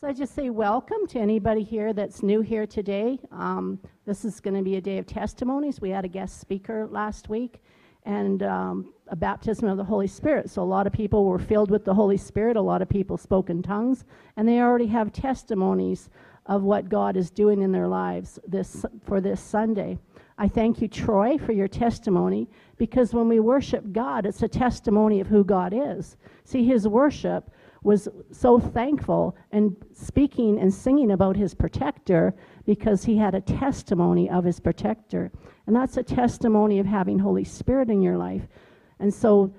So 0.00 0.06
I 0.06 0.12
just 0.12 0.32
say 0.32 0.48
welcome 0.48 1.08
to 1.08 1.18
anybody 1.18 1.64
here 1.64 1.92
that's 1.92 2.22
new 2.22 2.40
here 2.40 2.68
today. 2.68 3.18
Um, 3.32 3.80
this 4.06 4.24
is 4.24 4.38
going 4.38 4.54
to 4.54 4.62
be 4.62 4.76
a 4.76 4.80
day 4.80 4.98
of 4.98 5.06
testimonies. 5.06 5.80
We 5.80 5.90
had 5.90 6.04
a 6.04 6.08
guest 6.08 6.38
speaker 6.38 6.86
last 6.86 7.28
week 7.28 7.60
and 8.04 8.44
um, 8.44 8.94
a 9.08 9.16
baptism 9.16 9.68
of 9.68 9.76
the 9.76 9.82
Holy 9.82 10.06
Spirit. 10.06 10.50
So 10.50 10.62
a 10.62 10.64
lot 10.64 10.86
of 10.86 10.92
people 10.92 11.24
were 11.24 11.40
filled 11.40 11.72
with 11.72 11.84
the 11.84 11.94
Holy 11.94 12.16
Spirit. 12.16 12.56
A 12.56 12.60
lot 12.60 12.80
of 12.80 12.88
people 12.88 13.16
spoke 13.16 13.50
in 13.50 13.60
tongues, 13.60 14.04
and 14.36 14.46
they 14.46 14.60
already 14.60 14.86
have 14.86 15.12
testimonies 15.12 16.10
of 16.46 16.62
what 16.62 16.88
God 16.88 17.16
is 17.16 17.28
doing 17.28 17.62
in 17.62 17.72
their 17.72 17.88
lives 17.88 18.38
this 18.46 18.86
for 19.04 19.20
this 19.20 19.40
Sunday. 19.40 19.98
I 20.38 20.46
thank 20.46 20.80
you, 20.80 20.86
Troy, 20.86 21.38
for 21.38 21.50
your 21.50 21.66
testimony 21.66 22.48
because 22.76 23.12
when 23.12 23.26
we 23.26 23.40
worship 23.40 23.90
God, 23.90 24.26
it's 24.26 24.44
a 24.44 24.48
testimony 24.48 25.18
of 25.18 25.26
who 25.26 25.42
God 25.42 25.74
is. 25.74 26.16
See, 26.44 26.64
His 26.64 26.86
worship 26.86 27.50
was 27.82 28.08
so 28.32 28.58
thankful 28.58 29.36
and 29.52 29.76
speaking 29.92 30.58
and 30.58 30.72
singing 30.72 31.12
about 31.12 31.36
his 31.36 31.54
protector 31.54 32.34
because 32.66 33.04
he 33.04 33.16
had 33.16 33.34
a 33.34 33.40
testimony 33.40 34.28
of 34.28 34.44
his 34.44 34.60
protector. 34.60 35.30
And 35.66 35.76
that's 35.76 35.96
a 35.96 36.02
testimony 36.02 36.78
of 36.78 36.86
having 36.86 37.18
Holy 37.18 37.44
Spirit 37.44 37.90
in 37.90 38.02
your 38.02 38.16
life. 38.16 38.42
And 38.98 39.12
so 39.12 39.54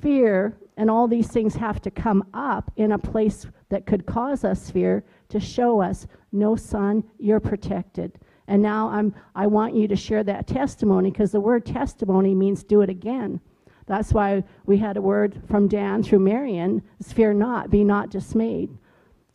fear 0.00 0.56
and 0.76 0.90
all 0.90 1.08
these 1.08 1.28
things 1.28 1.54
have 1.56 1.80
to 1.82 1.90
come 1.90 2.24
up 2.34 2.70
in 2.76 2.92
a 2.92 2.98
place 2.98 3.46
that 3.70 3.86
could 3.86 4.06
cause 4.06 4.44
us 4.44 4.70
fear 4.70 5.04
to 5.30 5.40
show 5.40 5.80
us, 5.80 6.06
no, 6.32 6.54
son, 6.54 7.02
you're 7.18 7.40
protected. 7.40 8.18
And 8.46 8.62
now 8.62 8.88
I'm, 8.90 9.14
I 9.34 9.46
want 9.46 9.74
you 9.74 9.88
to 9.88 9.96
share 9.96 10.22
that 10.24 10.46
testimony 10.46 11.10
because 11.10 11.32
the 11.32 11.40
word 11.40 11.66
testimony 11.66 12.34
means 12.34 12.62
do 12.62 12.82
it 12.82 12.90
again. 12.90 13.40
That's 13.86 14.12
why 14.12 14.42
we 14.66 14.78
had 14.78 14.96
a 14.96 15.02
word 15.02 15.40
from 15.48 15.68
Dan 15.68 16.02
through 16.02 16.18
Marion 16.18 16.82
fear 17.02 17.32
not, 17.32 17.70
be 17.70 17.84
not 17.84 18.10
dismayed. 18.10 18.76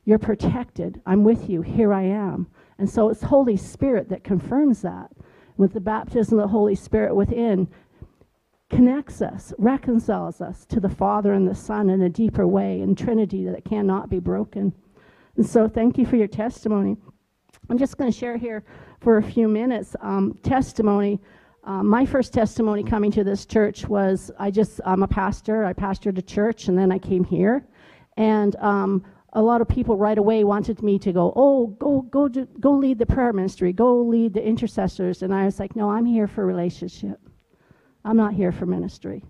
You're 0.05 0.19
protected. 0.19 1.01
I'm 1.05 1.23
with 1.23 1.49
you. 1.49 1.61
Here 1.61 1.93
I 1.93 2.03
am. 2.03 2.47
And 2.77 2.89
so 2.89 3.09
it's 3.09 3.21
Holy 3.21 3.55
Spirit 3.57 4.09
that 4.09 4.23
confirms 4.23 4.81
that. 4.81 5.11
With 5.57 5.73
the 5.73 5.79
baptism 5.79 6.39
of 6.39 6.43
the 6.43 6.51
Holy 6.51 6.75
Spirit 6.75 7.15
within, 7.15 7.67
connects 8.69 9.21
us, 9.21 9.53
reconciles 9.57 10.41
us 10.41 10.65
to 10.65 10.79
the 10.79 10.89
Father 10.89 11.33
and 11.33 11.47
the 11.47 11.55
Son 11.55 11.89
in 11.89 12.01
a 12.01 12.09
deeper 12.09 12.47
way 12.47 12.81
in 12.81 12.95
Trinity 12.95 13.45
that 13.45 13.65
cannot 13.65 14.09
be 14.09 14.19
broken. 14.19 14.73
And 15.37 15.45
so 15.45 15.67
thank 15.67 15.97
you 15.97 16.05
for 16.05 16.15
your 16.15 16.27
testimony. 16.27 16.97
I'm 17.69 17.77
just 17.77 17.97
going 17.97 18.11
to 18.11 18.17
share 18.17 18.37
here 18.37 18.63
for 18.99 19.17
a 19.17 19.23
few 19.23 19.47
minutes 19.47 19.95
um, 20.01 20.37
testimony 20.43 21.19
um, 21.63 21.87
my 21.87 22.05
first 22.05 22.33
testimony 22.33 22.83
coming 22.83 23.11
to 23.11 23.23
this 23.23 23.45
church 23.45 23.87
was 23.87 24.31
I 24.39 24.49
just, 24.49 24.81
I'm 24.83 25.03
a 25.03 25.07
pastor. 25.07 25.63
I 25.63 25.73
pastored 25.73 26.17
a 26.17 26.21
church 26.21 26.67
and 26.67 26.77
then 26.77 26.91
I 26.91 26.97
came 26.97 27.23
here. 27.23 27.65
And 28.17 28.55
um, 28.57 29.03
a 29.33 29.41
lot 29.41 29.61
of 29.61 29.67
people 29.67 29.95
right 29.95 30.17
away 30.17 30.43
wanted 30.43 30.81
me 30.81 30.97
to 30.99 31.13
go, 31.13 31.31
oh, 31.35 31.67
go, 31.67 32.01
go, 32.01 32.27
go 32.27 32.71
lead 32.71 32.97
the 32.97 33.05
prayer 33.05 33.31
ministry, 33.31 33.73
go 33.73 34.01
lead 34.01 34.33
the 34.33 34.43
intercessors. 34.43 35.21
And 35.21 35.33
I 35.33 35.45
was 35.45 35.59
like, 35.59 35.75
no, 35.75 35.89
I'm 35.89 36.05
here 36.05 36.27
for 36.27 36.45
relationship. 36.45 37.19
I'm 38.03 38.17
not 38.17 38.33
here 38.33 38.51
for 38.51 38.65
ministry. 38.65 39.23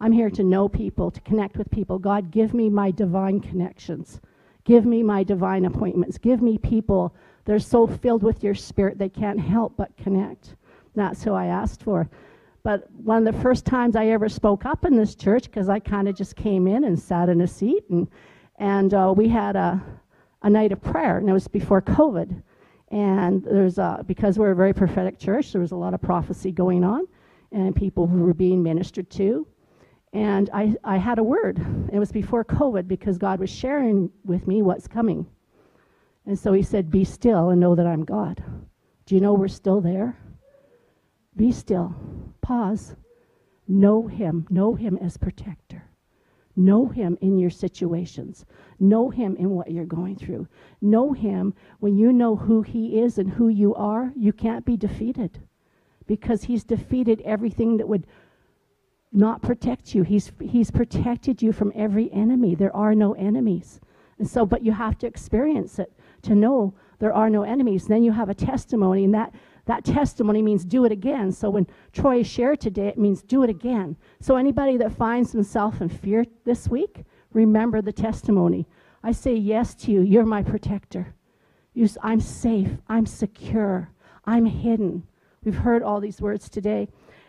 I'm 0.00 0.12
here 0.12 0.30
to 0.30 0.42
know 0.42 0.68
people, 0.68 1.10
to 1.10 1.20
connect 1.20 1.56
with 1.56 1.70
people. 1.70 1.98
God, 1.98 2.30
give 2.30 2.52
me 2.52 2.68
my 2.68 2.90
divine 2.90 3.40
connections. 3.40 4.20
Give 4.64 4.84
me 4.84 5.02
my 5.02 5.22
divine 5.22 5.64
appointments. 5.64 6.18
Give 6.18 6.42
me 6.42 6.58
people 6.58 7.14
They're 7.44 7.58
so 7.58 7.86
filled 7.86 8.22
with 8.22 8.42
your 8.44 8.54
spirit 8.54 8.98
they 8.98 9.08
can't 9.08 9.40
help 9.40 9.76
but 9.76 9.96
connect. 9.96 10.56
That's 10.94 11.22
who 11.22 11.32
I 11.32 11.46
asked 11.46 11.82
for. 11.82 12.08
But 12.62 12.90
one 12.92 13.26
of 13.26 13.34
the 13.34 13.40
first 13.40 13.64
times 13.64 13.96
I 13.96 14.08
ever 14.08 14.28
spoke 14.28 14.66
up 14.66 14.84
in 14.84 14.96
this 14.96 15.14
church, 15.14 15.44
because 15.44 15.68
I 15.68 15.78
kind 15.78 16.08
of 16.08 16.14
just 16.14 16.36
came 16.36 16.66
in 16.66 16.84
and 16.84 16.98
sat 16.98 17.28
in 17.28 17.40
a 17.40 17.46
seat, 17.46 17.84
and, 17.88 18.06
and 18.58 18.92
uh, 18.92 19.14
we 19.16 19.28
had 19.28 19.56
a, 19.56 19.82
a 20.42 20.50
night 20.50 20.72
of 20.72 20.82
prayer, 20.82 21.18
and 21.18 21.28
it 21.28 21.32
was 21.32 21.48
before 21.48 21.80
COVID. 21.80 22.42
And 22.88 23.44
there's 23.44 23.78
a, 23.78 24.04
because 24.06 24.38
we're 24.38 24.50
a 24.50 24.56
very 24.56 24.74
prophetic 24.74 25.18
church, 25.18 25.52
there 25.52 25.60
was 25.60 25.72
a 25.72 25.76
lot 25.76 25.94
of 25.94 26.02
prophecy 26.02 26.52
going 26.52 26.84
on, 26.84 27.06
and 27.52 27.74
people 27.74 28.06
who 28.06 28.22
were 28.22 28.34
being 28.34 28.62
ministered 28.62 29.08
to. 29.10 29.46
And 30.12 30.50
I, 30.52 30.74
I 30.82 30.96
had 30.96 31.18
a 31.18 31.22
word. 31.22 31.64
It 31.92 31.98
was 31.98 32.10
before 32.10 32.44
COVID 32.44 32.88
because 32.88 33.16
God 33.16 33.38
was 33.38 33.48
sharing 33.48 34.10
with 34.24 34.46
me 34.46 34.60
what's 34.60 34.88
coming. 34.88 35.26
And 36.26 36.38
so 36.38 36.52
He 36.52 36.62
said, 36.62 36.90
Be 36.90 37.04
still 37.04 37.50
and 37.50 37.60
know 37.60 37.74
that 37.76 37.86
I'm 37.86 38.04
God. 38.04 38.42
Do 39.06 39.14
you 39.14 39.20
know 39.20 39.34
we're 39.34 39.48
still 39.48 39.80
there? 39.80 40.18
Be 41.36 41.52
still. 41.52 41.94
Pause. 42.40 42.96
Know 43.68 44.06
Him. 44.06 44.46
Know 44.50 44.74
Him 44.74 44.98
as 45.00 45.16
protector. 45.16 45.84
Know 46.56 46.86
Him 46.88 47.16
in 47.20 47.38
your 47.38 47.50
situations. 47.50 48.44
Know 48.78 49.10
Him 49.10 49.36
in 49.36 49.50
what 49.50 49.70
you're 49.70 49.84
going 49.84 50.16
through. 50.16 50.48
Know 50.80 51.12
Him 51.12 51.54
when 51.78 51.96
you 51.96 52.12
know 52.12 52.36
who 52.36 52.62
He 52.62 53.00
is 53.00 53.18
and 53.18 53.30
who 53.30 53.48
you 53.48 53.74
are, 53.74 54.12
you 54.16 54.32
can't 54.32 54.64
be 54.64 54.76
defeated 54.76 55.40
because 56.06 56.44
He's 56.44 56.64
defeated 56.64 57.22
everything 57.22 57.76
that 57.76 57.88
would 57.88 58.06
not 59.12 59.42
protect 59.42 59.94
you. 59.94 60.02
He's, 60.02 60.32
he's 60.40 60.70
protected 60.70 61.42
you 61.42 61.52
from 61.52 61.72
every 61.74 62.12
enemy. 62.12 62.54
There 62.54 62.74
are 62.74 62.94
no 62.94 63.12
enemies. 63.14 63.80
And 64.18 64.28
so, 64.28 64.44
but 64.44 64.64
you 64.64 64.72
have 64.72 64.98
to 64.98 65.06
experience 65.06 65.78
it 65.78 65.92
to 66.22 66.34
know 66.34 66.74
there 66.98 67.12
are 67.12 67.30
no 67.30 67.42
enemies. 67.42 67.86
Then 67.86 68.02
you 68.02 68.12
have 68.12 68.28
a 68.28 68.34
testimony, 68.34 69.04
and 69.04 69.14
that 69.14 69.32
that 69.70 69.84
testimony 69.84 70.42
means 70.42 70.64
do 70.64 70.84
it 70.84 70.90
again. 70.90 71.30
So 71.30 71.48
when 71.48 71.64
Troy 71.92 72.24
shared 72.24 72.60
today, 72.60 72.88
it 72.88 72.98
means 72.98 73.22
do 73.22 73.44
it 73.44 73.50
again. 73.50 73.96
So 74.20 74.34
anybody 74.34 74.76
that 74.78 74.96
finds 74.96 75.30
himself 75.30 75.80
in 75.80 75.88
fear 75.88 76.26
this 76.44 76.66
week, 76.66 77.04
remember 77.32 77.80
the 77.80 77.92
testimony. 77.92 78.66
I 79.04 79.12
say 79.12 79.32
yes 79.36 79.76
to 79.76 79.92
you. 79.92 80.00
You're 80.00 80.26
my 80.26 80.42
protector. 80.42 81.14
I'm 82.02 82.20
safe. 82.20 82.70
I'm 82.88 83.06
secure. 83.06 83.92
I'm 84.24 84.44
hidden. 84.44 85.04
We've 85.44 85.54
heard 85.54 85.84
all 85.84 86.00
these 86.00 86.20
words 86.20 86.48
today. 86.48 86.88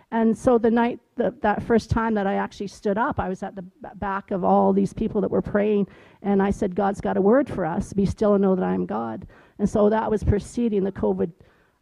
And 0.09 0.35
so 0.35 0.57
the 0.57 0.71
night, 0.71 0.99
the, 1.17 1.35
that 1.41 1.61
first 1.61 1.91
time 1.91 2.15
that 2.15 2.25
I 2.25 2.33
actually 2.33 2.69
stood 2.69 2.97
up, 2.97 3.19
I 3.19 3.29
was 3.29 3.43
at 3.43 3.55
the 3.55 3.65
back 3.95 4.31
of 4.31 4.43
all 4.43 4.73
these 4.73 4.93
people 4.93 5.21
that 5.21 5.29
were 5.29 5.43
praying, 5.43 5.87
and 6.23 6.41
I 6.41 6.49
said, 6.49 6.73
God's 6.75 7.01
got 7.01 7.17
a 7.17 7.21
word 7.21 7.47
for 7.47 7.65
us. 7.65 7.93
Be 7.93 8.07
still 8.07 8.33
and 8.33 8.41
know 8.41 8.55
that 8.55 8.65
I 8.65 8.73
am 8.73 8.87
God. 8.87 9.27
And 9.59 9.69
so 9.69 9.91
that 9.91 10.09
was 10.09 10.23
preceding 10.23 10.83
the 10.83 10.91
COVID 10.91 11.31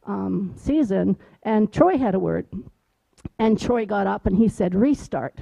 um, 0.09 0.53
season, 0.57 1.15
and 1.43 1.71
Troy 1.71 1.97
had 1.97 2.15
a 2.15 2.19
word. 2.19 2.47
And 3.37 3.59
Troy 3.59 3.85
got 3.85 4.07
up 4.07 4.25
and 4.25 4.35
he 4.35 4.47
said, 4.47 4.73
restart. 4.73 5.39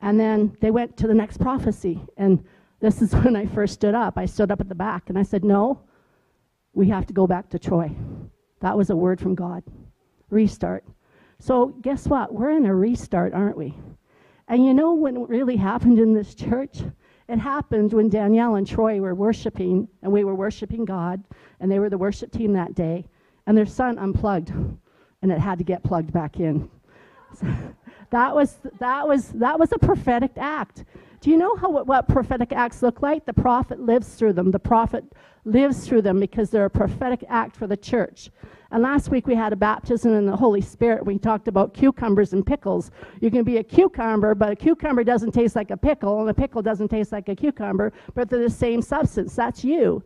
And 0.00 0.20
then 0.20 0.56
they 0.60 0.70
went 0.70 0.96
to 0.98 1.08
the 1.08 1.14
next 1.14 1.38
prophecy. 1.38 2.00
And 2.16 2.44
this 2.80 3.02
is 3.02 3.12
when 3.24 3.34
I 3.34 3.46
first 3.46 3.74
stood 3.74 3.94
up. 3.94 4.16
I 4.16 4.26
stood 4.26 4.50
up 4.52 4.60
at 4.60 4.68
the 4.68 4.74
back 4.74 5.08
and 5.08 5.18
I 5.18 5.22
said, 5.22 5.44
No, 5.44 5.80
we 6.74 6.88
have 6.88 7.06
to 7.06 7.12
go 7.12 7.26
back 7.26 7.50
to 7.50 7.58
Troy. 7.58 7.90
That 8.60 8.76
was 8.76 8.90
a 8.90 8.96
word 8.96 9.20
from 9.20 9.34
God. 9.34 9.64
Restart. 10.30 10.84
So, 11.38 11.66
guess 11.82 12.06
what? 12.06 12.32
We're 12.32 12.50
in 12.50 12.66
a 12.66 12.74
restart, 12.74 13.34
aren't 13.34 13.58
we? 13.58 13.74
And 14.48 14.64
you 14.64 14.72
know 14.74 14.94
when 14.94 15.16
it 15.16 15.28
really 15.28 15.56
happened 15.56 15.98
in 15.98 16.14
this 16.14 16.34
church? 16.34 16.82
It 17.28 17.38
happened 17.38 17.92
when 17.92 18.08
Danielle 18.08 18.54
and 18.54 18.66
Troy 18.66 19.00
were 19.00 19.14
worshiping, 19.14 19.88
and 20.02 20.12
we 20.12 20.24
were 20.24 20.34
worshiping 20.34 20.84
God, 20.84 21.22
and 21.58 21.70
they 21.70 21.80
were 21.80 21.90
the 21.90 21.98
worship 21.98 22.30
team 22.30 22.52
that 22.52 22.74
day 22.74 23.06
and 23.46 23.56
their 23.56 23.66
son 23.66 23.98
unplugged, 23.98 24.50
and 24.50 25.32
it 25.32 25.38
had 25.38 25.58
to 25.58 25.64
get 25.64 25.82
plugged 25.82 26.12
back 26.12 26.40
in. 26.40 26.68
So 27.38 27.46
that 28.10 28.34
was 28.34 28.58
that 28.78 29.06
was 29.06 29.28
that 29.32 29.58
was 29.58 29.72
a 29.72 29.78
prophetic 29.78 30.32
act. 30.36 30.84
Do 31.20 31.30
you 31.30 31.36
know 31.36 31.56
how 31.56 31.70
what, 31.70 31.86
what 31.86 32.08
prophetic 32.08 32.52
acts 32.52 32.82
look 32.82 33.02
like? 33.02 33.24
The 33.24 33.32
prophet 33.32 33.80
lives 33.80 34.14
through 34.14 34.34
them. 34.34 34.50
The 34.50 34.58
prophet 34.58 35.04
lives 35.44 35.86
through 35.86 36.02
them 36.02 36.20
because 36.20 36.50
they're 36.50 36.66
a 36.66 36.70
prophetic 36.70 37.24
act 37.28 37.56
for 37.56 37.66
the 37.66 37.76
church. 37.76 38.30
And 38.72 38.82
last 38.82 39.10
week 39.10 39.26
we 39.26 39.34
had 39.34 39.52
a 39.52 39.56
baptism 39.56 40.12
in 40.12 40.26
the 40.26 40.36
Holy 40.36 40.60
Spirit. 40.60 41.06
We 41.06 41.18
talked 41.18 41.46
about 41.46 41.72
cucumbers 41.72 42.32
and 42.32 42.44
pickles. 42.44 42.90
You 43.20 43.30
can 43.30 43.44
be 43.44 43.58
a 43.58 43.64
cucumber, 43.64 44.34
but 44.34 44.52
a 44.52 44.56
cucumber 44.56 45.04
doesn't 45.04 45.32
taste 45.32 45.54
like 45.54 45.70
a 45.70 45.76
pickle, 45.76 46.20
and 46.20 46.28
a 46.28 46.34
pickle 46.34 46.62
doesn't 46.62 46.88
taste 46.88 47.12
like 47.12 47.28
a 47.28 47.36
cucumber, 47.36 47.92
but 48.14 48.28
they're 48.28 48.42
the 48.42 48.50
same 48.50 48.82
substance. 48.82 49.36
That's 49.36 49.64
you. 49.64 50.02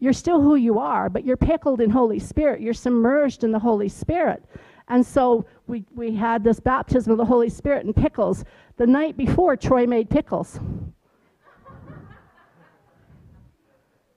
You're 0.00 0.12
still 0.12 0.40
who 0.40 0.54
you 0.54 0.78
are, 0.78 1.08
but 1.08 1.24
you're 1.24 1.36
pickled 1.36 1.80
in 1.80 1.90
Holy 1.90 2.18
Spirit. 2.18 2.60
You're 2.60 2.74
submerged 2.74 3.42
in 3.44 3.50
the 3.50 3.58
Holy 3.58 3.88
Spirit. 3.88 4.44
And 4.88 5.04
so 5.04 5.44
we, 5.66 5.84
we 5.94 6.14
had 6.14 6.44
this 6.44 6.60
baptism 6.60 7.12
of 7.12 7.18
the 7.18 7.24
Holy 7.24 7.50
Spirit 7.50 7.84
in 7.84 7.92
pickles. 7.92 8.44
The 8.76 8.86
night 8.86 9.16
before, 9.16 9.56
Troy 9.56 9.86
made 9.86 10.08
pickles. 10.08 10.60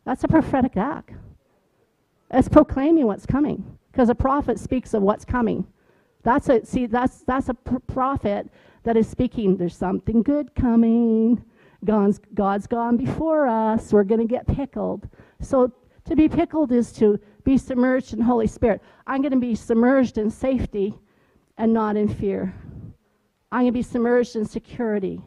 That's 0.06 0.24
a 0.24 0.28
prophetic 0.28 0.78
act. 0.78 1.12
It's 2.32 2.48
proclaiming 2.48 3.06
what's 3.06 3.26
coming 3.26 3.78
because 3.92 4.10
a 4.10 4.16
prophet 4.16 4.60
speaks 4.60 4.94
of 4.94 5.02
what's 5.02 5.26
coming. 5.26 5.68
That's 6.24 6.50
a 6.50 6.66
see. 6.66 6.86
That's 6.86 7.24
that's 7.24 7.50
a 7.50 7.54
pr- 7.54 7.80
prophet 7.88 8.48
that 8.84 8.96
is 8.96 9.08
speaking. 9.08 9.58
There's 9.58 9.76
something 9.76 10.22
good 10.22 10.56
coming. 10.56 11.44
God's, 11.84 12.20
God's 12.34 12.68
gone 12.68 12.96
before 12.98 13.48
us. 13.48 13.92
We're 13.92 14.04
going 14.04 14.22
to 14.22 14.28
get 14.28 14.46
pickled. 14.48 15.08
So 15.42 15.74
to 16.06 16.16
be 16.16 16.30
pickled 16.30 16.72
is 16.72 16.92
to 16.94 17.20
be 17.44 17.58
submerged 17.58 18.14
in 18.14 18.22
Holy 18.22 18.48
Spirit. 18.48 18.82
I'm 19.08 19.22
going 19.22 19.32
to 19.32 19.40
be 19.40 19.56
submerged 19.56 20.18
in 20.18 20.30
safety 20.30 20.94
and 21.58 21.74
not 21.74 21.96
in 21.96 22.08
fear. 22.08 22.54
I'm 23.52 23.62
going 23.62 23.74
to 23.74 23.78
be 23.78 23.82
submerged 23.84 24.36
in 24.36 24.46
security. 24.46 25.22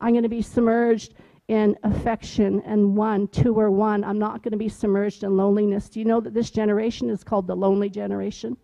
I'm 0.00 0.12
going 0.12 0.22
to 0.22 0.28
be 0.28 0.42
submerged 0.42 1.14
in 1.48 1.76
affection 1.82 2.62
and 2.64 2.96
one, 2.96 3.28
two 3.28 3.58
or 3.58 3.70
one. 3.70 4.04
I'm 4.04 4.18
not 4.18 4.42
going 4.42 4.52
to 4.52 4.58
be 4.58 4.68
submerged 4.68 5.24
in 5.24 5.36
loneliness. 5.36 5.88
Do 5.88 5.98
you 5.98 6.04
know 6.04 6.20
that 6.20 6.34
this 6.34 6.50
generation 6.50 7.10
is 7.10 7.24
called 7.24 7.46
the 7.46 7.56
lonely 7.56 7.90
generation? 7.90 8.56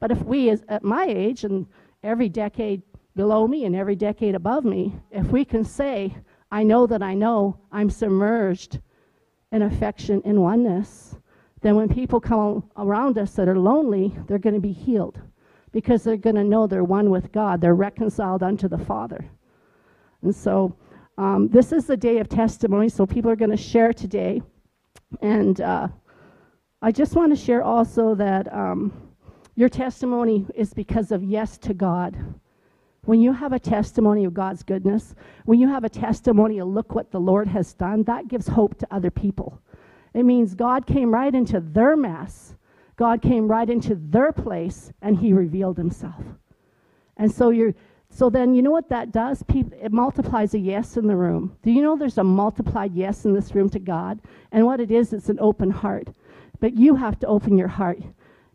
But 0.00 0.10
if 0.10 0.22
we, 0.22 0.50
as, 0.50 0.62
at 0.68 0.82
my 0.82 1.06
age 1.06 1.44
and 1.44 1.66
every 2.02 2.28
decade 2.28 2.82
below 3.14 3.46
me 3.46 3.64
and 3.64 3.76
every 3.76 3.96
decade 3.96 4.34
above 4.34 4.64
me, 4.64 4.94
if 5.10 5.26
we 5.28 5.44
can 5.44 5.64
say, 5.64 6.14
I 6.50 6.64
know 6.64 6.86
that 6.86 7.02
I 7.02 7.14
know 7.14 7.58
I'm 7.70 7.88
submerged 7.88 8.80
in 9.52 9.62
affection 9.62 10.22
and 10.24 10.40
oneness, 10.40 11.14
then 11.60 11.76
when 11.76 11.88
people 11.88 12.20
come 12.20 12.68
around 12.76 13.18
us 13.18 13.34
that 13.34 13.48
are 13.48 13.58
lonely, 13.58 14.12
they're 14.26 14.38
going 14.38 14.54
to 14.54 14.60
be 14.60 14.72
healed 14.72 15.20
because 15.70 16.02
they're 16.02 16.16
going 16.16 16.36
to 16.36 16.44
know 16.44 16.66
they're 16.66 16.84
one 16.84 17.10
with 17.10 17.30
God. 17.32 17.60
They're 17.60 17.74
reconciled 17.74 18.42
unto 18.42 18.68
the 18.68 18.78
Father. 18.78 19.24
And 20.22 20.34
so 20.34 20.74
um, 21.18 21.48
this 21.48 21.72
is 21.72 21.86
the 21.86 21.96
day 21.96 22.18
of 22.18 22.28
testimony, 22.28 22.88
so 22.88 23.06
people 23.06 23.30
are 23.30 23.36
going 23.36 23.50
to 23.50 23.56
share 23.56 23.92
today. 23.92 24.42
And 25.20 25.60
uh, 25.60 25.88
I 26.80 26.90
just 26.90 27.14
want 27.14 27.30
to 27.32 27.36
share 27.36 27.62
also 27.62 28.14
that 28.16 28.52
um, 28.52 28.92
your 29.54 29.68
testimony 29.68 30.46
is 30.54 30.72
because 30.74 31.12
of 31.12 31.22
yes 31.22 31.58
to 31.58 31.74
God. 31.74 32.16
When 33.04 33.20
you 33.20 33.32
have 33.32 33.52
a 33.52 33.58
testimony 33.58 34.24
of 34.24 34.32
God's 34.32 34.62
goodness, 34.62 35.16
when 35.44 35.58
you 35.58 35.68
have 35.68 35.82
a 35.82 35.88
testimony 35.88 36.58
of 36.58 36.68
look 36.68 36.94
what 36.94 37.10
the 37.10 37.18
Lord 37.18 37.48
has 37.48 37.74
done, 37.74 38.04
that 38.04 38.28
gives 38.28 38.46
hope 38.46 38.78
to 38.78 38.86
other 38.92 39.10
people. 39.10 39.60
It 40.14 40.22
means 40.22 40.54
God 40.54 40.86
came 40.86 41.12
right 41.12 41.34
into 41.34 41.58
their 41.60 41.96
mess. 41.96 42.54
God 42.96 43.20
came 43.20 43.48
right 43.48 43.68
into 43.68 43.96
their 43.96 44.30
place 44.30 44.92
and 45.02 45.18
he 45.18 45.32
revealed 45.32 45.78
himself. 45.78 46.22
And 47.16 47.30
so 47.30 47.50
you're 47.50 47.74
so 48.08 48.28
then 48.28 48.54
you 48.54 48.60
know 48.60 48.70
what 48.70 48.90
that 48.90 49.10
does? 49.10 49.42
It 49.48 49.90
multiplies 49.90 50.52
a 50.52 50.58
yes 50.58 50.98
in 50.98 51.06
the 51.06 51.16
room. 51.16 51.56
Do 51.62 51.70
you 51.70 51.82
know 51.82 51.96
there's 51.96 52.18
a 52.18 52.24
multiplied 52.24 52.94
yes 52.94 53.24
in 53.24 53.32
this 53.32 53.54
room 53.54 53.70
to 53.70 53.78
God? 53.78 54.20
And 54.52 54.66
what 54.66 54.80
it 54.80 54.90
is, 54.90 55.14
it's 55.14 55.30
an 55.30 55.40
open 55.40 55.70
heart. 55.70 56.08
But 56.60 56.74
you 56.74 56.94
have 56.94 57.18
to 57.20 57.26
open 57.26 57.56
your 57.56 57.68
heart 57.68 58.00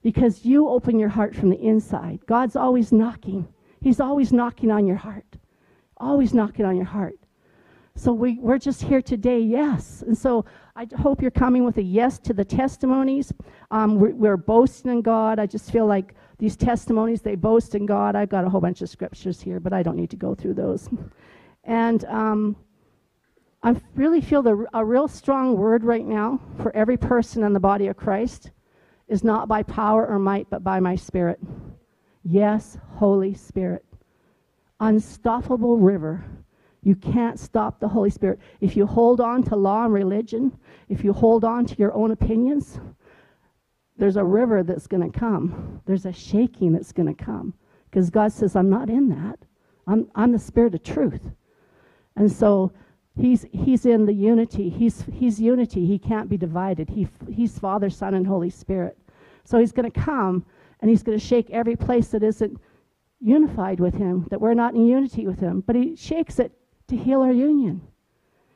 because 0.04 0.46
you 0.46 0.70
open 0.70 1.00
your 1.00 1.10
heart 1.10 1.36
from 1.36 1.50
the 1.50 1.60
inside. 1.60 2.20
God's 2.28 2.56
always 2.56 2.92
knocking. 2.92 3.48
He's 3.82 4.00
always 4.00 4.32
knocking 4.32 4.72
on 4.72 4.86
your 4.86 4.98
heart. 4.98 5.38
Always 5.98 6.34
knocking 6.34 6.66
on 6.66 6.76
your 6.76 6.86
heart. 6.86 7.18
So 7.96 8.14
we, 8.14 8.38
we're 8.40 8.60
just 8.60 8.84
here 8.84 9.02
today, 9.02 9.40
yes. 9.40 10.04
And 10.06 10.16
so 10.16 10.46
I 10.76 10.88
hope 11.00 11.20
you're 11.20 11.32
coming 11.32 11.66
with 11.66 11.78
a 11.78 11.82
yes 11.82 12.20
to 12.20 12.34
the 12.34 12.46
testimonies. 12.46 13.34
Um, 13.72 14.00
we're, 14.00 14.14
we're, 14.14 14.38
boasting 14.38 14.92
in 14.92 15.02
God. 15.02 15.40
I 15.40 15.48
just 15.48 15.72
feel 15.72 15.88
like 15.88 16.14
these 16.38 16.56
testimonies, 16.56 17.24
they 17.24 17.34
boast 17.34 17.74
in 17.74 17.88
God. 17.88 18.16
I've 18.16 18.30
got 18.30 18.46
a 18.46 18.50
whole 18.50 18.62
bunch 18.62 18.84
of 18.84 18.90
scriptures 18.90 19.42
here, 19.42 19.60
but 19.60 19.74
I 19.74 19.82
don't 19.82 19.96
need 19.96 20.12
to 20.12 20.16
go 20.16 20.36
through 20.36 20.54
those. 20.54 20.88
And 21.64 22.06
um, 22.06 22.56
I 23.64 23.76
really 23.96 24.22
feel 24.22 24.44
the, 24.44 24.68
a 24.76 24.86
real 24.86 25.08
strong 25.08 25.58
word 25.58 25.84
right 25.84 26.06
now 26.06 26.40
for 26.62 26.76
every 26.76 26.98
person 26.98 27.44
in 27.44 27.54
the 27.54 27.60
body 27.60 27.88
of 27.88 27.98
Christ 27.98 28.52
is 29.08 29.24
not 29.24 29.48
by 29.48 29.64
power 29.64 30.06
or 30.06 30.20
might, 30.20 30.48
but 30.52 30.64
by 30.64 30.80
my 30.80 30.96
spirit. 30.96 31.40
Yes, 32.30 32.78
Holy 32.96 33.34
Spirit. 33.34 33.86
Unstoppable 34.80 35.78
river. 35.78 36.26
You 36.84 36.96
can't 36.96 37.40
stop 37.40 37.80
the 37.80 37.88
Holy 37.88 38.10
Spirit. 38.10 38.40
If 38.60 38.76
you 38.76 38.86
hold 38.86 39.22
on 39.22 39.44
to 39.44 39.56
law 39.56 39.86
and 39.86 39.94
religion, 39.94 40.58
if 40.90 41.04
you 41.04 41.14
hold 41.14 41.44
on 41.44 41.66
to 41.66 41.76
your 41.78 41.94
own 41.94 42.12
opinions, 42.12 42.80
there's 43.98 44.18
a 44.18 44.24
river 44.24 44.64
that's 44.64 44.88
going 44.88 45.10
to 45.10 45.20
come. 45.20 45.82
There's 45.86 46.06
a 46.06 46.14
shaking 46.14 46.74
that's 46.74 46.92
going 46.92 47.14
to 47.14 47.24
come. 47.24 47.54
Because 47.90 48.10
God 48.10 48.32
says, 48.32 48.56
I'm 48.56 48.70
not 48.70 48.90
in 48.90 49.10
that. 49.10 49.40
I'm, 49.88 50.10
I'm 50.16 50.32
the 50.32 50.40
spirit 50.40 50.76
of 50.76 50.84
truth. 50.84 51.32
And 52.16 52.32
so 52.32 52.74
He's, 53.20 53.46
he's 53.52 53.86
in 53.86 54.06
the 54.06 54.14
unity. 54.14 54.70
He's, 54.70 55.04
he's 55.12 55.42
unity. 55.42 55.86
He 55.86 55.98
can't 55.98 56.30
be 56.30 56.38
divided. 56.38 56.90
He, 56.90 57.08
he's 57.30 57.58
Father, 57.58 57.90
Son, 57.90 58.14
and 58.14 58.28
Holy 58.28 58.52
Spirit. 58.52 58.96
So 59.44 59.58
he's 59.58 59.72
going 59.72 59.90
to 59.92 60.00
come 60.00 60.46
and 60.80 60.90
he's 60.90 61.04
going 61.04 61.18
to 61.18 61.26
shake 61.26 61.50
every 61.50 61.76
place 61.76 62.10
that 62.10 62.24
isn't 62.24 62.60
unified 63.20 63.80
with 63.80 63.96
him, 63.96 64.28
that 64.30 64.42
we're 64.42 64.54
not 64.54 64.76
in 64.76 64.86
unity 64.86 65.26
with 65.26 65.40
him. 65.40 65.62
But 65.66 65.76
he 65.76 65.96
shakes 65.96 66.40
it 66.40 66.52
to 66.88 66.96
heal 66.96 67.22
our 67.22 67.32
union. 67.32 67.82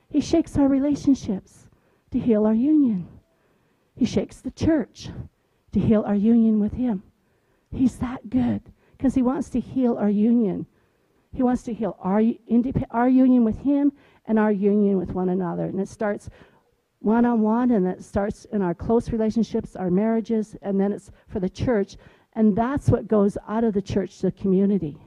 He 0.09 0.21
shakes 0.21 0.57
our 0.57 0.67
relationships 0.67 1.67
to 2.11 2.19
heal 2.19 2.45
our 2.45 2.53
union. 2.53 3.07
He 3.95 4.05
shakes 4.05 4.41
the 4.41 4.51
church 4.51 5.09
to 5.71 5.79
heal 5.79 6.03
our 6.05 6.15
union 6.15 6.59
with 6.59 6.73
him. 6.73 7.03
He's 7.71 7.97
that 7.97 8.29
good 8.29 8.61
because 8.97 9.15
he 9.15 9.21
wants 9.21 9.49
to 9.49 9.59
heal 9.59 9.97
our 9.97 10.09
union. 10.09 10.65
He 11.33 11.43
wants 11.43 11.63
to 11.63 11.73
heal 11.73 11.97
our, 11.99 12.21
our 12.91 13.09
union 13.09 13.43
with 13.45 13.59
him 13.59 13.93
and 14.25 14.37
our 14.37 14.51
union 14.51 14.97
with 14.97 15.11
one 15.11 15.29
another. 15.29 15.65
And 15.65 15.79
it 15.79 15.87
starts 15.87 16.29
one 17.01 17.25
on 17.25 17.41
one, 17.41 17.71
and 17.71 17.87
it 17.87 18.03
starts 18.03 18.45
in 18.45 18.61
our 18.61 18.75
close 18.75 19.09
relationships, 19.09 19.75
our 19.75 19.89
marriages, 19.89 20.55
and 20.61 20.79
then 20.79 20.91
it's 20.91 21.11
for 21.27 21.39
the 21.39 21.49
church. 21.49 21.97
And 22.33 22.55
that's 22.55 22.89
what 22.89 23.07
goes 23.07 23.37
out 23.47 23.63
of 23.63 23.73
the 23.73 23.81
church 23.81 24.19
to 24.19 24.27
the 24.27 24.31
community. 24.31 24.97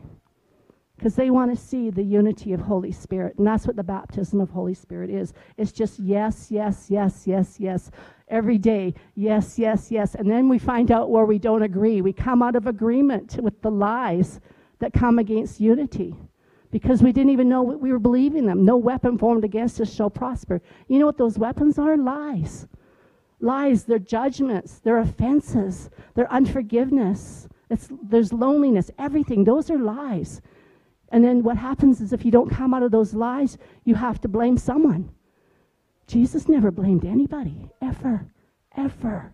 Because 0.96 1.14
they 1.14 1.30
want 1.30 1.56
to 1.56 1.60
see 1.60 1.90
the 1.90 2.02
unity 2.02 2.52
of 2.52 2.60
Holy 2.60 2.92
Spirit. 2.92 3.36
And 3.38 3.46
that's 3.46 3.66
what 3.66 3.76
the 3.76 3.82
baptism 3.82 4.40
of 4.40 4.50
Holy 4.50 4.74
Spirit 4.74 5.10
is. 5.10 5.32
It's 5.56 5.72
just 5.72 5.98
yes, 5.98 6.48
yes, 6.50 6.86
yes, 6.88 7.26
yes, 7.26 7.56
yes. 7.58 7.90
Every 8.28 8.58
day, 8.58 8.94
yes, 9.14 9.58
yes, 9.58 9.90
yes. 9.90 10.14
And 10.14 10.30
then 10.30 10.48
we 10.48 10.58
find 10.58 10.90
out 10.90 11.10
where 11.10 11.24
we 11.24 11.38
don't 11.38 11.62
agree. 11.62 12.00
We 12.00 12.12
come 12.12 12.42
out 12.42 12.56
of 12.56 12.66
agreement 12.66 13.38
with 13.40 13.60
the 13.62 13.70
lies 13.70 14.40
that 14.80 14.92
come 14.92 15.18
against 15.18 15.60
unity 15.60 16.16
because 16.74 17.04
we 17.04 17.12
didn't 17.12 17.30
even 17.30 17.48
know 17.48 17.62
what 17.62 17.80
we 17.80 17.92
were 17.92 18.00
believing 18.00 18.46
them. 18.46 18.64
No 18.64 18.76
weapon 18.76 19.16
formed 19.16 19.44
against 19.44 19.80
us 19.80 19.94
shall 19.94 20.10
prosper. 20.10 20.60
You 20.88 20.98
know 20.98 21.06
what 21.06 21.16
those 21.16 21.38
weapons 21.38 21.78
are? 21.78 21.96
Lies. 21.96 22.66
Lies, 23.38 23.84
they're 23.84 24.00
judgments, 24.00 24.80
they're 24.80 24.98
offenses, 24.98 25.88
they're 26.16 26.32
unforgiveness. 26.32 27.46
It's, 27.70 27.88
there's 28.02 28.32
loneliness, 28.32 28.90
everything. 28.98 29.44
Those 29.44 29.70
are 29.70 29.78
lies. 29.78 30.42
And 31.10 31.22
then 31.22 31.44
what 31.44 31.56
happens 31.56 32.00
is 32.00 32.12
if 32.12 32.24
you 32.24 32.32
don't 32.32 32.50
come 32.50 32.74
out 32.74 32.82
of 32.82 32.90
those 32.90 33.14
lies, 33.14 33.56
you 33.84 33.94
have 33.94 34.20
to 34.22 34.28
blame 34.28 34.58
someone. 34.58 35.12
Jesus 36.08 36.48
never 36.48 36.72
blamed 36.72 37.04
anybody, 37.04 37.70
ever, 37.82 38.26
ever 38.76 39.32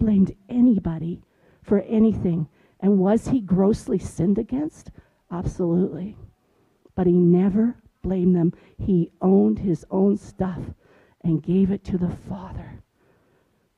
blamed 0.00 0.34
anybody 0.48 1.22
for 1.62 1.82
anything. 1.82 2.48
And 2.80 2.98
was 2.98 3.28
he 3.28 3.40
grossly 3.40 4.00
sinned 4.00 4.38
against? 4.38 4.90
Absolutely 5.30 6.16
but 6.94 7.06
he 7.06 7.12
never 7.12 7.76
blamed 8.02 8.36
them. 8.36 8.52
He 8.78 9.10
owned 9.20 9.58
his 9.58 9.84
own 9.90 10.16
stuff 10.16 10.60
and 11.22 11.42
gave 11.42 11.70
it 11.70 11.84
to 11.84 11.98
the 11.98 12.14
Father. 12.28 12.82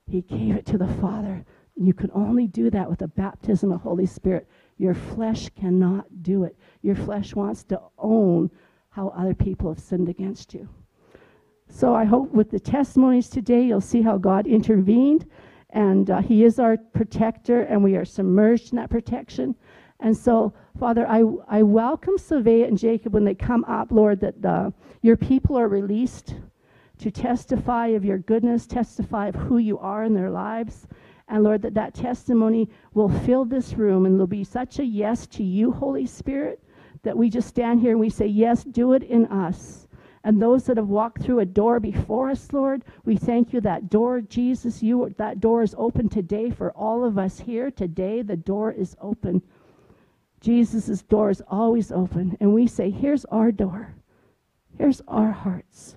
He 0.06 0.22
gave 0.22 0.56
it 0.56 0.66
to 0.66 0.78
the 0.78 0.92
Father. 1.00 1.44
You 1.76 1.92
can 1.92 2.10
only 2.14 2.46
do 2.46 2.70
that 2.70 2.88
with 2.88 3.00
the 3.00 3.08
baptism 3.08 3.72
of 3.72 3.82
Holy 3.82 4.06
Spirit. 4.06 4.48
Your 4.78 4.94
flesh 4.94 5.48
cannot 5.50 6.22
do 6.22 6.44
it. 6.44 6.56
Your 6.82 6.96
flesh 6.96 7.34
wants 7.34 7.64
to 7.64 7.80
own 7.98 8.50
how 8.90 9.08
other 9.08 9.34
people 9.34 9.68
have 9.68 9.78
sinned 9.80 10.08
against 10.08 10.54
you. 10.54 10.68
So 11.68 11.94
I 11.94 12.04
hope 12.04 12.32
with 12.32 12.50
the 12.50 12.60
testimonies 12.60 13.28
today, 13.28 13.62
you'll 13.62 13.80
see 13.80 14.00
how 14.00 14.16
God 14.16 14.46
intervened, 14.46 15.26
and 15.70 16.08
uh, 16.08 16.22
He 16.22 16.44
is 16.44 16.58
our 16.58 16.76
protector, 16.76 17.62
and 17.62 17.82
we 17.82 17.96
are 17.96 18.04
submerged 18.04 18.72
in 18.72 18.76
that 18.76 18.88
protection. 18.88 19.54
And 20.00 20.16
so, 20.16 20.52
Father, 20.78 21.06
I, 21.08 21.22
I 21.48 21.62
welcome 21.62 22.18
Sylvia 22.18 22.66
and 22.66 22.78
Jacob 22.78 23.14
when 23.14 23.24
they 23.24 23.34
come 23.34 23.64
up, 23.64 23.90
Lord, 23.90 24.20
that 24.20 24.44
uh, 24.44 24.70
your 25.02 25.16
people 25.16 25.56
are 25.56 25.68
released 25.68 26.34
to 26.98 27.10
testify 27.10 27.88
of 27.88 28.04
your 28.04 28.18
goodness, 28.18 28.66
testify 28.66 29.28
of 29.28 29.34
who 29.34 29.58
you 29.58 29.78
are 29.78 30.04
in 30.04 30.14
their 30.14 30.30
lives. 30.30 30.86
And 31.28 31.42
Lord, 31.42 31.62
that 31.62 31.74
that 31.74 31.94
testimony 31.94 32.68
will 32.94 33.08
fill 33.08 33.44
this 33.44 33.74
room 33.74 34.06
and 34.06 34.14
there'll 34.14 34.26
be 34.26 34.44
such 34.44 34.78
a 34.78 34.84
yes 34.84 35.26
to 35.28 35.42
you, 35.42 35.72
Holy 35.72 36.06
Spirit, 36.06 36.62
that 37.02 37.16
we 37.16 37.30
just 37.30 37.48
stand 37.48 37.80
here 37.80 37.90
and 37.90 38.00
we 38.00 38.10
say, 38.10 38.26
Yes, 38.26 38.64
do 38.64 38.92
it 38.92 39.02
in 39.02 39.26
us. 39.26 39.88
And 40.24 40.42
those 40.42 40.64
that 40.64 40.76
have 40.76 40.88
walked 40.88 41.22
through 41.22 41.40
a 41.40 41.46
door 41.46 41.78
before 41.78 42.30
us, 42.30 42.52
Lord, 42.52 42.84
we 43.04 43.16
thank 43.16 43.52
you 43.52 43.60
that 43.60 43.90
door, 43.90 44.20
Jesus, 44.20 44.82
you 44.82 45.14
that 45.18 45.40
door 45.40 45.62
is 45.62 45.74
open 45.78 46.08
today 46.08 46.50
for 46.50 46.72
all 46.72 47.04
of 47.04 47.16
us 47.16 47.38
here. 47.38 47.70
Today 47.70 48.22
the 48.22 48.36
door 48.36 48.72
is 48.72 48.96
open. 49.00 49.42
Jesus' 50.46 51.02
door 51.02 51.30
is 51.30 51.42
always 51.48 51.90
open, 51.90 52.36
and 52.38 52.54
we 52.54 52.68
say, 52.68 52.88
Here's 52.88 53.24
our 53.24 53.50
door. 53.50 53.96
Here's 54.78 55.02
our 55.08 55.32
hearts. 55.32 55.96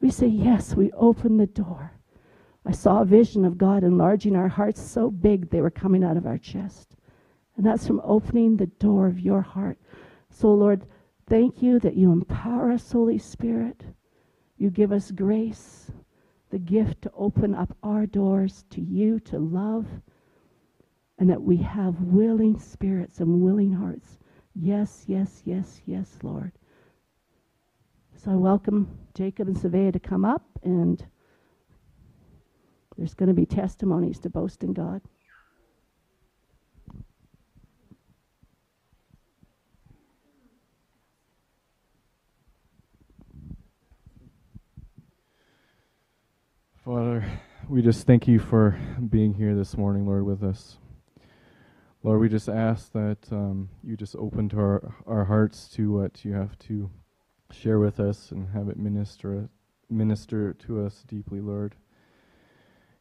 We 0.00 0.10
say, 0.10 0.26
Yes, 0.26 0.74
we 0.74 0.90
open 0.90 1.36
the 1.36 1.46
door. 1.46 1.92
I 2.64 2.72
saw 2.72 3.02
a 3.02 3.04
vision 3.04 3.44
of 3.44 3.58
God 3.58 3.84
enlarging 3.84 4.34
our 4.34 4.48
hearts 4.48 4.82
so 4.82 5.08
big 5.08 5.50
they 5.50 5.60
were 5.60 5.70
coming 5.70 6.02
out 6.02 6.16
of 6.16 6.26
our 6.26 6.36
chest. 6.36 6.96
And 7.56 7.64
that's 7.64 7.86
from 7.86 8.00
opening 8.02 8.56
the 8.56 8.66
door 8.66 9.06
of 9.06 9.20
your 9.20 9.40
heart. 9.40 9.78
So, 10.28 10.52
Lord, 10.52 10.84
thank 11.28 11.62
you 11.62 11.78
that 11.78 11.94
you 11.94 12.10
empower 12.10 12.72
us, 12.72 12.90
Holy 12.90 13.18
Spirit. 13.18 13.84
You 14.58 14.68
give 14.68 14.90
us 14.90 15.12
grace, 15.12 15.92
the 16.50 16.58
gift 16.58 17.02
to 17.02 17.12
open 17.16 17.54
up 17.54 17.76
our 17.84 18.04
doors 18.04 18.64
to 18.70 18.80
you, 18.80 19.20
to 19.20 19.38
love 19.38 19.86
and 21.18 21.30
that 21.30 21.42
we 21.42 21.56
have 21.58 22.00
willing 22.00 22.58
spirits 22.58 23.20
and 23.20 23.40
willing 23.40 23.72
hearts. 23.72 24.18
Yes, 24.54 25.04
yes, 25.06 25.42
yes, 25.44 25.80
yes, 25.86 26.18
Lord. 26.22 26.52
So 28.16 28.30
I 28.32 28.34
welcome 28.34 28.98
Jacob 29.14 29.48
and 29.48 29.56
Svea 29.56 29.92
to 29.92 30.00
come 30.00 30.24
up, 30.24 30.44
and 30.62 31.04
there's 32.96 33.14
going 33.14 33.28
to 33.28 33.34
be 33.34 33.46
testimonies 33.46 34.18
to 34.20 34.30
boast 34.30 34.62
in 34.62 34.72
God. 34.72 35.02
Father, 46.84 47.24
we 47.68 47.82
just 47.82 48.06
thank 48.06 48.28
you 48.28 48.38
for 48.38 48.78
being 49.10 49.34
here 49.34 49.54
this 49.56 49.76
morning, 49.76 50.06
Lord, 50.06 50.24
with 50.24 50.42
us. 50.42 50.78
Lord, 52.06 52.20
we 52.20 52.28
just 52.28 52.48
ask 52.48 52.92
that 52.92 53.18
um, 53.32 53.68
you 53.82 53.96
just 53.96 54.14
open 54.14 54.48
to 54.50 54.58
our, 54.58 54.94
our 55.08 55.24
hearts 55.24 55.66
to 55.70 55.90
what 55.90 56.24
you 56.24 56.34
have 56.34 56.56
to 56.60 56.88
share 57.50 57.80
with 57.80 57.98
us 57.98 58.30
and 58.30 58.48
have 58.50 58.68
it 58.68 58.76
minister 58.76 59.48
minister 59.90 60.52
to 60.52 60.86
us 60.86 61.02
deeply, 61.08 61.40
Lord. 61.40 61.74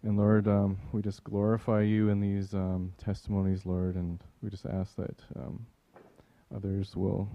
And 0.01 0.17
Lord, 0.17 0.47
um, 0.47 0.79
we 0.91 1.03
just 1.03 1.23
glorify 1.23 1.81
you 1.81 2.09
in 2.09 2.19
these 2.19 2.55
um, 2.55 2.93
testimonies, 2.97 3.63
Lord, 3.63 3.93
and 3.93 4.23
we 4.41 4.49
just 4.49 4.65
ask 4.65 4.95
that 4.95 5.19
um, 5.35 5.67
others 6.55 6.95
will 6.95 7.29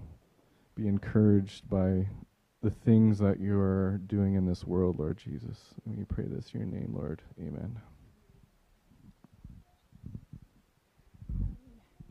be 0.75 0.89
encouraged 0.89 1.69
by 1.69 2.05
the 2.61 2.71
things 2.71 3.17
that 3.19 3.39
you 3.39 3.57
are 3.57 4.01
doing 4.07 4.33
in 4.33 4.45
this 4.45 4.65
world, 4.65 4.99
Lord 4.99 5.17
Jesus. 5.17 5.73
And 5.85 5.97
we 5.97 6.03
pray 6.03 6.25
this 6.27 6.51
in 6.53 6.59
your 6.59 6.69
name, 6.69 6.93
Lord. 6.93 7.21
Amen. 7.39 7.79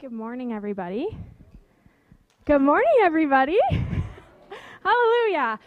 Good 0.01 0.13
morning, 0.13 0.55
everybody. 0.55 1.09
Good 2.47 2.63
morning, 2.63 2.91
everybody. 3.03 3.59
Hallelujah. 4.83 5.59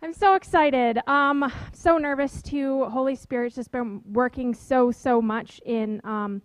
I'm 0.00 0.12
so 0.12 0.36
excited. 0.36 1.00
Um, 1.08 1.52
so 1.72 1.98
nervous 1.98 2.40
too. 2.40 2.84
Holy 2.84 3.16
Spirit's 3.16 3.56
just 3.56 3.72
been 3.72 4.00
working 4.12 4.54
so 4.54 4.92
so 4.92 5.20
much 5.20 5.60
in 5.66 6.00
um, 6.04 6.40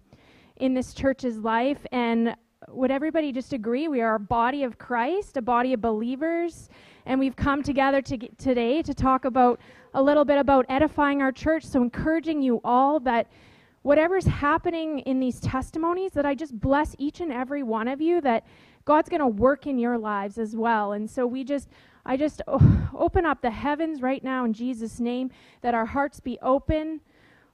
in 0.56 0.74
this 0.74 0.96
church's 0.96 1.38
life, 1.38 1.86
and 1.92 2.36
would 2.70 2.90
everybody 2.90 3.32
just 3.32 3.54
agree 3.54 3.88
we 3.88 4.02
are 4.02 4.16
a 4.16 4.20
body 4.20 4.64
of 4.64 4.80
Christ, 4.80 5.38
a 5.38 5.42
body 5.44 5.74
of 5.74 5.82
believers, 5.82 6.70
and 7.06 7.20
we've 7.20 7.36
come 7.36 7.62
together 7.62 8.02
to 8.02 8.18
today 8.40 8.82
to 8.82 8.96
talk 8.96 9.24
about 9.24 9.60
a 9.94 10.02
little 10.02 10.25
bit 10.25 10.40
about 10.40 10.66
edifying 10.68 11.22
our 11.22 11.32
church. 11.32 11.64
So, 11.64 11.84
encouraging 11.84 12.42
you 12.42 12.60
all 12.64 13.00
that 13.02 13.28
whatever's 13.86 14.25
happening 14.25 14.98
in 15.01 15.20
these 15.20 15.39
testimonies, 15.39 16.12
that 16.13 16.25
I 16.25 16.34
just 16.34 16.60
bless 16.60 16.96
each 16.98 17.20
and 17.20 17.32
every 17.32 17.62
one 17.62 17.88
of 17.88 18.01
you, 18.01 18.20
that 18.22 18.44
God's 18.84 19.10
going 19.10 19.20
to 19.20 19.27
work 19.27 19.68
in 19.68 19.77
your 19.77 19.96
lives 19.96 20.39
as 20.39 20.56
well. 20.56 20.94
And 20.94 21.08
so, 21.08 21.27
we 21.27 21.44
just, 21.44 21.70
I 22.04 22.18
just 22.18 22.42
open 22.98 23.27
up 23.27 23.44
the 23.44 23.51
heavens 23.51 24.01
right 24.01 24.24
now 24.24 24.44
in 24.44 24.54
Jesus' 24.54 25.00
name, 25.00 25.30
that 25.62 25.75
our 25.75 25.86
hearts 25.86 26.20
be 26.20 26.39
open, 26.42 27.00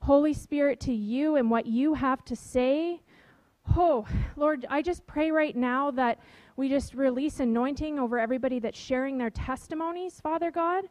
Holy 0.04 0.34
Spirit, 0.34 0.80
to 0.82 0.94
you 0.94 1.36
and 1.36 1.52
what 1.52 1.66
you 1.66 1.96
have 1.96 2.24
to 2.24 2.36
say. 2.38 3.02
Oh, 3.76 4.08
Lord, 4.38 4.66
I 4.70 4.82
just 4.82 5.06
pray 5.06 5.32
right 5.32 5.56
now 5.56 5.92
that 5.92 6.18
we 6.56 6.70
just 6.70 6.94
release 6.94 7.42
anointing 7.42 8.00
over 8.00 8.18
everybody 8.18 8.60
that's 8.60 8.80
sharing 8.80 9.18
their 9.18 9.32
testimonies, 9.32 10.22
Father 10.22 10.50
God, 10.50 10.86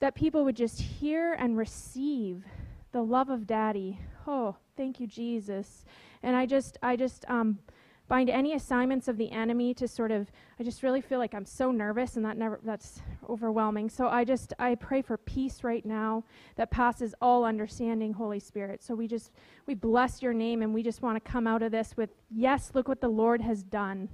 that 0.00 0.14
people 0.14 0.44
would 0.44 0.56
just 0.56 0.82
hear 0.82 1.32
and 1.32 1.56
receive 1.56 2.44
the 2.92 3.02
love 3.02 3.30
of 3.30 3.46
Daddy. 3.46 3.98
Oh, 4.26 4.56
thank 4.76 5.00
you, 5.00 5.06
Jesus. 5.06 5.84
And 6.22 6.36
I 6.36 6.46
just, 6.46 6.78
I 6.82 6.96
just, 6.96 7.24
um, 7.28 7.58
bind 8.08 8.28
any 8.28 8.54
assignments 8.54 9.06
of 9.06 9.16
the 9.18 9.30
enemy 9.30 9.72
to 9.72 9.86
sort 9.86 10.10
of 10.10 10.32
i 10.58 10.64
just 10.64 10.82
really 10.82 11.00
feel 11.00 11.20
like 11.20 11.32
i'm 11.32 11.44
so 11.44 11.70
nervous 11.70 12.16
and 12.16 12.24
that 12.24 12.36
never 12.36 12.58
that's 12.64 13.02
overwhelming 13.28 13.88
so 13.88 14.08
i 14.08 14.24
just 14.24 14.52
i 14.58 14.74
pray 14.74 15.00
for 15.00 15.16
peace 15.16 15.62
right 15.62 15.86
now 15.86 16.24
that 16.56 16.72
passes 16.72 17.14
all 17.22 17.44
understanding 17.44 18.12
holy 18.12 18.40
spirit 18.40 18.82
so 18.82 18.96
we 18.96 19.06
just 19.06 19.30
we 19.66 19.74
bless 19.74 20.22
your 20.22 20.32
name 20.32 20.60
and 20.60 20.74
we 20.74 20.82
just 20.82 21.02
want 21.02 21.14
to 21.14 21.30
come 21.30 21.46
out 21.46 21.62
of 21.62 21.70
this 21.70 21.96
with 21.96 22.10
yes 22.32 22.72
look 22.74 22.88
what 22.88 23.00
the 23.00 23.08
lord 23.08 23.40
has 23.40 23.62
done 23.62 24.08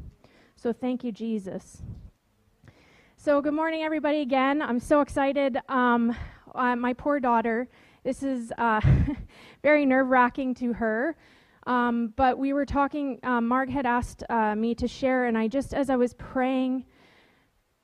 so 0.58 0.72
thank 0.72 1.04
you, 1.04 1.12
Jesus. 1.12 1.82
So, 3.18 3.42
good 3.42 3.52
morning, 3.52 3.82
everybody, 3.82 4.22
again. 4.22 4.62
I'm 4.62 4.80
so 4.80 5.02
excited. 5.02 5.58
Um, 5.68 6.16
uh, 6.54 6.74
my 6.76 6.94
poor 6.94 7.20
daughter, 7.20 7.68
this 8.06 8.22
is 8.22 8.52
uh, 8.56 8.80
very 9.64 9.84
nerve 9.84 10.06
wracking 10.06 10.54
to 10.54 10.72
her. 10.72 11.16
Um, 11.66 12.12
but 12.14 12.38
we 12.38 12.52
were 12.52 12.64
talking, 12.64 13.18
um, 13.24 13.48
Mark 13.48 13.68
had 13.68 13.84
asked 13.84 14.22
uh, 14.30 14.54
me 14.54 14.76
to 14.76 14.86
share, 14.86 15.24
and 15.24 15.36
I 15.36 15.48
just, 15.48 15.74
as 15.74 15.90
I 15.90 15.96
was 15.96 16.14
praying 16.14 16.84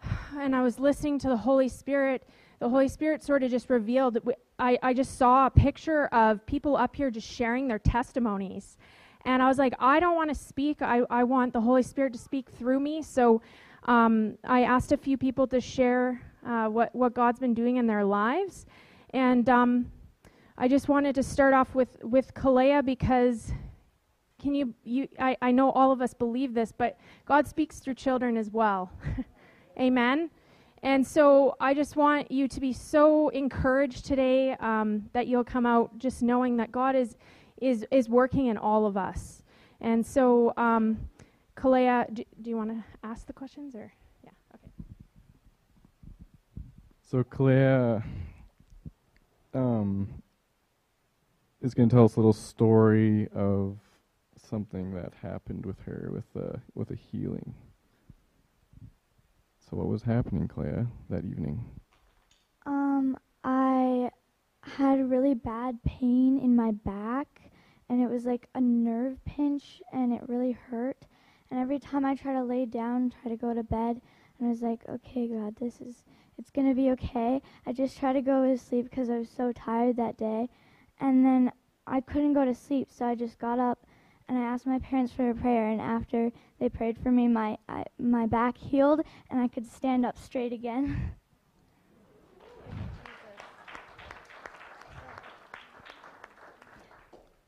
and 0.39 0.55
I 0.55 0.63
was 0.63 0.79
listening 0.79 1.19
to 1.19 1.29
the 1.29 1.37
Holy 1.37 1.69
Spirit, 1.69 2.29
the 2.61 2.69
Holy 2.69 2.87
Spirit 2.87 3.25
sort 3.25 3.43
of 3.43 3.51
just 3.51 3.69
revealed, 3.69 4.17
I, 4.61 4.79
I 4.81 4.95
just 4.95 5.19
saw 5.19 5.47
a 5.47 5.51
picture 5.51 6.07
of 6.07 6.47
people 6.47 6.77
up 6.77 6.95
here 6.95 7.11
just 7.11 7.27
sharing 7.27 7.67
their 7.67 7.81
testimonies. 7.81 8.79
And 9.25 9.43
I 9.43 9.49
was 9.49 9.59
like, 9.59 9.75
I 9.81 9.99
don't 9.99 10.15
want 10.15 10.31
to 10.31 10.37
speak. 10.37 10.83
I, 10.83 11.01
I 11.11 11.25
want 11.25 11.53
the 11.53 11.61
Holy 11.61 11.83
Spirit 11.83 12.13
to 12.13 12.19
speak 12.21 12.49
through 12.49 12.79
me. 12.79 13.03
So 13.03 13.43
um, 13.89 14.39
I 14.45 14.63
asked 14.63 14.93
a 14.93 14.97
few 14.97 15.19
people 15.19 15.49
to 15.49 15.61
share 15.61 16.23
uh, 16.47 16.67
what, 16.67 16.95
what 16.95 17.13
God's 17.13 17.41
been 17.41 17.55
doing 17.55 17.79
in 17.79 17.89
their 17.89 18.05
lives. 18.05 18.67
And 19.11 19.49
um, 19.49 19.87
I 20.57 20.69
just 20.69 20.89
wanted 20.89 21.15
to 21.15 21.23
start 21.23 21.55
off 21.55 21.75
with, 21.75 22.03
with 22.03 22.35
Kalea 22.35 22.85
because 22.85 23.53
can 24.41 24.55
you, 24.55 24.75
you 24.85 25.09
I, 25.19 25.37
I 25.41 25.51
know 25.53 25.71
all 25.71 25.93
of 25.93 26.03
us 26.03 26.15
believe 26.15 26.53
this, 26.53 26.73
but 26.73 26.99
God 27.27 27.47
speaks 27.47 27.79
through 27.79 27.95
children 27.95 28.37
as 28.37 28.51
well. 28.51 28.91
Amen. 29.79 30.31
And 30.83 31.07
so 31.07 31.57
I 31.61 31.75
just 31.75 31.95
want 31.95 32.31
you 32.31 32.49
to 32.49 32.61
be 32.61 32.73
so 32.73 33.29
encouraged 33.29 34.05
today 34.05 34.53
um, 34.59 35.09
that 35.13 35.29
you'll 35.29 35.45
come 35.45 35.65
out 35.65 35.97
just 35.99 36.23
knowing 36.23 36.57
that 36.57 36.73
God 36.73 36.97
is 36.97 37.17
is, 37.63 37.87
is 37.93 38.09
working 38.09 38.47
in 38.47 38.59
all 38.59 38.87
of 38.87 38.97
us. 38.97 39.45
And 39.81 40.05
so, 40.05 40.53
um, 40.57 41.09
Kalea, 41.57 42.13
do, 42.13 42.25
do 42.43 42.51
you 42.51 42.57
want 42.57 42.71
to 42.71 42.85
ask 43.05 43.27
the 43.27 43.33
questions 43.33 43.77
or? 43.77 43.93
Yeah, 44.25 44.31
okay. 44.55 44.73
So, 47.09 47.23
Kalea 47.23 48.03
um, 49.55 50.22
is 51.63 51.75
going 51.75 51.89
to 51.89 51.95
tell 51.95 52.05
us 52.05 52.17
a 52.17 52.19
little 52.19 52.33
story 52.33 53.29
of 53.35 53.79
something 54.37 54.93
that 54.95 55.13
happened 55.23 55.65
with 55.65 55.81
her 55.83 56.11
with 56.13 56.43
a, 56.43 56.61
with 56.75 56.91
a 56.91 56.97
healing. 56.97 57.55
So, 59.59 59.77
what 59.77 59.87
was 59.87 60.03
happening, 60.03 60.49
Kalea, 60.49 60.89
that 61.09 61.25
evening? 61.25 61.65
Um, 62.67 63.17
I 63.45 64.11
had 64.63 65.11
really 65.11 65.35
bad 65.35 65.83
pain 65.85 66.39
in 66.39 66.55
my 66.55 66.73
back 66.73 67.51
and 67.89 68.03
it 68.03 68.09
was 68.09 68.25
like 68.25 68.49
a 68.55 68.61
nerve 68.61 69.25
pinch 69.25 69.83
and 69.93 70.13
it 70.13 70.23
really 70.27 70.53
hurt. 70.53 71.05
And 71.51 71.61
every 71.61 71.79
time 71.79 72.05
I 72.05 72.15
try 72.15 72.33
to 72.33 72.43
lay 72.43 72.65
down, 72.65 73.13
try 73.23 73.31
to 73.31 73.37
go 73.37 73.53
to 73.53 73.63
bed, 73.63 74.01
and 74.39 74.47
I 74.47 74.49
was 74.49 74.63
like, 74.63 74.81
okay, 74.89 75.29
God, 75.29 75.57
this 75.57 75.81
is, 75.81 76.03
it's 76.39 76.51
to 76.51 76.75
be 76.75 76.91
okay. 76.93 77.43
I 77.67 77.73
just 77.73 77.99
try 77.99 78.15
to 78.15 78.23
go 78.23 78.47
to 78.47 78.57
sleep 78.57 78.89
because 78.89 79.11
I 79.11 79.19
was 79.19 79.29
so 79.29 79.53
tired 79.53 79.97
that 79.97 80.17
day. 80.17 80.49
And 81.03 81.27
then 81.27 81.51
I 81.85 82.01
couldn't 82.01 82.33
go 82.33 82.45
to 82.45 82.55
sleep, 82.55 82.89
so 82.89 83.05
I 83.05 83.17
just 83.17 83.37
got 83.37 83.59
up 83.59 83.85
and 84.29 84.39
I 84.39 84.43
asked 84.43 84.67
my 84.67 84.79
parents 84.79 85.13
for 85.13 85.29
a 85.29 85.35
prayer. 85.35 85.69
And 85.69 85.81
after 85.81 86.31
they 86.61 86.69
prayed 86.69 86.97
for 86.97 87.11
me, 87.11 87.27
my, 87.27 87.59
I, 87.69 87.85
my 87.99 88.27
back 88.27 88.57
healed 88.57 89.01
and 89.29 89.41
I 89.41 89.49
could 89.49 89.67
stand 89.67 90.07
up 90.07 90.17
straight 90.17 90.53
again. 90.53 91.15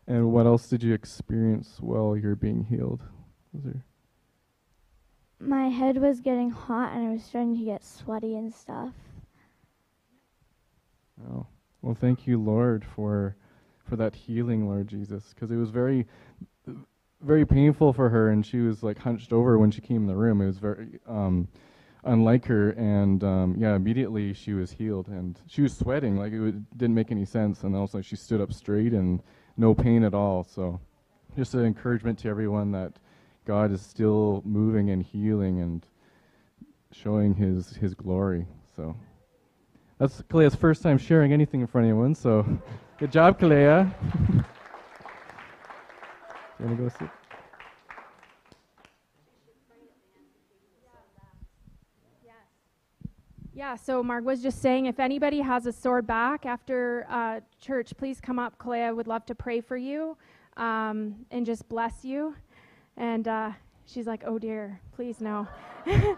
And 0.06 0.32
what 0.32 0.44
else 0.44 0.68
did 0.68 0.82
you 0.82 0.92
experience 0.92 1.78
while 1.80 2.14
you're 2.14 2.36
being 2.36 2.64
healed? 2.64 3.02
Was 3.54 3.64
there? 3.64 3.86
My 5.40 5.68
head 5.68 5.96
was 5.96 6.20
getting 6.20 6.50
hot 6.50 6.92
and 6.92 7.08
I 7.08 7.10
was 7.10 7.24
starting 7.24 7.56
to 7.56 7.64
get 7.64 7.82
sweaty 7.82 8.36
and 8.36 8.52
stuff. 8.52 8.92
Oh, 11.26 11.46
well, 11.80 11.94
thank 11.94 12.26
you, 12.26 12.38
Lord, 12.38 12.84
for 12.84 13.36
for 13.84 13.96
that 13.96 14.14
healing, 14.14 14.66
Lord 14.66 14.88
Jesus, 14.88 15.32
because 15.34 15.50
it 15.50 15.56
was 15.56 15.70
very, 15.70 16.06
very 17.20 17.46
painful 17.46 17.92
for 17.92 18.08
her, 18.08 18.30
and 18.30 18.44
she 18.44 18.58
was 18.58 18.82
like 18.82 18.98
hunched 18.98 19.32
over 19.32 19.58
when 19.58 19.70
she 19.70 19.80
came 19.80 20.02
in 20.02 20.06
the 20.06 20.16
room. 20.16 20.40
It 20.40 20.46
was 20.46 20.58
very 20.58 20.98
um, 21.06 21.48
unlike 22.04 22.46
her, 22.46 22.70
and 22.70 23.22
um, 23.24 23.54
yeah, 23.58 23.74
immediately 23.74 24.32
she 24.32 24.52
was 24.52 24.72
healed, 24.72 25.08
and 25.08 25.38
she 25.46 25.62
was 25.62 25.76
sweating 25.76 26.16
like 26.16 26.32
it 26.32 26.38
w- 26.38 26.64
didn't 26.76 26.94
make 26.94 27.10
any 27.10 27.24
sense, 27.24 27.62
and 27.62 27.76
also 27.76 28.00
she 28.00 28.16
stood 28.16 28.40
up 28.40 28.52
straight 28.52 28.92
and 28.92 29.22
no 29.56 29.74
pain 29.74 30.04
at 30.04 30.14
all. 30.14 30.44
So, 30.44 30.80
just 31.36 31.54
an 31.54 31.64
encouragement 31.64 32.18
to 32.20 32.28
everyone 32.28 32.72
that 32.72 32.94
God 33.44 33.72
is 33.72 33.82
still 33.82 34.42
moving 34.44 34.90
and 34.90 35.02
healing 35.02 35.60
and 35.60 35.86
showing 36.92 37.34
His 37.34 37.76
His 37.76 37.94
glory. 37.94 38.46
So, 38.76 38.96
that's 39.98 40.22
Kalea's 40.22 40.54
first 40.54 40.82
time 40.82 40.98
sharing 40.98 41.32
anything 41.32 41.60
in 41.60 41.66
front 41.66 41.86
of 41.86 41.90
anyone. 41.90 42.14
So, 42.14 42.44
good 42.98 43.12
job, 43.12 43.38
Kalea. 43.38 43.92
you 46.58 46.66
want 46.66 46.76
to 46.76 46.82
go 46.82 46.88
sit? 46.88 47.08
Yeah, 53.56 53.76
so 53.76 54.02
Mark 54.02 54.24
was 54.24 54.42
just 54.42 54.60
saying 54.60 54.86
if 54.86 54.98
anybody 54.98 55.40
has 55.40 55.66
a 55.66 55.72
sore 55.72 56.02
back 56.02 56.44
after 56.44 57.06
uh, 57.08 57.38
church, 57.60 57.96
please 57.96 58.20
come 58.20 58.38
up. 58.38 58.58
Kalea 58.58 58.94
would 58.94 59.06
love 59.06 59.24
to 59.26 59.34
pray 59.34 59.60
for 59.60 59.76
you 59.76 60.16
um, 60.56 61.24
and 61.30 61.46
just 61.46 61.68
bless 61.68 62.04
you. 62.04 62.34
And 62.96 63.28
uh, 63.28 63.52
she's 63.86 64.06
like, 64.06 64.24
oh 64.26 64.40
dear, 64.40 64.80
please 64.92 65.20
no. 65.20 65.46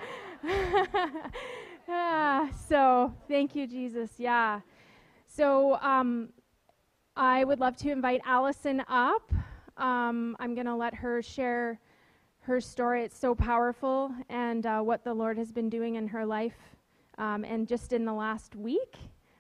ah, 1.89 2.49
so 2.69 3.15
thank 3.29 3.55
you, 3.55 3.67
Jesus. 3.67 4.13
Yeah. 4.17 4.61
So 5.27 5.77
um, 5.83 6.31
I 7.19 7.45
would 7.45 7.61
love 7.61 7.77
to 7.79 7.91
invite 7.91 8.21
Allison 8.27 8.83
up. 8.89 9.33
Um, 9.79 10.37
I'm 10.39 10.55
going 10.55 10.67
to 10.67 10.75
let 10.75 10.93
her 10.97 11.23
share 11.23 11.81
her 12.41 12.61
story. 12.61 13.05
It's 13.05 13.19
so 13.19 13.35
powerful 13.35 14.15
and 14.29 14.67
uh, 14.67 14.83
what 14.83 15.03
the 15.03 15.15
Lord 15.15 15.39
has 15.39 15.51
been 15.51 15.71
doing 15.71 15.95
in 15.95 16.09
her 16.09 16.27
life 16.27 16.59
um, 17.17 17.43
and 17.43 17.67
just 17.67 17.95
in 17.95 18.05
the 18.05 18.13
last 18.13 18.55
week, 18.55 18.97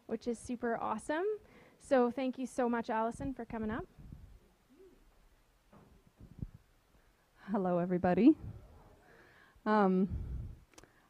which 0.06 0.26
is 0.26 0.38
super 0.38 0.78
awesome. 0.80 1.26
So 1.78 2.11
thank 2.11 2.38
you 2.38 2.47
so 2.47 2.66
much, 2.66 2.88
Allison, 2.88 3.35
for 3.35 3.45
coming 3.45 3.71
up. 3.71 3.85
Hello, 7.52 7.78
everybody. 7.78 8.35
Um, 9.66 10.09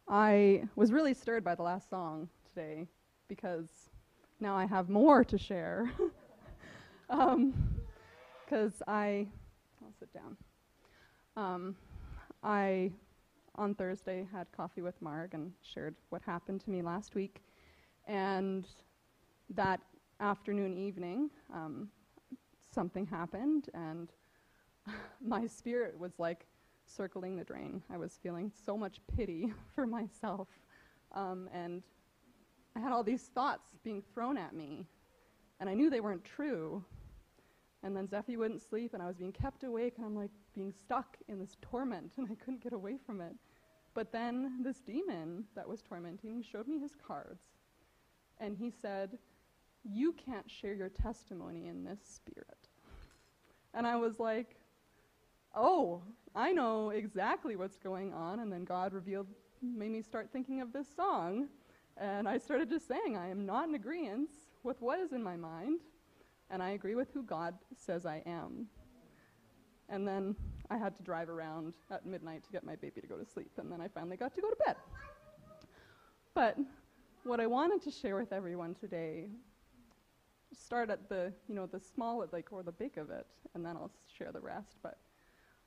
I 0.08 0.64
was 0.74 0.90
really 0.90 1.14
stirred 1.14 1.44
by 1.44 1.54
the 1.54 1.62
last 1.62 1.88
song 1.88 2.28
today 2.44 2.88
because 3.28 3.68
now 4.40 4.56
I 4.56 4.66
have 4.66 4.88
more 4.88 5.22
to 5.22 5.38
share. 5.38 5.92
Because 7.08 7.32
um, 7.32 8.84
I, 8.86 9.26
I'll 9.82 9.92
sit 9.98 10.12
down. 10.12 10.36
Um, 11.36 11.76
I, 12.42 12.90
on 13.56 13.74
Thursday, 13.74 14.26
had 14.32 14.50
coffee 14.52 14.82
with 14.82 15.00
Marg 15.00 15.34
and 15.34 15.52
shared 15.62 15.94
what 16.10 16.22
happened 16.22 16.60
to 16.62 16.70
me 16.70 16.82
last 16.82 17.14
week. 17.14 17.42
And 18.06 18.66
that 19.50 19.80
afternoon, 20.20 20.76
evening, 20.76 21.30
um, 21.52 21.88
something 22.72 23.06
happened, 23.06 23.68
and 23.74 24.12
my 25.24 25.46
spirit 25.46 25.98
was 25.98 26.12
like 26.18 26.46
circling 26.86 27.36
the 27.36 27.44
drain. 27.44 27.82
I 27.92 27.96
was 27.96 28.18
feeling 28.22 28.52
so 28.64 28.76
much 28.76 29.00
pity 29.16 29.52
for 29.74 29.86
myself. 29.86 30.48
Um, 31.12 31.48
and 31.52 31.82
I 32.76 32.80
had 32.80 32.92
all 32.92 33.02
these 33.02 33.22
thoughts 33.34 33.72
being 33.82 34.02
thrown 34.12 34.36
at 34.36 34.54
me, 34.54 34.86
and 35.60 35.68
I 35.68 35.74
knew 35.74 35.90
they 35.90 36.00
weren't 36.00 36.24
true. 36.24 36.84
And 37.82 37.96
then 37.96 38.08
Zephy 38.08 38.36
wouldn't 38.36 38.62
sleep, 38.62 38.94
and 38.94 39.02
I 39.02 39.06
was 39.06 39.16
being 39.16 39.32
kept 39.32 39.62
awake, 39.62 39.94
and 39.96 40.06
I'm 40.06 40.16
like 40.16 40.30
being 40.54 40.72
stuck 40.72 41.16
in 41.28 41.38
this 41.38 41.56
torment, 41.62 42.12
and 42.16 42.28
I 42.30 42.34
couldn't 42.34 42.62
get 42.62 42.72
away 42.72 42.96
from 43.04 43.20
it. 43.20 43.34
But 43.94 44.12
then 44.12 44.62
this 44.62 44.80
demon 44.80 45.44
that 45.54 45.68
was 45.68 45.82
tormenting 45.82 46.36
me 46.36 46.42
showed 46.42 46.68
me 46.68 46.78
his 46.78 46.94
cards, 46.94 47.44
and 48.40 48.56
he 48.56 48.70
said, 48.70 49.18
You 49.84 50.12
can't 50.12 50.50
share 50.50 50.74
your 50.74 50.88
testimony 50.88 51.68
in 51.68 51.84
this 51.84 52.00
spirit. 52.04 52.68
And 53.72 53.86
I 53.86 53.96
was 53.96 54.18
like, 54.18 54.56
Oh, 55.54 56.02
I 56.34 56.52
know 56.52 56.90
exactly 56.90 57.56
what's 57.56 57.78
going 57.78 58.12
on. 58.12 58.40
And 58.40 58.52
then 58.52 58.64
God 58.64 58.92
revealed, 58.92 59.26
made 59.62 59.90
me 59.90 60.02
start 60.02 60.28
thinking 60.30 60.60
of 60.60 60.72
this 60.72 60.86
song. 60.94 61.48
And 61.96 62.28
I 62.28 62.36
started 62.36 62.68
just 62.68 62.86
saying, 62.86 63.16
I 63.16 63.30
am 63.30 63.46
not 63.46 63.68
in 63.68 63.74
agreement 63.74 64.28
with 64.66 64.82
what 64.82 64.98
is 64.98 65.12
in 65.12 65.22
my 65.22 65.36
mind, 65.36 65.80
and 66.50 66.60
I 66.60 66.70
agree 66.70 66.96
with 66.96 67.12
who 67.12 67.22
God 67.22 67.54
says 67.76 68.04
I 68.04 68.22
am. 68.26 68.66
And 69.88 70.06
then 70.06 70.34
I 70.68 70.76
had 70.76 70.96
to 70.96 71.02
drive 71.04 71.30
around 71.30 71.74
at 71.90 72.04
midnight 72.04 72.42
to 72.44 72.50
get 72.50 72.64
my 72.64 72.74
baby 72.74 73.00
to 73.00 73.06
go 73.06 73.16
to 73.16 73.24
sleep, 73.24 73.52
and 73.58 73.70
then 73.70 73.80
I 73.80 73.86
finally 73.86 74.16
got 74.16 74.34
to 74.34 74.40
go 74.40 74.50
to 74.50 74.56
bed. 74.66 74.76
But 76.34 76.58
what 77.22 77.38
I 77.38 77.46
wanted 77.46 77.80
to 77.82 77.90
share 77.92 78.16
with 78.16 78.32
everyone 78.32 78.74
today, 78.74 79.28
start 80.52 80.90
at 80.90 81.08
the, 81.08 81.32
you 81.48 81.54
know, 81.54 81.66
the 81.66 81.80
small, 81.80 82.26
like, 82.32 82.52
or 82.52 82.64
the 82.64 82.72
big 82.72 82.98
of 82.98 83.10
it, 83.10 83.26
and 83.54 83.64
then 83.64 83.76
I'll 83.76 83.92
share 84.18 84.32
the 84.32 84.40
rest. 84.40 84.78
But 84.82 84.98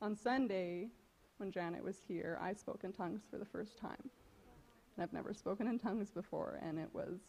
on 0.01 0.13
Sunday, 0.13 0.89
when 1.37 1.51
Janet 1.51 1.83
was 1.83 2.01
here, 2.05 2.37
I 2.41 2.51
spoke 2.51 2.83
in 2.83 2.91
tongues 2.91 3.21
for 3.31 3.37
the 3.37 3.45
first 3.45 3.77
time. 3.77 4.09
And 4.95 5.03
I've 5.03 5.13
never 5.13 5.33
spoken 5.33 5.67
in 5.67 5.79
tongues 5.79 6.11
before, 6.11 6.59
and 6.61 6.77
it 6.77 6.89
was 6.93 7.19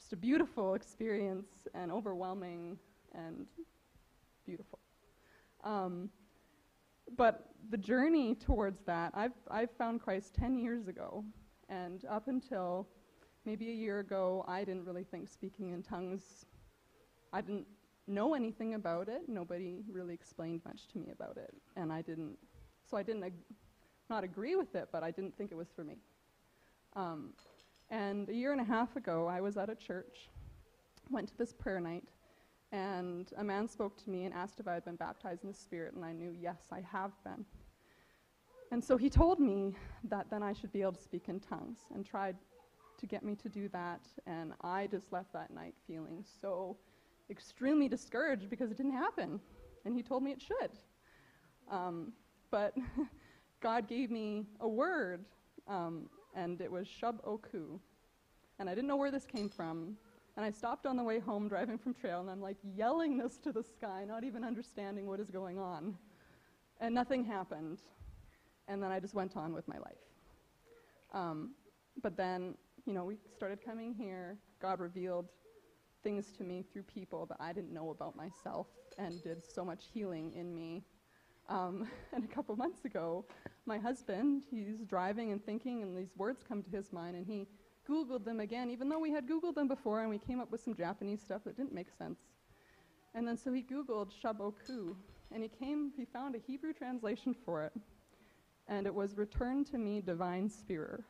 just 0.00 0.14
a 0.14 0.16
beautiful 0.16 0.74
experience 0.74 1.68
and 1.74 1.92
overwhelming 1.92 2.78
and 3.14 3.46
beautiful. 4.46 4.78
Um, 5.62 6.08
but 7.16 7.50
the 7.68 7.76
journey 7.76 8.34
towards 8.34 8.80
that, 8.86 9.12
I've, 9.14 9.34
I've 9.50 9.70
found 9.72 10.00
Christ 10.00 10.34
10 10.34 10.58
years 10.58 10.88
ago, 10.88 11.22
and 11.68 12.02
up 12.06 12.28
until 12.28 12.88
maybe 13.44 13.68
a 13.68 13.74
year 13.74 13.98
ago, 13.98 14.42
I 14.48 14.64
didn't 14.64 14.86
really 14.86 15.04
think 15.04 15.28
speaking 15.28 15.70
in 15.72 15.82
tongues, 15.82 16.46
I 17.32 17.42
didn't 17.42 17.66
know 18.06 18.34
anything 18.34 18.74
about 18.74 19.08
it. 19.08 19.28
Nobody 19.28 19.82
really 19.90 20.14
explained 20.14 20.62
much 20.64 20.88
to 20.88 20.98
me 20.98 21.10
about 21.12 21.36
it, 21.36 21.52
and 21.76 21.92
I 21.92 22.00
didn't, 22.00 22.38
so 22.88 22.96
I 22.96 23.02
didn't 23.02 23.24
ag- 23.24 23.44
not 24.08 24.24
agree 24.24 24.56
with 24.56 24.74
it, 24.74 24.88
but 24.92 25.02
I 25.02 25.10
didn't 25.10 25.36
think 25.36 25.52
it 25.52 25.56
was 25.56 25.68
for 25.76 25.84
me. 25.84 25.98
Um, 26.96 27.34
and 27.90 28.28
a 28.28 28.34
year 28.34 28.52
and 28.52 28.60
a 28.60 28.64
half 28.64 28.96
ago, 28.96 29.26
I 29.26 29.40
was 29.40 29.56
at 29.56 29.68
a 29.68 29.74
church, 29.74 30.28
went 31.10 31.28
to 31.28 31.36
this 31.36 31.52
prayer 31.52 31.80
night, 31.80 32.04
and 32.72 33.30
a 33.36 33.42
man 33.42 33.66
spoke 33.66 33.96
to 34.04 34.10
me 34.10 34.24
and 34.24 34.34
asked 34.34 34.60
if 34.60 34.68
I 34.68 34.74
had 34.74 34.84
been 34.84 34.96
baptized 34.96 35.42
in 35.42 35.50
the 35.50 35.56
Spirit, 35.56 35.94
and 35.94 36.04
I 36.04 36.12
knew, 36.12 36.34
yes, 36.40 36.68
I 36.70 36.82
have 36.92 37.12
been. 37.24 37.44
And 38.70 38.82
so 38.82 38.96
he 38.96 39.10
told 39.10 39.40
me 39.40 39.74
that 40.04 40.30
then 40.30 40.44
I 40.44 40.52
should 40.52 40.72
be 40.72 40.82
able 40.82 40.92
to 40.92 41.02
speak 41.02 41.28
in 41.28 41.40
tongues 41.40 41.80
and 41.92 42.06
tried 42.06 42.36
to 43.00 43.06
get 43.06 43.24
me 43.24 43.34
to 43.36 43.48
do 43.48 43.68
that. 43.70 44.06
And 44.26 44.52
I 44.62 44.86
just 44.86 45.12
left 45.12 45.32
that 45.32 45.52
night 45.52 45.74
feeling 45.88 46.24
so 46.40 46.76
extremely 47.28 47.88
discouraged 47.88 48.48
because 48.48 48.70
it 48.70 48.76
didn't 48.76 48.92
happen. 48.92 49.40
And 49.84 49.94
he 49.96 50.02
told 50.02 50.22
me 50.22 50.30
it 50.30 50.40
should. 50.40 50.70
Um, 51.68 52.12
but 52.52 52.76
God 53.60 53.88
gave 53.88 54.12
me 54.12 54.46
a 54.60 54.68
word 54.68 55.24
um, 55.66 56.08
and 56.34 56.60
it 56.60 56.70
was 56.70 56.86
Shub 56.86 57.18
Oku. 57.24 57.78
And 58.58 58.68
I 58.68 58.74
didn't 58.74 58.88
know 58.88 58.96
where 58.96 59.10
this 59.10 59.26
came 59.26 59.48
from. 59.48 59.96
And 60.36 60.44
I 60.44 60.50
stopped 60.50 60.86
on 60.86 60.96
the 60.96 61.02
way 61.02 61.18
home 61.18 61.48
driving 61.48 61.76
from 61.76 61.92
Trail, 61.92 62.20
and 62.20 62.30
I'm 62.30 62.40
like 62.40 62.56
yelling 62.76 63.18
this 63.18 63.36
to 63.38 63.52
the 63.52 63.62
sky, 63.62 64.04
not 64.06 64.24
even 64.24 64.44
understanding 64.44 65.06
what 65.06 65.20
is 65.20 65.30
going 65.30 65.58
on. 65.58 65.96
And 66.80 66.94
nothing 66.94 67.24
happened. 67.24 67.80
And 68.68 68.82
then 68.82 68.92
I 68.92 69.00
just 69.00 69.14
went 69.14 69.36
on 69.36 69.52
with 69.52 69.66
my 69.66 69.78
life. 69.78 69.98
Um, 71.12 71.50
but 72.02 72.16
then, 72.16 72.54
you 72.86 72.94
know, 72.94 73.04
we 73.04 73.16
started 73.36 73.64
coming 73.64 73.92
here. 73.92 74.38
God 74.62 74.78
revealed 74.78 75.26
things 76.02 76.32
to 76.38 76.44
me 76.44 76.64
through 76.72 76.84
people 76.84 77.26
that 77.26 77.36
I 77.40 77.52
didn't 77.52 77.72
know 77.72 77.90
about 77.90 78.16
myself 78.16 78.68
and 78.96 79.22
did 79.22 79.44
so 79.44 79.64
much 79.64 79.84
healing 79.92 80.32
in 80.34 80.54
me 80.54 80.84
um, 81.50 81.88
and 82.12 82.24
a 82.24 82.28
couple 82.28 82.56
months 82.56 82.84
ago, 82.84 83.24
my 83.66 83.78
husband, 83.78 84.44
he's 84.50 84.78
driving 84.86 85.32
and 85.32 85.44
thinking, 85.44 85.82
and 85.82 85.96
these 85.96 86.16
words 86.16 86.42
come 86.46 86.62
to 86.62 86.70
his 86.70 86.92
mind, 86.92 87.16
and 87.16 87.26
he 87.26 87.46
Googled 87.88 88.24
them 88.24 88.40
again, 88.40 88.70
even 88.70 88.88
though 88.88 88.98
we 88.98 89.10
had 89.10 89.26
Googled 89.26 89.54
them 89.54 89.68
before, 89.68 90.00
and 90.00 90.10
we 90.10 90.18
came 90.18 90.40
up 90.40 90.50
with 90.50 90.62
some 90.62 90.74
Japanese 90.74 91.20
stuff 91.20 91.42
that 91.44 91.56
didn't 91.56 91.74
make 91.74 91.88
sense. 91.96 92.20
And 93.14 93.26
then 93.26 93.36
so 93.36 93.52
he 93.52 93.62
Googled 93.62 94.10
Shaboku, 94.22 94.94
and 95.32 95.42
he 95.42 95.48
came, 95.48 95.92
he 95.96 96.04
found 96.04 96.34
a 96.34 96.38
Hebrew 96.38 96.72
translation 96.72 97.34
for 97.44 97.64
it, 97.64 97.72
and 98.68 98.86
it 98.86 98.94
was 98.94 99.16
Return 99.16 99.64
to 99.66 99.78
Me, 99.78 100.00
Divine 100.00 100.48
Spirit. 100.48 101.02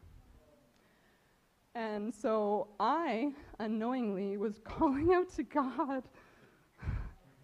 And 1.74 2.12
so 2.12 2.68
I, 2.80 3.32
unknowingly, 3.58 4.36
was 4.36 4.58
calling 4.64 5.12
out 5.12 5.32
to 5.36 5.42
God, 5.42 6.02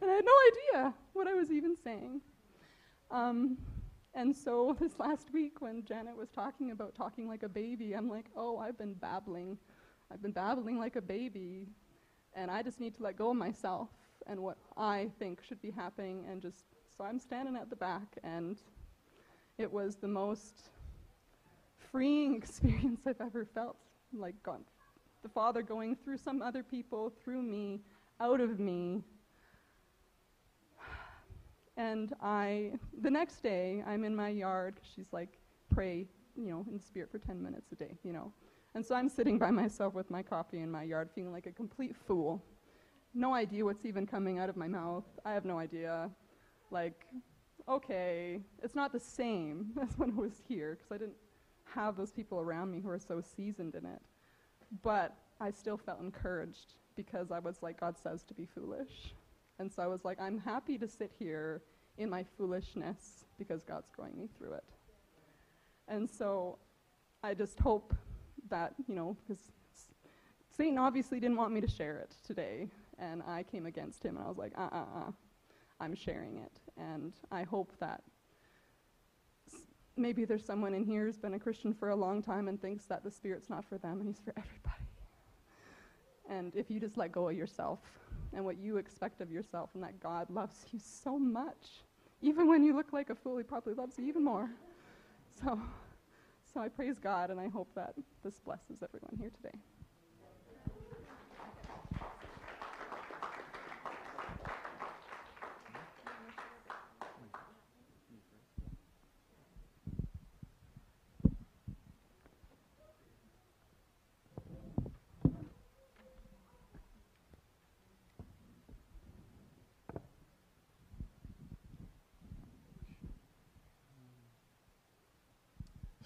and 0.01 0.11
I 0.11 0.15
had 0.15 0.25
no 0.25 0.81
idea 0.83 0.95
what 1.13 1.27
I 1.27 1.35
was 1.35 1.51
even 1.51 1.77
saying. 1.77 2.21
Um, 3.11 3.57
and 4.17 4.35
so 4.35 4.75
this 4.81 4.99
last 4.99 5.33
week, 5.33 5.61
when 5.61 5.85
Janet 5.85 6.17
was 6.17 6.31
talking 6.31 6.73
about 6.73 6.95
talking 6.95 7.29
like 7.29 7.43
a 7.43 7.49
baby, 7.49 7.93
I'm 7.93 8.09
like, 8.09 8.27
oh, 8.35 8.59
I've 8.59 8.79
been 8.79 8.95
babbling. 8.95 9.59
I've 10.13 10.23
been 10.23 10.33
babbling 10.33 10.79
like 10.79 10.97
a 10.97 11.03
baby, 11.03 11.69
and 12.35 12.51
I 12.51 12.63
just 12.63 12.81
need 12.81 12.95
to 12.97 13.03
let 13.03 13.17
go 13.17 13.31
of 13.31 13.37
myself 13.37 13.89
and 14.27 14.41
what 14.41 14.57
I 14.77 15.11
think 15.19 15.43
should 15.43 15.61
be 15.61 15.71
happening. 15.71 16.25
And 16.31 16.41
just 16.41 16.65
so 16.97 17.05
I'm 17.05 17.21
standing 17.21 17.57
at 17.57 17.71
the 17.71 17.77
back, 17.77 18.17
and 18.25 18.57
it 19.59 19.71
was 19.71 19.97
the 19.97 20.09
most 20.09 20.71
freeing 21.93 22.35
experience 22.43 23.01
I've 23.07 23.21
ever 23.21 23.45
felt. 23.45 23.77
Like 24.13 24.41
God, 24.43 24.63
the 25.23 25.29
Father 25.29 25.63
going 25.63 25.97
through 25.97 26.19
some 26.19 26.41
other 26.41 26.63
people, 26.63 27.13
through 27.23 27.43
me, 27.43 27.81
out 28.21 28.41
of 28.41 28.59
me, 28.59 29.03
and 31.77 32.15
I, 32.23 32.73
the 33.03 33.11
next 33.11 33.43
day, 33.43 33.83
I'm 33.87 34.05
in 34.05 34.17
my 34.17 34.29
yard. 34.31 34.81
She's 34.95 35.13
like, 35.13 35.39
pray, 35.75 36.07
you 36.37 36.51
know, 36.51 36.65
in 36.71 36.81
spirit 36.81 37.11
for 37.11 37.19
10 37.19 37.43
minutes 37.43 37.73
a 37.73 37.75
day, 37.77 37.99
you 38.03 38.13
know. 38.13 38.33
And 38.75 38.85
so 38.85 38.95
I'm 38.95 39.09
sitting 39.09 39.39
by 39.39 39.51
myself 39.51 39.95
with 39.95 40.11
my 40.11 40.23
coffee 40.23 40.61
in 40.61 40.71
my 40.71 40.83
yard, 40.83 41.11
feeling 41.15 41.33
like 41.33 41.47
a 41.47 41.53
complete 41.53 41.95
fool. 42.07 42.43
No 43.15 43.35
idea 43.35 43.65
what's 43.65 43.85
even 43.85 44.07
coming 44.07 44.39
out 44.39 44.49
of 44.49 44.57
my 44.57 44.69
mouth. 44.69 45.05
I 45.25 45.33
have 45.33 45.45
no 45.45 45.59
idea. 45.59 46.11
Like, 46.71 47.07
okay, 47.69 48.41
it's 48.63 48.75
not 48.75 48.93
the 48.93 49.01
same 49.01 49.73
as 49.83 49.99
when 49.99 50.13
I 50.13 50.15
was 50.15 50.43
here, 50.49 50.77
because 50.79 50.93
I 50.93 50.99
didn't 50.99 51.17
have 51.75 51.97
those 51.97 52.13
people 52.13 52.41
around 52.41 52.71
me 52.71 52.81
who 52.81 52.89
are 52.91 52.99
so 52.99 53.21
seasoned 53.21 53.75
in 53.75 53.85
it. 53.87 54.01
but 54.83 55.17
I 55.41 55.51
still 55.51 55.77
felt 55.77 56.01
encouraged 56.01 56.75
because 56.97 57.31
I 57.31 57.39
was 57.39 57.63
like, 57.63 57.79
God 57.81 57.97
says 57.99 58.23
to 58.25 58.35
be 58.35 58.47
foolish. 58.47 59.15
And 59.59 59.73
so 59.73 59.83
I 59.83 59.87
was 59.87 60.05
like, 60.05 60.21
I'm 60.21 60.39
happy 60.39 60.79
to 60.79 60.89
sit 60.89 61.13
here 61.19 61.63
in 61.99 62.11
my 62.11 62.25
foolishness 62.37 63.25
because 63.39 63.63
God's 63.63 63.89
growing 63.95 64.19
me 64.19 64.29
through 64.39 64.53
it. 64.53 64.65
And 65.89 66.09
so 66.09 66.59
I 67.23 67.35
just 67.35 67.59
hope 67.61 67.95
that, 68.51 68.75
you 68.87 68.95
know, 68.95 69.17
because 69.27 69.43
Satan 70.57 70.79
obviously 70.79 71.21
didn't 71.21 71.37
want 71.37 71.53
me 71.53 71.61
to 71.61 71.69
share 71.69 71.99
it 71.99 72.15
today. 72.27 72.69
And 72.99 73.23
I 73.27 73.43
came 73.43 73.67
against 73.67 74.05
him 74.05 74.17
and 74.17 74.25
I 74.25 74.29
was 74.29 74.39
like, 74.39 74.53
uh 74.57 74.69
uh 74.73 74.85
uh, 74.97 75.11
I'm 75.81 75.95
sharing 75.95 76.39
it. 76.39 76.53
And 76.79 77.13
I 77.31 77.43
hope 77.43 77.73
that 77.81 78.03
maybe 79.97 80.25
there's 80.25 80.45
someone 80.45 80.75
in 80.75 80.85
here 80.85 81.05
who's 81.05 81.19
been 81.19 81.35
a 81.35 81.39
Christian 81.39 81.73
for 81.73 81.91
a 81.91 81.97
long 81.97 82.23
time 82.23 82.49
and 82.49 82.61
thinks 82.61 82.85
that 82.87 83.05
the 83.05 83.11
Spirit's 83.11 83.49
not 83.49 83.65
for 83.65 83.79
them 83.79 84.01
and 84.01 84.09
He's 84.09 84.21
for 84.21 84.33
everybody. 84.37 84.83
And 86.29 86.55
if 86.57 86.71
you 86.71 86.81
just 86.81 86.97
let 86.97 87.13
go 87.13 87.29
of 87.29 87.37
yourself 87.37 87.79
and 88.37 88.45
what 88.45 88.59
you 88.59 88.77
expect 88.77 89.23
of 89.23 89.33
yourself, 89.33 89.71
and 89.75 89.83
that 89.83 89.99
God 89.99 90.29
loves 90.31 90.67
you 90.71 90.79
so 90.79 91.19
much, 91.19 91.83
even 92.21 92.47
when 92.47 92.63
you 92.63 92.77
look 92.77 92.93
like 92.93 93.09
a 93.09 93.15
fool, 93.15 93.39
He 93.39 93.43
probably 93.43 93.73
loves 93.75 93.99
you 93.99 94.07
even 94.07 94.23
more. 94.23 94.51
So, 95.43 95.61
so 96.53 96.61
I 96.61 96.69
praise 96.69 96.99
God, 96.99 97.31
and 97.31 97.41
I 97.41 97.49
hope 97.49 97.69
that 97.75 97.95
this 98.23 98.39
blesses 98.39 98.83
everyone 98.83 99.17
here 99.19 99.31
today. 99.31 99.59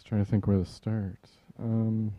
Trying 0.03 0.25
to 0.25 0.31
think 0.31 0.47
where 0.47 0.59
to 0.59 0.65
start. 0.65 1.19
Um, 1.59 2.13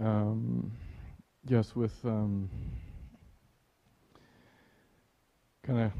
um, 0.00 0.72
yes, 1.46 1.76
with 1.76 1.94
um, 2.04 2.50
kind 5.62 5.80
of 5.80 5.92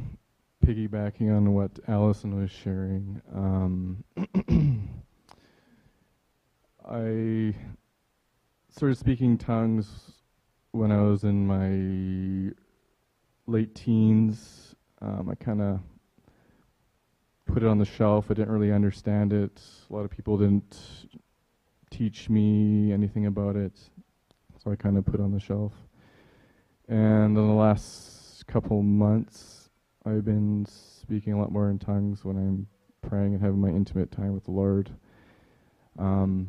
piggybacking 0.67 1.35
on 1.35 1.55
what 1.55 1.71
Allison 1.89 2.41
was 2.41 2.51
sharing, 2.51 3.21
um, 3.35 4.05
I 6.89 7.55
started 8.71 8.97
speaking 8.97 9.37
tongues 9.37 10.13
when 10.71 10.93
I 10.93 11.03
was 11.03 11.25
in 11.25 11.47
my 11.47 12.55
late 13.47 13.75
teens. 13.75 14.77
Um, 15.03 15.29
I 15.29 15.35
kind 15.35 15.61
of 15.61 15.81
put 17.47 17.65
it 17.65 17.67
on 17.67 17.79
the 17.79 17.85
shelf. 17.85 18.27
I 18.31 18.35
didn't 18.35 18.53
really 18.53 18.73
understand 18.73 19.33
it. 19.33 19.61
A 19.89 19.93
lot 19.93 20.05
of 20.05 20.11
people 20.11 20.39
didn't 20.39 20.79
teach 21.91 22.31
me 22.31 22.93
anything 22.93 23.27
about 23.27 23.57
it, 23.57 23.77
so 24.63 24.71
I 24.71 24.77
kind 24.77 24.97
of 24.97 25.05
put 25.05 25.17
it 25.17 25.21
on 25.21 25.33
the 25.33 25.41
shelf. 25.41 25.73
And 26.89 27.37
in 27.37 27.49
the 27.49 27.55
last 27.55 28.47
couple 28.47 28.83
months, 28.83 29.69
I've 30.07 30.25
been 30.25 30.65
speaking 30.67 31.33
a 31.33 31.39
lot 31.39 31.51
more 31.51 31.71
in 31.71 31.79
tongues 31.81 32.25
when 32.25 32.37
I'm 32.37 32.69
praying 33.09 33.35
and 33.35 33.43
having 33.43 33.61
my 33.61 33.69
intimate 33.69 34.13
time 34.13 34.33
with 34.33 34.45
the 34.45 34.53
Lord. 34.53 34.91
Um, 35.99 36.49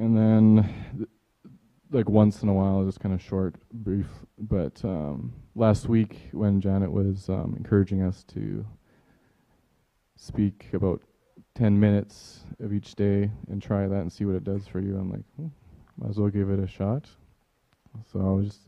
and 0.00 0.16
then 0.16 0.74
th- 0.96 1.08
like 1.92 2.08
once 2.08 2.42
in 2.42 2.48
a 2.48 2.54
while, 2.54 2.84
just 2.84 3.00
kind 3.00 3.14
of 3.14 3.20
short, 3.20 3.54
brief. 3.70 4.06
But 4.38 4.82
um, 4.82 5.34
last 5.54 5.88
week, 5.88 6.30
when 6.32 6.60
Janet 6.60 6.90
was 6.90 7.28
um, 7.28 7.54
encouraging 7.58 8.02
us 8.02 8.24
to 8.28 8.64
speak 10.16 10.68
about 10.72 11.02
10 11.54 11.78
minutes 11.78 12.40
of 12.60 12.72
each 12.72 12.94
day 12.94 13.30
and 13.50 13.60
try 13.60 13.86
that 13.86 14.00
and 14.00 14.10
see 14.10 14.24
what 14.24 14.36
it 14.36 14.44
does 14.44 14.66
for 14.66 14.80
you, 14.80 14.96
I'm 14.96 15.10
like, 15.10 15.24
hmm, 15.36 15.48
might 15.98 16.10
as 16.10 16.18
well 16.18 16.30
give 16.30 16.48
it 16.48 16.58
a 16.58 16.66
shot. 16.66 17.06
So 18.10 18.20
I 18.20 18.32
was 18.32 18.46
just, 18.46 18.60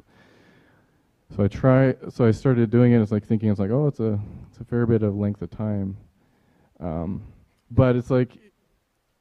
so 1.34 1.44
I 1.44 1.48
try, 1.48 1.94
so 2.10 2.26
I 2.26 2.30
started 2.32 2.70
doing 2.70 2.92
it. 2.92 3.00
It's 3.00 3.12
like 3.12 3.24
thinking, 3.24 3.48
it's 3.48 3.60
like, 3.60 3.70
oh, 3.70 3.86
it's 3.86 4.00
a, 4.00 4.20
it's 4.50 4.60
a 4.60 4.64
fair 4.64 4.84
bit 4.84 5.02
of 5.02 5.16
length 5.16 5.40
of 5.40 5.50
time. 5.50 5.96
Um, 6.78 7.22
but 7.70 7.96
it's 7.96 8.10
like, 8.10 8.36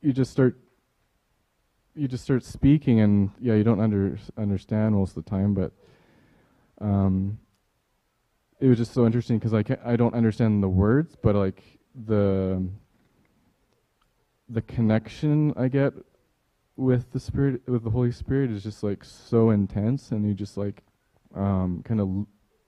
you 0.01 0.11
just 0.11 0.31
start 0.31 0.57
you 1.95 2.07
just 2.07 2.23
start 2.23 2.43
speaking 2.43 2.99
and 3.01 3.31
yeah 3.39 3.53
you 3.53 3.63
don't 3.63 3.79
under, 3.79 4.17
understand 4.37 4.95
most 4.95 5.15
of 5.17 5.23
the 5.23 5.29
time 5.29 5.53
but 5.53 5.71
um, 6.79 7.37
it 8.59 8.67
was 8.67 8.77
just 8.77 8.93
so 8.93 9.05
interesting 9.05 9.37
because 9.37 9.53
I 9.53 9.63
I 9.85 9.95
don't 9.95 10.13
understand 10.13 10.63
the 10.63 10.69
words 10.69 11.15
but 11.21 11.35
like 11.35 11.61
the 12.07 12.63
the 14.49 14.61
connection 14.61 15.53
I 15.55 15.67
get 15.67 15.93
with 16.75 17.11
the 17.11 17.19
spirit 17.19 17.61
with 17.67 17.83
the 17.83 17.89
Holy 17.89 18.11
Spirit 18.11 18.51
is 18.51 18.63
just 18.63 18.83
like 18.83 19.03
so 19.03 19.51
intense 19.51 20.11
and 20.11 20.27
you 20.27 20.33
just 20.33 20.57
like 20.57 20.83
um, 21.35 21.81
kind 21.85 21.99
of 21.99 22.07
l- 22.07 22.27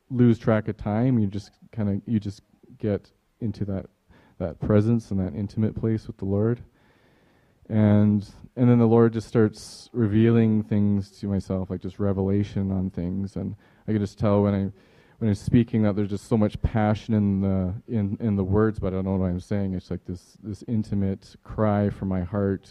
lose 0.09 0.39
track 0.39 0.67
of 0.67 0.77
time. 0.77 1.19
You 1.19 1.27
just 1.27 1.51
kind 1.71 1.89
of 1.89 2.01
you 2.05 2.19
just 2.19 2.41
get 2.77 3.09
into 3.41 3.65
that 3.65 3.87
that 4.39 4.59
presence 4.59 5.11
and 5.11 5.19
that 5.19 5.37
intimate 5.37 5.75
place 5.75 6.07
with 6.07 6.17
the 6.17 6.25
Lord 6.25 6.61
and 7.69 8.27
and 8.55 8.69
then 8.69 8.77
the 8.79 8.85
Lord 8.85 9.13
just 9.13 9.27
starts 9.27 9.89
revealing 9.93 10.63
things 10.63 11.09
to 11.19 11.27
myself, 11.27 11.69
like 11.69 11.81
just 11.81 11.99
revelation 11.99 12.71
on 12.71 12.89
things, 12.89 13.35
and 13.35 13.55
I 13.87 13.91
can 13.91 13.99
just 13.99 14.19
tell 14.19 14.43
when 14.43 14.53
I 14.53 14.71
when 15.19 15.29
I'm 15.29 15.35
speaking 15.35 15.83
that 15.83 15.95
there's 15.95 16.09
just 16.09 16.27
so 16.27 16.37
much 16.37 16.61
passion 16.61 17.13
in 17.13 17.41
the 17.41 17.73
in 17.87 18.17
in 18.19 18.35
the 18.35 18.43
words, 18.43 18.79
but 18.79 18.87
I 18.87 18.97
don't 18.97 19.05
know 19.05 19.15
what 19.15 19.27
I'm 19.27 19.39
saying. 19.39 19.73
It's 19.73 19.89
like 19.89 20.05
this 20.05 20.37
this 20.43 20.63
intimate 20.67 21.35
cry 21.43 21.89
from 21.89 22.09
my 22.09 22.21
heart, 22.21 22.69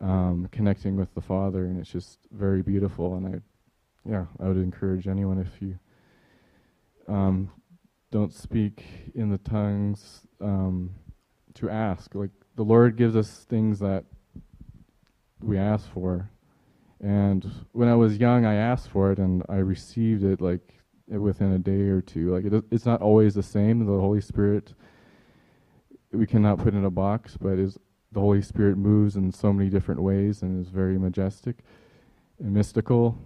um, 0.00 0.48
connecting 0.52 0.96
with 0.96 1.14
the 1.14 1.20
Father, 1.20 1.66
and 1.66 1.78
it's 1.78 1.90
just 1.90 2.18
very 2.32 2.62
beautiful. 2.62 3.14
And 3.16 3.26
I, 3.26 4.10
yeah, 4.10 4.24
I 4.40 4.48
would 4.48 4.56
encourage 4.56 5.06
anyone 5.06 5.38
if 5.38 5.60
you 5.60 5.78
um, 7.08 7.50
don't 8.10 8.32
speak 8.32 8.84
in 9.14 9.30
the 9.30 9.38
tongues 9.38 10.26
um, 10.40 10.90
to 11.54 11.68
ask, 11.68 12.14
like 12.14 12.30
the 12.56 12.62
Lord 12.62 12.96
gives 12.96 13.16
us 13.16 13.46
things 13.48 13.78
that 13.78 14.04
we 15.42 15.58
ask 15.58 15.90
for. 15.92 16.30
And 17.00 17.50
when 17.72 17.88
I 17.88 17.94
was 17.94 18.18
young, 18.18 18.44
I 18.44 18.54
asked 18.54 18.90
for 18.90 19.10
it 19.12 19.18
and 19.18 19.42
I 19.48 19.56
received 19.56 20.22
it 20.22 20.40
like 20.40 20.60
within 21.08 21.52
a 21.52 21.58
day 21.58 21.88
or 21.88 22.00
two. 22.00 22.34
Like 22.34 22.44
it, 22.44 22.64
it's 22.70 22.86
not 22.86 23.00
always 23.00 23.34
the 23.34 23.42
same. 23.42 23.80
The 23.80 23.92
Holy 23.92 24.20
Spirit, 24.20 24.74
we 26.12 26.26
cannot 26.26 26.58
put 26.58 26.74
in 26.74 26.84
a 26.84 26.90
box, 26.90 27.36
but 27.40 27.58
is 27.58 27.78
the 28.12 28.20
Holy 28.20 28.42
Spirit 28.42 28.76
moves 28.76 29.16
in 29.16 29.32
so 29.32 29.52
many 29.52 29.70
different 29.70 30.02
ways 30.02 30.42
and 30.42 30.60
is 30.60 30.70
very 30.70 30.98
majestic 30.98 31.58
and 32.38 32.52
mystical. 32.52 33.16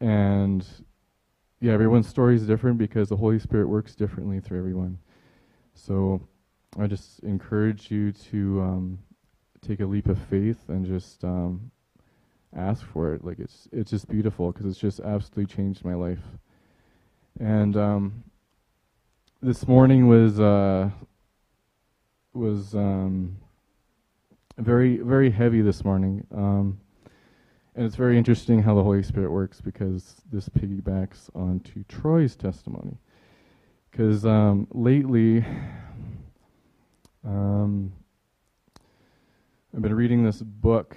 And 0.00 0.66
yeah, 1.60 1.72
everyone's 1.72 2.08
story 2.08 2.34
is 2.34 2.46
different 2.46 2.76
because 2.76 3.08
the 3.08 3.16
Holy 3.16 3.38
Spirit 3.38 3.68
works 3.68 3.94
differently 3.94 4.40
through 4.40 4.58
everyone. 4.58 4.98
So 5.74 6.20
I 6.78 6.86
just 6.86 7.20
encourage 7.20 7.90
you 7.90 8.12
to 8.30 8.62
um, 8.62 8.98
take 9.60 9.80
a 9.80 9.86
leap 9.86 10.08
of 10.08 10.18
faith 10.18 10.68
and 10.68 10.86
just 10.86 11.22
um, 11.22 11.70
ask 12.56 12.84
for 12.86 13.14
it. 13.14 13.24
Like 13.24 13.38
it's 13.38 13.68
it's 13.72 13.90
just 13.90 14.08
beautiful 14.08 14.52
because 14.52 14.66
it's 14.66 14.78
just 14.78 15.00
absolutely 15.00 15.54
changed 15.54 15.84
my 15.84 15.94
life. 15.94 16.22
And 17.38 17.76
um, 17.76 18.24
this 19.42 19.68
morning 19.68 20.08
was 20.08 20.40
uh, 20.40 20.90
was 22.32 22.74
um, 22.74 23.36
very 24.56 24.96
very 24.96 25.30
heavy 25.30 25.60
this 25.60 25.84
morning. 25.84 26.26
Um, 26.34 26.80
and 27.74 27.86
it's 27.86 27.96
very 27.96 28.18
interesting 28.18 28.62
how 28.62 28.74
the 28.74 28.82
Holy 28.82 29.02
Spirit 29.02 29.30
works 29.30 29.60
because 29.60 30.22
this 30.30 30.48
piggybacks 30.48 31.34
onto 31.34 31.84
Troy's 31.84 32.36
testimony. 32.36 32.98
Because 33.90 34.26
um, 34.26 34.66
lately, 34.72 35.44
um, 37.24 37.92
I've 39.74 39.82
been 39.82 39.94
reading 39.94 40.24
this 40.24 40.42
book 40.42 40.96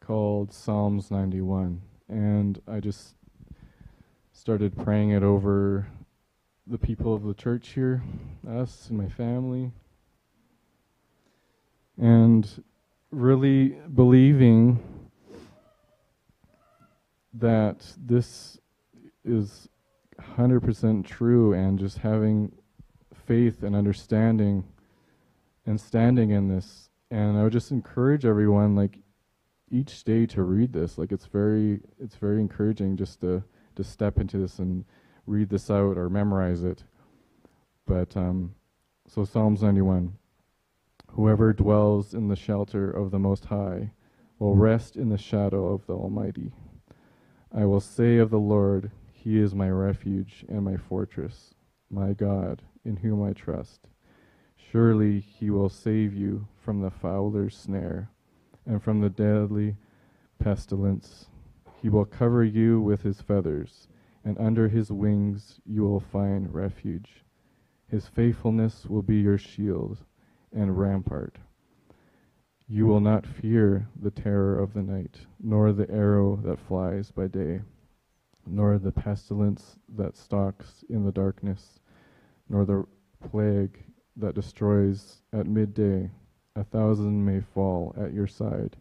called 0.00 0.52
Psalms 0.52 1.10
91, 1.10 1.80
and 2.08 2.60
I 2.66 2.80
just 2.80 3.14
started 4.32 4.76
praying 4.76 5.10
it 5.10 5.22
over 5.22 5.86
the 6.66 6.78
people 6.78 7.14
of 7.14 7.22
the 7.22 7.34
church 7.34 7.68
here, 7.68 8.02
us 8.48 8.88
and 8.88 8.98
my 8.98 9.08
family, 9.08 9.70
and 11.96 12.64
really 13.10 13.76
believing 13.94 14.82
that 17.32 17.86
this 17.96 18.58
is 19.24 19.68
100% 20.20 21.06
true 21.06 21.52
and 21.52 21.78
just 21.78 21.98
having 21.98 22.52
faith 23.26 23.62
and 23.62 23.76
understanding 23.76 24.64
and 25.68 25.80
standing 25.80 26.30
in 26.30 26.48
this 26.48 26.88
and 27.10 27.38
i 27.38 27.42
would 27.42 27.52
just 27.52 27.70
encourage 27.70 28.24
everyone 28.24 28.74
like 28.74 28.98
each 29.70 30.04
day 30.04 30.26
to 30.26 30.42
read 30.42 30.72
this. 30.72 30.98
Like 30.98 31.12
it's 31.12 31.26
very 31.26 31.80
it's 31.98 32.16
very 32.16 32.40
encouraging 32.40 32.96
just 32.96 33.20
to 33.20 33.42
to 33.76 33.84
step 33.84 34.18
into 34.18 34.38
this 34.38 34.58
and 34.58 34.84
read 35.26 35.48
this 35.50 35.70
out 35.70 35.96
or 35.96 36.08
memorize 36.08 36.64
it. 36.64 36.84
But 37.86 38.16
um 38.16 38.54
so 39.06 39.24
psalms 39.24 39.62
91 39.62 40.14
whoever 41.12 41.52
dwells 41.52 42.12
in 42.12 42.28
the 42.28 42.36
shelter 42.36 42.90
of 42.90 43.10
the 43.10 43.18
most 43.18 43.46
high 43.46 43.92
will 44.38 44.54
rest 44.54 44.96
in 44.96 45.08
the 45.08 45.18
shadow 45.18 45.72
of 45.72 45.86
the 45.86 45.94
almighty. 45.94 46.52
I 47.50 47.64
will 47.64 47.80
say 47.80 48.18
of 48.18 48.30
the 48.30 48.38
lord 48.38 48.90
he 49.12 49.38
is 49.38 49.54
my 49.54 49.70
refuge 49.70 50.44
and 50.48 50.62
my 50.64 50.76
fortress 50.76 51.54
my 51.90 52.12
god 52.12 52.62
in 52.84 52.96
whom 52.96 53.22
i 53.22 53.32
trust 53.32 53.88
Surely 54.70 55.20
he 55.20 55.48
will 55.48 55.70
save 55.70 56.12
you 56.12 56.46
from 56.58 56.82
the 56.82 56.90
fowler's 56.90 57.56
snare 57.56 58.10
and 58.66 58.82
from 58.82 59.00
the 59.00 59.08
deadly 59.08 59.76
pestilence. 60.38 61.30
He 61.80 61.88
will 61.88 62.04
cover 62.04 62.44
you 62.44 62.78
with 62.78 63.02
his 63.02 63.22
feathers, 63.22 63.88
and 64.24 64.36
under 64.38 64.68
his 64.68 64.90
wings 64.90 65.58
you 65.64 65.82
will 65.82 66.00
find 66.00 66.52
refuge. 66.52 67.24
His 67.86 68.08
faithfulness 68.08 68.84
will 68.84 69.00
be 69.00 69.20
your 69.20 69.38
shield 69.38 70.04
and 70.52 70.78
rampart. 70.78 71.38
You 72.66 72.86
will 72.86 73.00
not 73.00 73.26
fear 73.26 73.88
the 73.98 74.10
terror 74.10 74.58
of 74.58 74.74
the 74.74 74.82
night, 74.82 75.20
nor 75.40 75.72
the 75.72 75.90
arrow 75.90 76.36
that 76.44 76.58
flies 76.58 77.10
by 77.10 77.28
day, 77.28 77.62
nor 78.46 78.76
the 78.76 78.92
pestilence 78.92 79.78
that 79.96 80.18
stalks 80.18 80.84
in 80.90 81.06
the 81.06 81.12
darkness, 81.12 81.80
nor 82.50 82.66
the 82.66 82.84
plague 83.30 83.82
that 84.18 84.34
destroys 84.34 85.22
at 85.32 85.46
midday. 85.46 86.10
A 86.56 86.64
thousand 86.64 87.24
may 87.24 87.40
fall 87.40 87.94
at 87.96 88.12
your 88.12 88.26
side, 88.26 88.76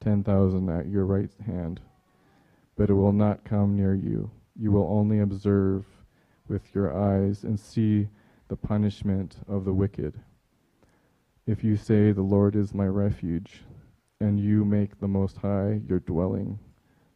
ten 0.00 0.22
thousand 0.22 0.68
at 0.68 0.88
your 0.88 1.06
right 1.06 1.30
hand, 1.46 1.80
but 2.76 2.90
it 2.90 2.94
will 2.94 3.12
not 3.12 3.44
come 3.44 3.74
near 3.74 3.94
you. 3.94 4.30
You 4.54 4.70
will 4.70 4.86
only 4.90 5.20
observe 5.20 5.86
with 6.46 6.74
your 6.74 6.94
eyes 6.94 7.42
and 7.42 7.58
see 7.58 8.08
the 8.48 8.56
punishment 8.56 9.36
of 9.48 9.64
the 9.64 9.72
wicked. 9.72 10.20
If 11.46 11.64
you 11.64 11.76
say, 11.76 12.12
The 12.12 12.22
Lord 12.22 12.54
is 12.54 12.74
my 12.74 12.86
refuge, 12.86 13.62
and 14.20 14.38
you 14.38 14.64
make 14.64 15.00
the 15.00 15.08
Most 15.08 15.38
High 15.38 15.80
your 15.88 16.00
dwelling, 16.00 16.58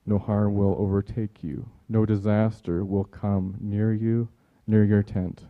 no 0.07 0.19
harm 0.19 0.55
will 0.55 0.77
overtake 0.79 1.45
you, 1.45 1.69
no 1.91 2.07
disaster 2.07 2.85
will 2.85 3.05
come 3.05 3.57
near 3.61 3.93
you, 3.93 4.29
near 4.67 4.85
your 4.85 5.03
tent 5.03 5.45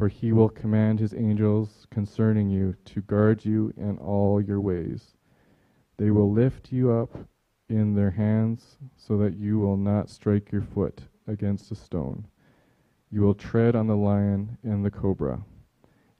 for 0.00 0.08
he 0.08 0.32
will 0.32 0.48
command 0.48 0.98
his 0.98 1.12
angels 1.12 1.86
concerning 1.90 2.48
you 2.48 2.74
to 2.86 3.02
guard 3.02 3.44
you 3.44 3.70
in 3.76 3.98
all 3.98 4.40
your 4.40 4.58
ways. 4.58 5.18
They 5.98 6.10
will 6.10 6.32
lift 6.32 6.72
you 6.72 6.90
up 6.90 7.14
in 7.68 7.94
their 7.94 8.12
hands 8.12 8.78
so 8.96 9.18
that 9.18 9.36
you 9.36 9.58
will 9.58 9.76
not 9.76 10.08
strike 10.08 10.50
your 10.52 10.62
foot 10.62 11.02
against 11.26 11.70
a 11.70 11.74
stone. 11.74 12.26
You 13.10 13.20
will 13.20 13.34
tread 13.34 13.76
on 13.76 13.88
the 13.88 13.94
lion 13.94 14.56
and 14.62 14.82
the 14.82 14.90
cobra. 14.90 15.42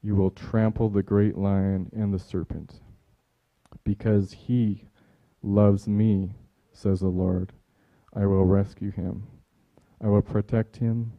You 0.03 0.15
will 0.15 0.31
trample 0.31 0.91
the 0.91 1.03
great 1.03 1.39
lion 1.39 1.91
and 1.97 2.13
the 2.13 2.19
serpent. 2.19 2.83
Because 3.83 4.33
he 4.33 4.85
loves 5.43 5.89
me, 5.89 6.35
says 6.71 7.01
the 7.01 7.09
Lord, 7.09 7.55
I 8.15 8.27
will 8.27 8.45
rescue 8.45 8.91
him. 8.91 9.27
I 10.05 10.09
will 10.09 10.21
protect 10.21 10.77
him, 10.77 11.15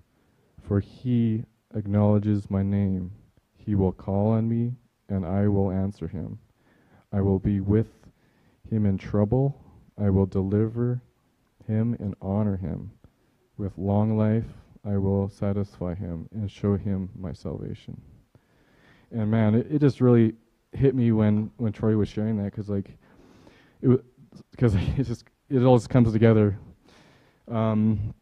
for 0.61 0.79
he 0.79 1.45
acknowledges 1.75 2.49
my 2.49 2.63
name, 2.63 3.11
he 3.55 3.75
will 3.75 3.91
call 3.91 4.31
on 4.31 4.47
me, 4.47 4.73
and 5.09 5.25
I 5.25 5.47
will 5.47 5.71
answer 5.71 6.07
him. 6.07 6.39
I 7.11 7.21
will 7.21 7.39
be 7.39 7.59
with 7.59 7.89
him 8.69 8.85
in 8.85 8.97
trouble. 8.97 9.61
I 9.97 10.09
will 10.09 10.25
deliver 10.25 11.01
him 11.67 11.95
and 11.99 12.15
honor 12.21 12.57
him. 12.57 12.91
With 13.57 13.77
long 13.77 14.17
life, 14.17 14.45
I 14.85 14.97
will 14.97 15.29
satisfy 15.29 15.93
him 15.93 16.27
and 16.31 16.49
show 16.49 16.75
him 16.75 17.09
my 17.15 17.33
salvation. 17.33 18.01
And 19.11 19.29
man, 19.29 19.55
it, 19.55 19.67
it 19.69 19.79
just 19.79 20.01
really 20.01 20.33
hit 20.71 20.95
me 20.95 21.11
when, 21.11 21.51
when 21.57 21.73
Troy 21.73 21.95
was 21.95 22.09
sharing 22.09 22.37
that 22.37 22.45
because 22.45 22.69
like 22.69 22.97
it 23.81 24.03
because 24.51 24.75
it 24.97 25.03
just 25.03 25.25
it 25.49 25.61
all 25.63 25.77
just 25.77 25.89
comes 25.89 26.11
together. 26.11 26.57
Um, 27.47 28.13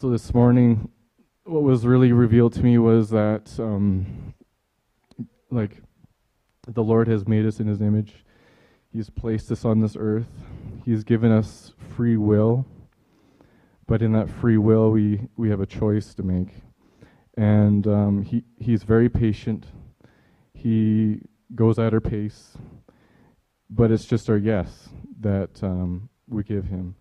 so 0.00 0.10
this 0.10 0.32
morning 0.34 0.90
what 1.50 1.62
was 1.64 1.84
really 1.84 2.12
revealed 2.12 2.52
to 2.52 2.62
me 2.62 2.78
was 2.78 3.10
that 3.10 3.58
um, 3.58 4.34
like 5.50 5.82
the 6.68 6.82
Lord 6.82 7.08
has 7.08 7.26
made 7.26 7.44
us 7.44 7.58
in 7.58 7.66
his 7.66 7.80
image. 7.80 8.24
He's 8.92 9.10
placed 9.10 9.50
us 9.50 9.64
on 9.64 9.80
this 9.80 9.96
earth. 9.98 10.28
He's 10.84 11.02
given 11.02 11.32
us 11.32 11.72
free 11.96 12.16
will. 12.16 12.66
But 13.88 14.00
in 14.00 14.12
that 14.12 14.30
free 14.30 14.58
will 14.58 14.92
we, 14.92 15.28
we 15.36 15.50
have 15.50 15.60
a 15.60 15.66
choice 15.66 16.14
to 16.14 16.22
make. 16.22 16.54
And 17.36 17.84
um, 17.88 18.22
he, 18.22 18.44
he's 18.60 18.84
very 18.84 19.08
patient. 19.08 19.66
He 20.54 21.22
goes 21.56 21.80
at 21.80 21.92
our 21.92 22.00
pace. 22.00 22.56
But 23.68 23.90
it's 23.90 24.04
just 24.04 24.30
our 24.30 24.36
yes 24.36 24.88
that 25.18 25.62
um, 25.64 26.10
we 26.28 26.44
give 26.44 26.66
him. 26.66 26.94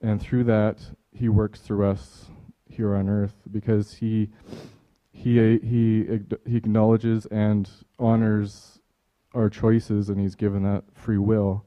And 0.00 0.22
through 0.22 0.44
that, 0.44 0.78
he 1.10 1.28
works 1.28 1.60
through 1.60 1.88
us 1.88 2.26
here 2.78 2.94
on 2.94 3.08
earth 3.08 3.34
because 3.50 3.92
he 3.94 4.30
he 5.10 5.58
he 5.58 6.20
he 6.46 6.56
acknowledges 6.56 7.26
and 7.26 7.68
honors 7.98 8.78
our 9.34 9.50
choices 9.50 10.08
and 10.08 10.20
he's 10.20 10.36
given 10.36 10.62
that 10.62 10.84
free 10.94 11.18
will. 11.18 11.64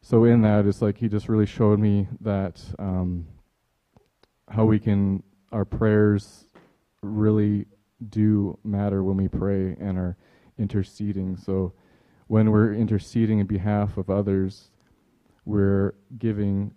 So 0.00 0.24
in 0.24 0.40
that 0.40 0.66
it's 0.66 0.80
like 0.80 0.96
he 0.96 1.08
just 1.08 1.28
really 1.28 1.46
showed 1.46 1.78
me 1.78 2.08
that 2.22 2.62
um, 2.78 3.26
how 4.48 4.64
we 4.64 4.78
can 4.78 5.22
our 5.52 5.66
prayers 5.66 6.46
really 7.02 7.66
do 8.08 8.58
matter 8.64 9.04
when 9.04 9.18
we 9.18 9.28
pray 9.28 9.76
and 9.78 9.98
are 9.98 10.16
interceding. 10.58 11.36
So 11.36 11.74
when 12.28 12.50
we're 12.50 12.72
interceding 12.72 13.40
in 13.40 13.46
behalf 13.46 13.98
of 13.98 14.08
others 14.08 14.70
we're 15.44 15.92
giving 16.16 16.72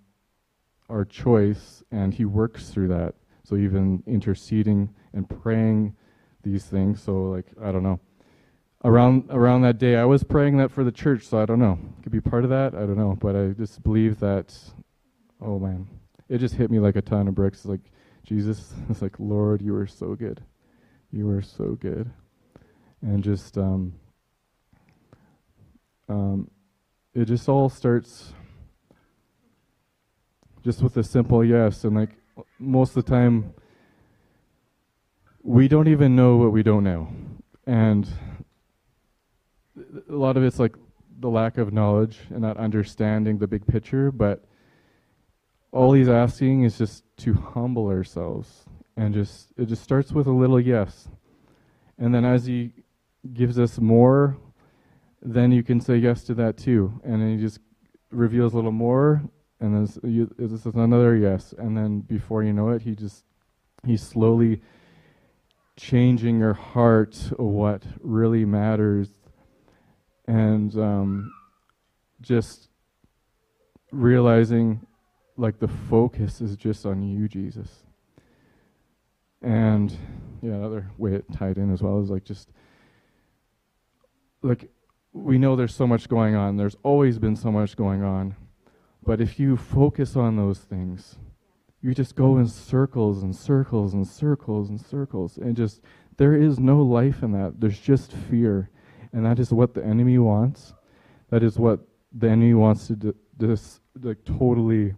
our 0.89 1.05
choice 1.05 1.81
and 1.91 2.13
he 2.13 2.25
works 2.25 2.69
through 2.71 2.89
that 2.89 3.15
so 3.47 3.55
even 3.55 4.03
interceding 4.05 4.93
and 5.13 5.29
praying 5.29 5.95
these 6.43 6.65
things. 6.65 7.01
So 7.01 7.23
like 7.31 7.45
I 7.61 7.71
don't 7.71 7.83
know. 7.83 7.99
Around 8.83 9.27
around 9.29 9.61
that 9.61 9.77
day, 9.77 9.95
I 9.95 10.03
was 10.03 10.23
praying 10.23 10.57
that 10.57 10.69
for 10.69 10.83
the 10.83 10.91
church. 10.91 11.23
So 11.23 11.39
I 11.39 11.45
don't 11.45 11.59
know. 11.59 11.79
Could 12.03 12.11
be 12.11 12.19
part 12.19 12.43
of 12.43 12.49
that. 12.49 12.75
I 12.75 12.79
don't 12.79 12.97
know. 12.97 13.17
But 13.19 13.35
I 13.37 13.47
just 13.49 13.81
believe 13.83 14.19
that. 14.19 14.53
Oh 15.41 15.59
man, 15.59 15.87
it 16.27 16.39
just 16.39 16.55
hit 16.55 16.69
me 16.69 16.79
like 16.79 16.97
a 16.97 17.01
ton 17.01 17.27
of 17.29 17.35
bricks. 17.35 17.65
Like 17.65 17.91
Jesus, 18.25 18.73
it's 18.89 19.01
like 19.01 19.15
Lord, 19.17 19.61
you 19.61 19.75
are 19.75 19.87
so 19.87 20.13
good. 20.13 20.43
You 21.11 21.29
are 21.29 21.41
so 21.41 21.77
good, 21.79 22.11
and 23.01 23.23
just 23.23 23.57
um, 23.57 23.93
um, 26.09 26.51
it 27.13 27.25
just 27.25 27.47
all 27.47 27.69
starts 27.69 28.33
just 30.65 30.81
with 30.81 30.97
a 30.97 31.03
simple 31.03 31.45
yes 31.45 31.85
and 31.85 31.95
like 31.95 32.17
most 32.59 32.95
of 32.95 33.05
the 33.05 33.11
time 33.11 33.53
we 35.43 35.67
don't 35.67 35.87
even 35.87 36.15
know 36.15 36.35
what 36.35 36.51
we 36.51 36.63
don't 36.63 36.83
know. 36.83 37.07
And 37.65 38.07
a 40.09 40.15
lot 40.15 40.37
of 40.37 40.43
it's 40.43 40.59
like 40.59 40.75
the 41.19 41.29
lack 41.29 41.57
of 41.57 41.73
knowledge 41.73 42.19
and 42.29 42.41
not 42.41 42.57
understanding 42.57 43.37
the 43.37 43.47
big 43.47 43.65
picture, 43.65 44.11
but 44.11 44.43
all 45.71 45.93
he's 45.93 46.09
asking 46.09 46.63
is 46.63 46.77
just 46.77 47.03
to 47.17 47.33
humble 47.33 47.87
ourselves 47.87 48.65
and 48.95 49.13
just 49.13 49.53
it 49.57 49.65
just 49.65 49.83
starts 49.83 50.11
with 50.11 50.27
a 50.27 50.31
little 50.31 50.59
yes. 50.59 51.07
And 51.97 52.13
then 52.13 52.25
as 52.25 52.45
he 52.45 52.71
gives 53.33 53.57
us 53.57 53.79
more, 53.79 54.37
then 55.21 55.51
you 55.51 55.63
can 55.63 55.79
say 55.79 55.97
yes 55.97 56.23
to 56.25 56.33
that 56.35 56.57
too. 56.57 56.99
And 57.03 57.21
then 57.21 57.37
he 57.37 57.41
just 57.41 57.59
reveals 58.11 58.53
a 58.53 58.55
little 58.55 58.71
more 58.71 59.23
and 59.59 59.75
then 59.75 60.11
you, 60.11 60.33
this 60.37 60.65
is 60.65 60.75
another 60.75 61.15
yes, 61.15 61.53
and 61.57 61.75
then 61.75 62.01
before 62.01 62.43
you 62.43 62.53
know 62.53 62.69
it, 62.69 62.83
he 62.83 62.95
just 62.95 63.23
he's 63.85 64.03
slowly 64.03 64.61
changing 65.75 66.39
your 66.39 66.53
heart 66.53 67.15
what 67.37 67.83
really 68.01 68.45
matters, 68.45 69.09
and 70.27 70.75
um, 70.77 71.33
just 72.21 72.69
realizing 73.91 74.85
like 75.37 75.59
the 75.59 75.67
focus 75.67 76.39
is 76.39 76.55
just 76.55 76.85
on 76.85 77.01
you, 77.01 77.27
Jesus. 77.27 77.83
And 79.41 79.95
yeah, 80.41 80.53
another 80.53 80.91
way 80.97 81.13
it 81.13 81.25
tied 81.33 81.57
in 81.57 81.71
as 81.71 81.81
well 81.81 81.99
is 82.01 82.09
like 82.11 82.25
just 82.25 82.49
like 84.43 84.69
we 85.13 85.39
know 85.39 85.55
there's 85.55 85.73
so 85.73 85.87
much 85.87 86.07
going 86.07 86.35
on. 86.35 86.57
There's 86.57 86.75
always 86.83 87.17
been 87.17 87.35
so 87.35 87.51
much 87.51 87.75
going 87.75 88.03
on 88.03 88.35
But 89.07 89.21
if 89.21 89.39
you 89.39 89.55
focus 89.55 90.17
on 90.17 90.35
those 90.35 90.59
things, 90.59 91.15
you 91.81 91.93
just 91.93 92.13
go 92.13 92.39
in 92.39 92.45
circles 92.45 93.23
and 93.23 93.33
circles 93.33 93.93
and 93.93 94.05
circles 94.05 94.69
and 94.69 94.81
circles 94.81 95.37
and 95.37 95.55
just 95.55 95.79
there 96.17 96.33
is 96.33 96.59
no 96.59 96.81
life 96.81 97.23
in 97.23 97.31
that. 97.31 97.61
There's 97.61 97.79
just 97.79 98.11
fear. 98.11 98.69
And 99.13 99.25
that 99.25 99.39
is 99.39 99.53
what 99.53 99.73
the 99.73 99.85
enemy 99.85 100.17
wants. 100.17 100.73
That 101.29 101.41
is 101.41 101.57
what 101.57 101.79
the 102.11 102.27
enemy 102.27 102.53
wants 102.53 102.87
to 102.87 102.97
d- 102.97 103.13
dis- 103.37 103.79
like 104.01 104.25
totally 104.25 104.93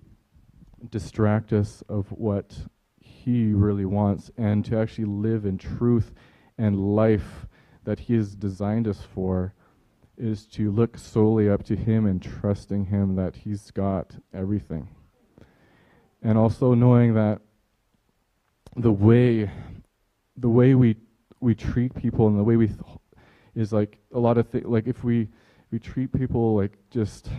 distract 0.89 1.54
us 1.54 1.84
of 1.88 2.12
what 2.12 2.58
he 3.00 3.54
really 3.54 3.86
wants 3.86 4.32
and 4.38 4.65
to 4.65 4.80
actually 4.80 5.06
live 5.06 5.45
in 5.45 5.60
truth 5.60 6.15
and 6.58 6.95
life 6.95 7.45
that 7.84 8.00
he 8.00 8.15
has 8.15 8.34
designed 8.34 8.88
us 8.88 9.04
for 9.13 9.54
is 10.19 10.45
to 10.45 10.69
look 10.69 10.97
solely 10.97 11.49
up 11.49 11.63
to 11.63 11.75
him 11.75 12.05
and 12.05 12.21
trusting 12.21 12.86
him 12.86 13.15
that 13.15 13.38
he's 13.38 13.71
got 13.71 14.15
everything. 14.34 14.89
And 16.21 16.38
also 16.38 16.73
knowing 16.73 17.13
that 17.13 17.39
the 18.75 18.91
way 18.91 19.49
the 20.38 20.49
way 20.49 20.75
we 20.75 20.95
we 21.39 21.55
treat 21.55 21.95
people 21.95 22.27
and 22.27 22.38
the 22.38 22.43
way 22.43 22.58
we 22.58 22.67
th- 22.67 22.79
is 23.55 23.73
like 23.73 23.97
a 24.13 24.19
lot 24.19 24.38
of 24.38 24.47
things 24.47 24.65
like 24.65 24.88
if 24.88 25.03
we 25.03 25.27
we 25.71 25.79
treat 25.79 26.12
people 26.12 26.55
like 26.55 26.77
just 26.91 27.29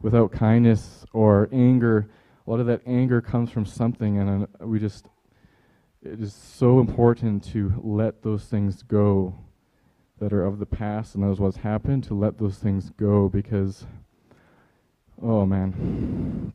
without 0.00 0.32
kindness 0.32 1.04
or 1.12 1.48
anger 1.52 2.10
a 2.46 2.50
lot 2.50 2.60
of 2.60 2.66
that 2.66 2.80
anger 2.86 3.20
comes 3.20 3.50
from 3.50 3.64
something 3.64 4.18
and 4.18 4.42
uh, 4.42 4.66
we 4.66 4.78
just 4.78 5.08
it 6.02 6.20
is 6.20 6.32
so 6.32 6.80
important 6.80 7.44
to 7.44 7.72
let 7.82 8.22
those 8.22 8.44
things 8.44 8.82
go 8.82 9.34
that 10.20 10.32
are 10.32 10.44
of 10.44 10.58
the 10.58 10.66
past 10.66 11.14
and 11.14 11.24
those 11.24 11.40
what's 11.40 11.58
happened 11.58 12.04
to 12.04 12.14
let 12.14 12.38
those 12.38 12.58
things 12.58 12.90
go 12.96 13.28
because 13.28 13.86
oh 15.22 15.44
man. 15.44 16.52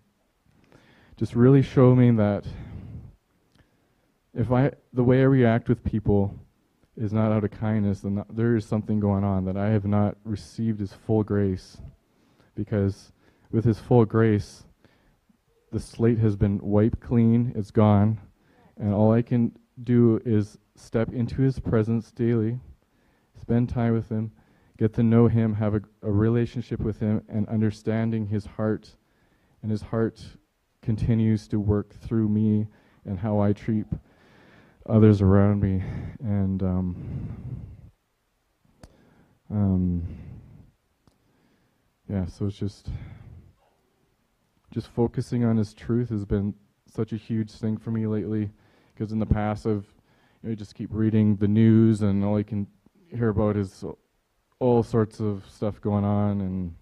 Just 1.18 1.36
really 1.36 1.62
show 1.62 1.96
me 1.96 2.12
that 2.12 2.46
if 4.34 4.52
I 4.52 4.72
the 4.94 5.04
way 5.04 5.22
I 5.22 5.26
react 5.26 5.70
with 5.70 5.84
people 5.84 6.38
is 6.98 7.14
not 7.14 7.32
out 7.32 7.44
of 7.44 7.52
kindness, 7.52 8.02
then 8.02 8.24
there 8.30 8.56
is 8.56 8.66
something 8.66 9.00
going 9.00 9.24
on 9.24 9.46
that 9.46 9.58
I 9.58 9.70
have 9.70 9.86
not 9.86 10.18
received 10.24 10.80
His 10.80 10.94
full 10.94 11.24
grace, 11.24 11.78
because 12.54 13.12
with 13.52 13.66
His 13.66 13.80
full 13.80 14.06
grace, 14.06 14.64
the 15.72 15.80
slate 15.80 16.20
has 16.20 16.36
been 16.36 16.60
wiped 16.60 17.00
clean, 17.00 17.54
it's 17.56 17.72
gone, 17.72 18.20
and 18.78 18.94
all 18.94 19.12
I 19.12 19.22
can 19.22 19.58
do 19.84 20.22
is 20.26 20.58
step 20.76 21.14
into 21.14 21.42
His 21.42 21.60
presence 21.60 22.12
daily, 22.12 22.60
spend 23.46 23.70
time 23.70 23.94
with 23.94 24.10
Him, 24.10 24.32
get 24.76 24.92
to 24.94 25.04
know 25.04 25.28
Him, 25.28 25.54
have 25.54 25.76
a, 25.76 25.82
a 26.02 26.12
relationship 26.12 26.80
with 26.80 27.00
Him, 27.00 27.22
and 27.30 27.48
understanding 27.48 28.26
His 28.26 28.44
heart, 28.44 28.90
and 29.62 29.70
His 29.70 29.84
heart 29.84 30.20
continues 30.82 31.48
to 31.50 31.60
work 31.60 31.94
through 31.94 32.28
me 32.28 32.66
and 33.06 33.20
how 33.20 33.40
I 33.40 33.54
treat 33.54 33.86
others 34.90 35.22
around 35.22 35.62
me, 35.62 35.84
and 36.24 36.64
um, 36.64 37.28
um, 39.52 40.08
yeah, 42.10 42.26
so 42.26 42.48
it's 42.48 42.58
just 42.58 42.90
just 44.74 44.88
focusing 44.88 45.46
on 45.46 45.56
His 45.56 45.76
truth 45.76 46.10
has 46.10 46.26
been 46.26 46.56
such 46.88 47.14
a 47.14 47.18
huge 47.18 47.52
thing 47.52 47.78
for 47.78 47.92
me 47.92 48.08
lately, 48.08 48.50
because 48.96 49.12
in 49.12 49.20
the 49.20 49.26
past 49.28 49.68
I've 49.68 49.86
you 50.42 50.50
know, 50.50 50.56
just 50.56 50.74
keep 50.74 50.90
reading 50.92 51.36
the 51.36 51.48
news 51.48 52.02
and 52.02 52.26
all 52.26 52.38
I 52.38 52.42
can 52.44 52.66
hear 53.16 53.30
about 53.30 53.58
is 53.58 53.84
all 54.60 54.84
sorts 54.84 55.20
of 55.20 55.44
stuff 55.50 55.82
going 55.82 56.06
on 56.06 56.42
and 56.42 56.76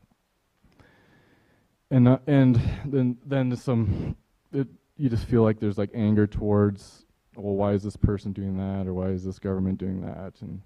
and 1.91 2.07
uh, 2.07 2.17
and 2.27 2.61
then 2.85 3.17
then 3.25 3.55
some 3.55 4.15
it, 4.51 4.67
you 4.97 5.09
just 5.09 5.25
feel 5.25 5.43
like 5.43 5.59
there's 5.59 5.77
like 5.77 5.91
anger 5.93 6.27
towards 6.27 7.05
well, 7.35 7.55
why 7.55 7.71
is 7.73 7.83
this 7.83 7.95
person 7.95 8.31
doing 8.31 8.57
that, 8.57 8.87
or 8.87 8.93
why 8.93 9.07
is 9.07 9.23
this 9.23 9.39
government 9.39 9.77
doing 9.77 10.01
that? 10.01 10.33
And 10.41 10.61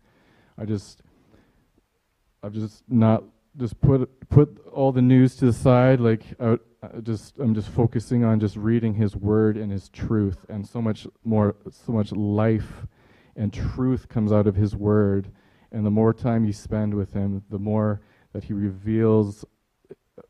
I 0.58 0.66
just, 0.66 1.02
I've 2.44 2.54
just 2.54 2.84
not 2.90 3.24
just 3.58 3.80
put 3.82 4.30
put 4.30 4.60
all 4.72 4.92
the 4.92 5.02
news 5.02 5.36
to 5.38 5.46
the 5.46 5.54
side. 5.54 6.00
Like, 6.00 6.24
I, 6.40 6.58
I 6.84 7.00
just 7.02 7.38
I'm 7.40 7.54
just 7.54 7.70
focusing 7.70 8.24
on 8.24 8.40
just 8.40 8.56
reading 8.56 8.94
His 8.94 9.16
Word 9.16 9.58
and 9.58 9.72
His 9.72 9.90
truth, 9.90 10.46
and 10.50 10.68
so 10.68 10.82
much 10.82 11.08
more, 11.24 11.56
so 11.72 11.92
much 11.92 12.12
life 12.12 12.86
and 13.36 13.54
truth 13.54 14.10
comes 14.10 14.32
out 14.32 14.48
of 14.48 14.56
His 14.56 14.76
Word. 14.76 15.32
And 15.72 15.86
the 15.86 15.92
more 15.92 16.14
time 16.14 16.46
you 16.46 16.54
spend 16.54 16.94
with 16.94 17.14
Him, 17.14 17.44
the 17.50 17.60
more 17.60 18.02
that 18.34 18.44
He 18.44 18.54
reveals 18.54 19.46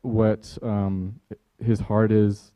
what 0.02 0.56
um, 0.62 1.20
His 1.62 1.80
heart 1.80 2.12
is 2.12 2.52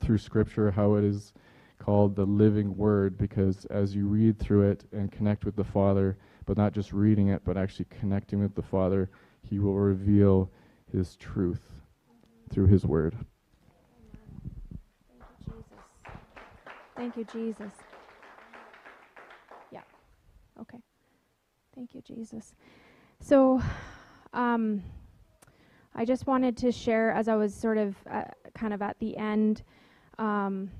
through 0.00 0.18
Scripture, 0.18 0.70
how 0.70 0.94
it 0.94 1.04
is 1.04 1.32
called 1.78 2.16
the 2.16 2.24
living 2.24 2.76
word 2.76 3.18
because 3.18 3.66
as 3.66 3.94
you 3.94 4.06
read 4.06 4.38
through 4.38 4.70
it 4.70 4.84
and 4.92 5.12
connect 5.12 5.44
with 5.44 5.54
the 5.54 5.64
Father, 5.64 6.16
but 6.46 6.56
not 6.56 6.72
just 6.72 6.92
reading 6.92 7.28
it, 7.28 7.42
but 7.44 7.56
actually 7.56 7.86
connecting 7.90 8.40
with 8.40 8.54
the 8.54 8.62
Father, 8.62 9.10
He 9.42 9.58
will 9.58 9.74
reveal 9.74 10.50
His 10.90 11.16
truth 11.16 11.60
through 12.50 12.66
His 12.66 12.86
word. 12.86 13.14
Thank 15.16 15.56
you, 15.56 15.64
Jesus. 15.64 15.72
Thank 16.96 17.16
you, 17.16 17.24
Jesus. 17.24 17.72
Yeah. 19.70 19.80
Okay. 20.60 20.78
Thank 21.74 21.94
you, 21.94 22.02
Jesus. 22.02 22.54
So, 23.20 23.60
um, 24.32 24.82
I 25.96 26.04
just 26.04 26.26
wanted 26.26 26.56
to 26.58 26.70
share 26.70 27.10
as 27.10 27.26
I 27.26 27.34
was 27.34 27.54
sort 27.54 27.78
of 27.78 27.96
uh, 28.08 28.24
kind 28.54 28.72
of 28.72 28.80
at 28.80 28.98
the 29.00 29.16
end. 29.16 29.62
Um, 30.18 30.70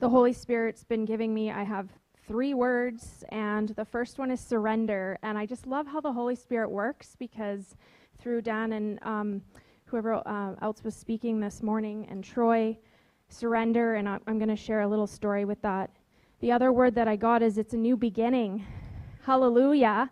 the 0.00 0.08
Holy 0.08 0.32
Spirit's 0.32 0.84
been 0.84 1.04
giving 1.04 1.34
me. 1.34 1.50
I 1.50 1.64
have 1.64 1.90
three 2.26 2.54
words, 2.54 3.24
and 3.30 3.70
the 3.70 3.84
first 3.84 4.18
one 4.18 4.30
is 4.30 4.40
surrender. 4.40 5.18
And 5.22 5.36
I 5.36 5.44
just 5.44 5.66
love 5.66 5.86
how 5.86 6.00
the 6.00 6.12
Holy 6.12 6.34
Spirit 6.34 6.70
works 6.70 7.14
because 7.18 7.76
through 8.18 8.42
Dan 8.42 8.72
and 8.72 8.98
um, 9.02 9.42
whoever 9.84 10.14
uh, 10.26 10.54
else 10.62 10.82
was 10.82 10.94
speaking 10.94 11.40
this 11.40 11.62
morning, 11.62 12.06
and 12.10 12.24
Troy, 12.24 12.76
surrender, 13.28 13.96
and 13.96 14.08
I, 14.08 14.18
I'm 14.26 14.38
going 14.38 14.48
to 14.48 14.56
share 14.56 14.80
a 14.80 14.88
little 14.88 15.06
story 15.06 15.44
with 15.44 15.60
that. 15.60 15.90
The 16.40 16.52
other 16.52 16.72
word 16.72 16.94
that 16.94 17.06
I 17.06 17.16
got 17.16 17.42
is 17.42 17.58
it's 17.58 17.74
a 17.74 17.78
new 17.78 17.96
beginning. 17.96 18.64
Hallelujah. 19.24 20.10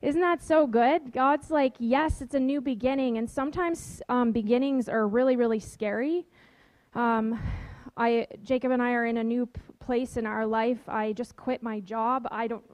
Isn't 0.00 0.22
that 0.22 0.42
so 0.42 0.66
good? 0.66 1.12
God's 1.12 1.50
like, 1.50 1.74
yes, 1.78 2.22
it's 2.22 2.34
a 2.34 2.40
new 2.40 2.62
beginning. 2.62 3.18
And 3.18 3.28
sometimes 3.28 4.00
um, 4.08 4.32
beginnings 4.32 4.88
are 4.88 5.06
really, 5.06 5.36
really 5.36 5.60
scary. 5.60 6.26
Um, 6.94 7.38
I 7.98 8.26
Jacob 8.42 8.72
and 8.72 8.82
I 8.82 8.92
are 8.92 9.04
in 9.04 9.18
a 9.18 9.24
new 9.24 9.44
p- 9.44 9.60
place 9.78 10.16
in 10.16 10.24
our 10.24 10.46
life. 10.46 10.88
I 10.88 11.12
just 11.12 11.36
quit 11.36 11.62
my 11.62 11.80
job. 11.80 12.26
I 12.30 12.46
don't. 12.46 12.64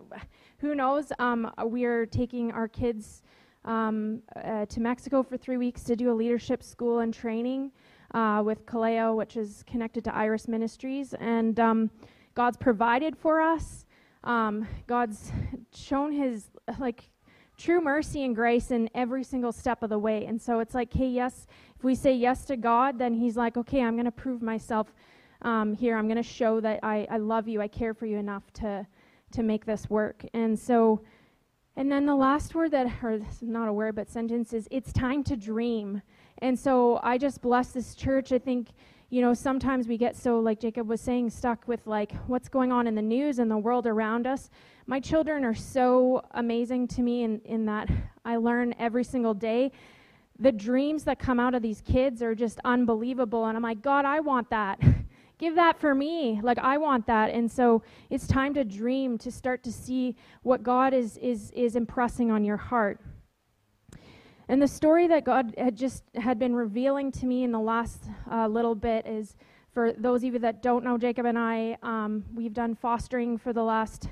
Who 0.58 0.76
knows? 0.76 1.10
Um, 1.18 1.50
we're 1.64 2.06
taking 2.06 2.52
our 2.52 2.68
kids 2.68 3.24
um, 3.64 4.22
uh, 4.36 4.66
to 4.66 4.80
Mexico 4.80 5.24
for 5.24 5.36
three 5.36 5.56
weeks 5.56 5.82
to 5.84 5.96
do 5.96 6.12
a 6.12 6.14
leadership 6.14 6.62
school 6.62 7.00
and 7.00 7.12
training 7.12 7.72
uh, 8.14 8.40
with 8.44 8.66
Kaleo, 8.66 9.16
which 9.16 9.36
is 9.36 9.64
connected 9.66 10.04
to 10.04 10.14
Iris 10.14 10.46
Ministries, 10.46 11.12
and 11.14 11.58
um, 11.58 11.90
God's 12.36 12.56
provided 12.56 13.16
for 13.16 13.40
us. 13.40 13.84
Um, 14.24 14.66
God's 14.86 15.32
shown 15.74 16.12
His 16.12 16.50
like 16.78 17.10
true 17.56 17.80
mercy 17.80 18.24
and 18.24 18.34
grace 18.34 18.70
in 18.70 18.88
every 18.94 19.24
single 19.24 19.52
step 19.52 19.82
of 19.82 19.90
the 19.90 19.98
way. 19.98 20.26
And 20.26 20.40
so 20.40 20.60
it's 20.60 20.74
like, 20.74 20.92
hey, 20.92 21.08
yes, 21.08 21.46
if 21.76 21.84
we 21.84 21.94
say 21.94 22.14
yes 22.14 22.44
to 22.46 22.56
God, 22.56 22.98
then 22.98 23.14
He's 23.14 23.36
like, 23.36 23.56
okay, 23.56 23.82
I'm 23.82 23.94
going 23.94 24.04
to 24.04 24.10
prove 24.10 24.42
myself 24.42 24.92
um, 25.42 25.74
here. 25.74 25.96
I'm 25.96 26.06
going 26.06 26.16
to 26.16 26.22
show 26.22 26.60
that 26.60 26.80
I, 26.82 27.06
I 27.10 27.18
love 27.18 27.48
you, 27.48 27.60
I 27.60 27.68
care 27.68 27.94
for 27.94 28.06
you 28.06 28.18
enough 28.18 28.52
to, 28.54 28.86
to 29.32 29.42
make 29.42 29.64
this 29.64 29.90
work. 29.90 30.24
And 30.34 30.58
so, 30.58 31.02
and 31.76 31.90
then 31.90 32.06
the 32.06 32.14
last 32.14 32.54
word 32.54 32.70
that, 32.72 32.86
or 33.02 33.20
not 33.40 33.68
a 33.68 33.72
word, 33.72 33.94
but 33.96 34.10
sentence 34.10 34.52
is, 34.52 34.68
it's 34.70 34.92
time 34.92 35.24
to 35.24 35.36
dream. 35.36 36.02
And 36.38 36.58
so 36.58 37.00
I 37.02 37.18
just 37.18 37.40
bless 37.40 37.68
this 37.68 37.94
church. 37.94 38.32
I 38.32 38.38
think, 38.38 38.68
you 39.12 39.20
know, 39.20 39.34
sometimes 39.34 39.88
we 39.88 39.98
get 39.98 40.16
so, 40.16 40.40
like 40.40 40.58
Jacob 40.58 40.88
was 40.88 40.98
saying, 40.98 41.28
stuck 41.28 41.68
with 41.68 41.86
like 41.86 42.12
what's 42.28 42.48
going 42.48 42.72
on 42.72 42.86
in 42.86 42.94
the 42.94 43.02
news 43.02 43.38
and 43.38 43.50
the 43.50 43.58
world 43.58 43.86
around 43.86 44.26
us. 44.26 44.48
My 44.86 45.00
children 45.00 45.44
are 45.44 45.54
so 45.54 46.22
amazing 46.30 46.88
to 46.88 47.02
me 47.02 47.22
in, 47.22 47.38
in 47.44 47.66
that 47.66 47.90
I 48.24 48.36
learn 48.36 48.74
every 48.78 49.04
single 49.04 49.34
day. 49.34 49.70
The 50.38 50.50
dreams 50.50 51.04
that 51.04 51.18
come 51.18 51.38
out 51.38 51.54
of 51.54 51.60
these 51.60 51.82
kids 51.82 52.22
are 52.22 52.34
just 52.34 52.58
unbelievable. 52.64 53.44
And 53.44 53.54
I'm 53.54 53.62
like, 53.62 53.82
God, 53.82 54.06
I 54.06 54.20
want 54.20 54.48
that. 54.48 54.80
give 55.38 55.56
that 55.56 55.76
for 55.76 55.92
me 55.92 56.38
like 56.44 56.58
i 56.58 56.78
want 56.78 57.04
that 57.04 57.28
and 57.30 57.50
so 57.50 57.82
it's 58.10 58.28
time 58.28 58.54
to 58.54 58.62
dream 58.62 59.18
to 59.18 59.28
start 59.28 59.64
to 59.64 59.72
see 59.72 60.14
what 60.44 60.62
god 60.62 60.94
is 60.94 61.16
is 61.16 61.50
is 61.50 61.74
impressing 61.74 62.30
on 62.30 62.44
your 62.44 62.56
heart 62.56 63.00
and 64.48 64.60
the 64.60 64.68
story 64.68 65.06
that 65.06 65.24
god 65.24 65.54
had 65.56 65.76
just 65.76 66.04
had 66.14 66.38
been 66.38 66.54
revealing 66.54 67.10
to 67.10 67.26
me 67.26 67.44
in 67.44 67.52
the 67.52 67.60
last 67.60 68.04
uh, 68.30 68.46
little 68.46 68.74
bit 68.74 69.06
is 69.06 69.36
for 69.72 69.92
those 69.92 70.22
of 70.22 70.34
you 70.34 70.38
that 70.38 70.62
don't 70.62 70.84
know 70.84 70.98
jacob 70.98 71.26
and 71.26 71.38
i 71.38 71.76
um, 71.82 72.24
we've 72.34 72.54
done 72.54 72.74
fostering 72.74 73.38
for 73.38 73.52
the 73.52 73.62
last 73.62 74.08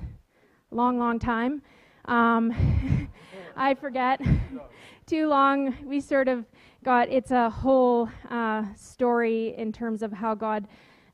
long 0.71 0.99
long 0.99 1.19
time 1.19 1.63
um, 2.07 3.09
I 3.57 3.75
forget. 3.75 4.21
Too 5.07 5.27
long. 5.29 5.77
We 5.85 6.01
sort 6.01 6.29
of 6.29 6.45
got 6.85 7.09
it's 7.09 7.31
a 7.31 7.51
whole 7.51 8.09
uh, 8.31 8.65
story 8.75 9.55
in 9.57 9.73
terms 9.73 10.03
of 10.03 10.13
how 10.13 10.35
God 10.35 10.67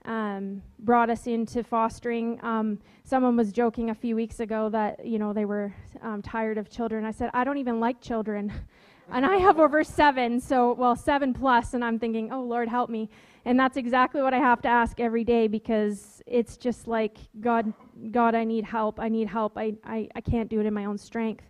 um, 0.05 0.63
brought 0.79 1.11
us 1.11 1.27
into 1.27 1.65
fostering. 1.65 2.39
Um, 2.45 2.79
someone 3.05 3.37
was 3.37 3.53
joking 3.53 3.91
a 3.91 3.95
few 3.95 4.15
weeks 4.15 4.41
ago 4.41 4.69
that 4.71 5.05
you 5.05 5.19
know 5.19 5.33
they 5.33 5.45
were 5.45 5.75
um, 6.03 6.23
tired 6.23 6.59
of 6.59 6.71
children. 6.71 7.05
I 7.05 7.11
said 7.11 7.31
I 7.35 7.43
don't 7.43 7.59
even 7.59 7.81
like 7.81 8.01
children, 8.01 8.53
and 9.13 9.25
I 9.25 9.37
have 9.37 9.59
over 9.59 9.85
seven, 9.85 10.41
so 10.41 10.73
well 10.75 10.97
seven 10.97 11.33
plus, 11.33 11.75
and 11.75 11.85
I'm 11.85 11.99
thinking, 11.99 12.33
oh 12.33 12.43
Lord, 12.43 12.69
help 12.69 12.91
me. 12.91 13.09
And 13.45 13.59
that's 13.59 13.77
exactly 13.77 14.23
what 14.23 14.35
I 14.35 14.39
have 14.39 14.61
to 14.63 14.69
ask 14.69 14.99
every 14.99 15.23
day 15.23 15.47
because 15.47 16.21
it's 16.27 16.57
just 16.57 16.89
like 16.89 17.17
God, 17.41 17.73
God, 18.11 18.35
I 18.35 18.45
need 18.45 18.65
help. 18.65 18.99
I 18.99 19.09
need 19.09 19.29
help. 19.29 19.57
I 19.57 19.75
I, 19.85 20.09
I 20.15 20.21
can't 20.21 20.51
do 20.51 20.61
it 20.61 20.67
in 20.67 20.75
my 20.75 20.87
own 20.87 20.99
strength. 20.99 21.45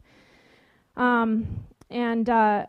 Um, 0.97 1.65
and 1.91 2.29
uh, 2.29 2.67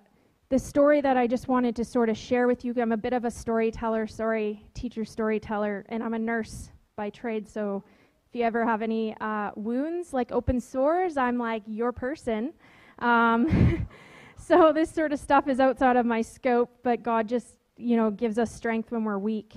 the 0.50 0.60
story 0.60 1.02
that 1.02 1.18
I 1.18 1.28
just 1.28 1.48
wanted 1.50 1.76
to 1.76 1.86
sort 1.86 2.10
of 2.10 2.18
share 2.18 2.48
with 2.48 2.64
you. 2.64 2.74
I'm 2.78 2.94
a 2.94 2.98
bit 2.98 3.14
of 3.14 3.26
a 3.26 3.32
storyteller, 3.32 4.08
sorry, 4.08 4.66
teacher 4.74 5.04
storyteller, 5.04 5.86
and 5.90 6.02
I'm 6.02 6.14
a 6.14 6.20
nurse 6.20 6.72
by 6.96 7.10
trade. 7.10 7.48
So 7.48 7.84
if 8.30 8.36
you 8.36 8.44
ever 8.44 8.66
have 8.66 8.82
any 8.82 9.16
uh, 9.20 9.52
wounds, 9.56 10.14
like 10.14 10.32
open 10.32 10.62
sores, 10.62 11.18
I'm 11.18 11.38
like 11.38 11.64
your 11.68 11.92
person. 11.92 12.54
Um, 13.00 13.88
so 14.48 14.72
this 14.74 14.90
sort 14.90 15.12
of 15.12 15.20
stuff 15.20 15.48
is 15.48 15.60
outside 15.60 15.98
of 15.98 16.06
my 16.06 16.22
scope, 16.22 16.70
but 16.84 17.04
God 17.04 17.28
just, 17.28 17.58
you 17.76 17.98
know, 17.98 18.10
gives 18.10 18.38
us 18.38 18.54
strength 18.54 18.92
when 18.92 19.04
we're 19.04 19.18
weak. 19.18 19.54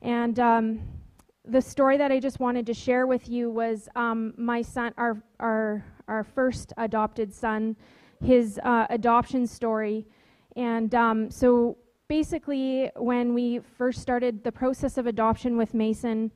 And 0.00 0.38
um, 0.40 0.80
the 1.44 1.60
story 1.60 1.96
that 1.98 2.10
I 2.10 2.18
just 2.18 2.40
wanted 2.40 2.66
to 2.66 2.74
share 2.74 3.06
with 3.06 3.28
you 3.28 3.50
was 3.50 3.88
um, 3.94 4.32
my 4.36 4.62
son, 4.62 4.94
our 4.96 5.22
our 5.40 5.84
our 6.08 6.24
first 6.24 6.72
adopted 6.76 7.34
son 7.34 7.76
his 8.24 8.58
uh, 8.62 8.86
adoption 8.90 9.46
story. 9.46 10.06
And 10.56 10.94
um, 10.94 11.30
so 11.30 11.76
basically, 12.08 12.90
when 12.96 13.34
we 13.34 13.60
first 13.76 14.00
started 14.00 14.42
the 14.42 14.52
process 14.52 14.96
of 14.96 15.06
adoption 15.06 15.56
with 15.56 15.74
Mason, 15.74 16.30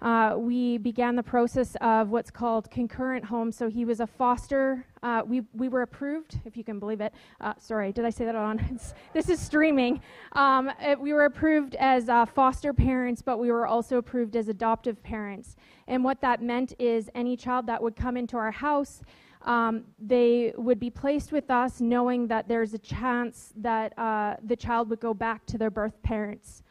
uh, 0.00 0.34
we 0.36 0.78
began 0.78 1.16
the 1.16 1.22
process 1.22 1.76
of 1.80 2.10
what's 2.10 2.30
called 2.30 2.70
concurrent 2.70 3.24
home. 3.24 3.50
So 3.50 3.68
he 3.68 3.84
was 3.84 4.00
a 4.00 4.06
foster. 4.06 4.86
Uh, 5.02 5.22
we 5.26 5.42
we 5.54 5.68
were 5.68 5.82
approved, 5.82 6.40
if 6.44 6.56
you 6.56 6.64
can 6.64 6.78
believe 6.78 7.00
it. 7.00 7.12
Uh, 7.40 7.54
sorry, 7.58 7.92
did 7.92 8.04
I 8.04 8.10
say 8.10 8.24
that 8.24 8.36
on? 8.36 8.80
this 9.12 9.28
is 9.28 9.40
streaming. 9.40 10.00
Um, 10.32 10.70
it, 10.80 10.98
we 10.98 11.12
were 11.12 11.24
approved 11.24 11.74
as 11.76 12.08
uh, 12.08 12.26
foster 12.26 12.72
parents, 12.72 13.22
but 13.22 13.38
we 13.38 13.50
were 13.50 13.66
also 13.66 13.98
approved 13.98 14.36
as 14.36 14.48
adoptive 14.48 15.02
parents. 15.02 15.56
And 15.88 16.04
what 16.04 16.20
that 16.20 16.42
meant 16.42 16.74
is 16.78 17.10
any 17.14 17.36
child 17.36 17.66
that 17.66 17.82
would 17.82 17.96
come 17.96 18.16
into 18.16 18.36
our 18.36 18.50
house 18.50 19.02
um, 19.42 19.84
they 19.98 20.52
would 20.56 20.80
be 20.80 20.90
placed 20.90 21.32
with 21.32 21.50
us 21.50 21.80
knowing 21.80 22.26
that 22.28 22.48
there's 22.48 22.74
a 22.74 22.78
chance 22.78 23.52
that 23.56 23.96
uh, 23.98 24.36
the 24.44 24.56
child 24.56 24.90
would 24.90 25.00
go 25.00 25.14
back 25.14 25.46
to 25.46 25.58
their 25.58 25.70
birth 25.70 26.02
parents. 26.02 26.62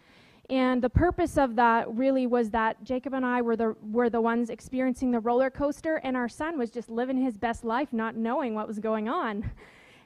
And 0.50 0.82
the 0.82 0.89
purpose 0.89 1.38
of 1.38 1.56
that 1.58 1.93
really 1.93 2.26
was 2.26 2.50
that 2.52 2.82
Jacob 2.84 3.14
and 3.14 3.26
I 3.26 3.41
were 3.41 3.58
the, 3.58 3.76
were 3.82 4.10
the 4.10 4.22
ones 4.22 4.50
experiencing 4.50 5.12
the 5.12 5.20
roller 5.20 5.50
coaster, 5.50 5.98
and 6.04 6.16
our 6.16 6.30
son 6.30 6.58
was 6.58 6.72
just 6.72 6.89
living 6.89 7.18
his 7.18 7.38
best 7.38 7.66
life, 7.66 7.91
not 7.91 8.16
knowing 8.16 8.54
what 8.56 8.68
was 8.68 8.80
going 8.80 9.08
on. 9.10 9.50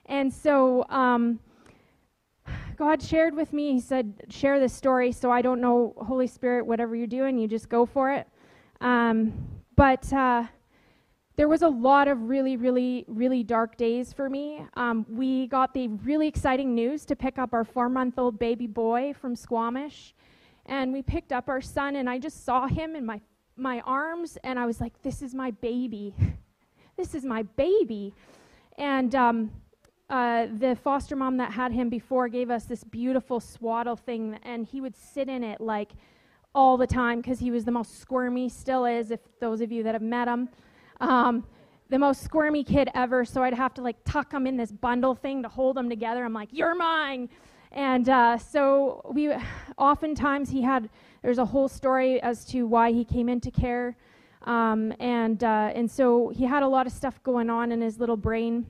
And 0.08 0.34
so 0.34 0.84
um, 0.89 1.39
God 2.76 3.02
shared 3.02 3.36
with 3.36 3.54
me, 3.54 3.74
He 3.74 3.80
said, 3.80 4.14
Share 4.30 4.60
this 4.60 4.74
story. 4.74 5.12
So 5.12 5.32
I 5.32 5.44
don't 5.44 5.62
know, 5.62 5.94
Holy 5.96 6.26
Spirit, 6.26 6.66
whatever 6.66 6.96
you're 6.96 7.06
doing, 7.06 7.38
you 7.38 7.48
just 7.48 7.70
go 7.70 7.86
for 7.86 8.12
it. 8.12 8.28
Um, 8.82 9.32
but. 9.76 10.12
Uh, 10.12 10.48
there 11.38 11.48
was 11.48 11.62
a 11.62 11.70
lot 11.70 12.08
of 12.08 12.30
really, 12.30 12.58
really, 12.58 13.06
really 13.08 13.42
dark 13.42 13.78
days 13.78 14.14
for 14.14 14.30
me. 14.30 14.64
Um, 14.76 15.06
we 15.10 15.48
got 15.48 15.74
the 15.74 15.88
really 15.88 16.28
exciting 16.28 16.76
news 16.76 17.06
to 17.06 17.16
pick 17.16 17.39
up 17.39 17.54
our 17.54 17.64
four 17.64 17.89
month 17.89 18.20
old 18.20 18.38
baby 18.38 18.68
boy 18.68 19.14
from 19.20 19.36
Squamish. 19.36 20.14
And 20.72 20.94
we 20.94 21.02
picked 21.02 21.34
up 21.34 21.50
our 21.50 21.60
son, 21.60 21.98
and 21.98 22.10
I 22.10 22.18
just 22.18 22.46
saw 22.46 22.66
him 22.66 22.96
in 22.96 23.06
my, 23.06 23.20
my 23.58 23.82
arms, 23.82 24.38
and 24.42 24.58
I 24.58 24.66
was 24.66 24.80
like, 24.80 24.94
This 25.04 25.22
is 25.22 25.36
my 25.36 25.52
baby. 25.52 26.16
this 26.98 27.14
is 27.14 27.26
my 27.26 27.44
baby. 27.44 28.14
And 28.78 29.14
um, 29.14 29.52
uh, 30.10 30.48
the 30.60 30.78
foster 30.82 31.18
mom 31.18 31.36
that 31.38 31.52
had 31.52 31.74
him 31.74 31.90
before 31.90 32.30
gave 32.30 32.50
us 32.50 32.64
this 32.64 32.86
beautiful 32.86 33.42
swaddle 33.42 33.98
thing, 33.98 34.40
and 34.44 34.66
he 34.66 34.80
would 34.80 34.96
sit 34.96 35.28
in 35.28 35.44
it 35.44 35.60
like 35.60 35.92
all 36.56 36.78
the 36.78 36.88
time 36.88 37.20
because 37.20 37.40
he 37.40 37.52
was 37.52 37.66
the 37.66 37.72
most 37.72 38.00
squirmy, 38.00 38.48
still 38.48 38.86
is, 38.86 39.12
if 39.12 39.20
those 39.42 39.60
of 39.60 39.74
you 39.74 39.84
that 39.84 39.94
have 39.94 40.02
met 40.02 40.30
him. 40.30 40.48
Um, 41.02 41.46
the 41.90 42.00
most 42.00 42.24
squirmy 42.24 42.64
kid 42.64 42.90
ever, 42.96 43.26
so 43.26 43.44
I'd 43.44 43.54
have 43.54 43.74
to 43.74 43.82
like 43.82 43.98
tuck 44.06 44.34
him 44.34 44.48
in 44.48 44.56
this 44.56 44.72
bundle 44.72 45.16
thing 45.16 45.44
to 45.44 45.50
hold 45.50 45.78
him 45.78 45.90
together. 45.90 46.24
I'm 46.24 46.32
like, 46.32 46.48
"You're 46.54 46.76
mine," 46.76 47.28
and 47.72 48.08
uh, 48.10 48.38
so 48.38 49.02
we. 49.14 49.34
Oftentimes, 49.78 50.50
he 50.50 50.62
had. 50.62 50.90
There's 51.22 51.38
a 51.38 51.46
whole 51.46 51.68
story 51.68 52.22
as 52.22 52.46
to 52.46 52.68
why 52.68 52.92
he 52.92 53.06
came 53.06 53.30
into 53.30 53.52
care, 53.52 53.96
um, 54.44 54.94
and 55.00 55.44
uh, 55.44 55.72
and 55.74 55.90
so 55.90 56.30
he 56.30 56.46
had 56.46 56.64
a 56.64 56.68
lot 56.68 56.88
of 56.88 56.94
stuff 56.94 57.22
going 57.24 57.50
on 57.50 57.72
in 57.72 57.82
his 57.82 58.00
little 58.00 58.18
brain. 58.18 58.66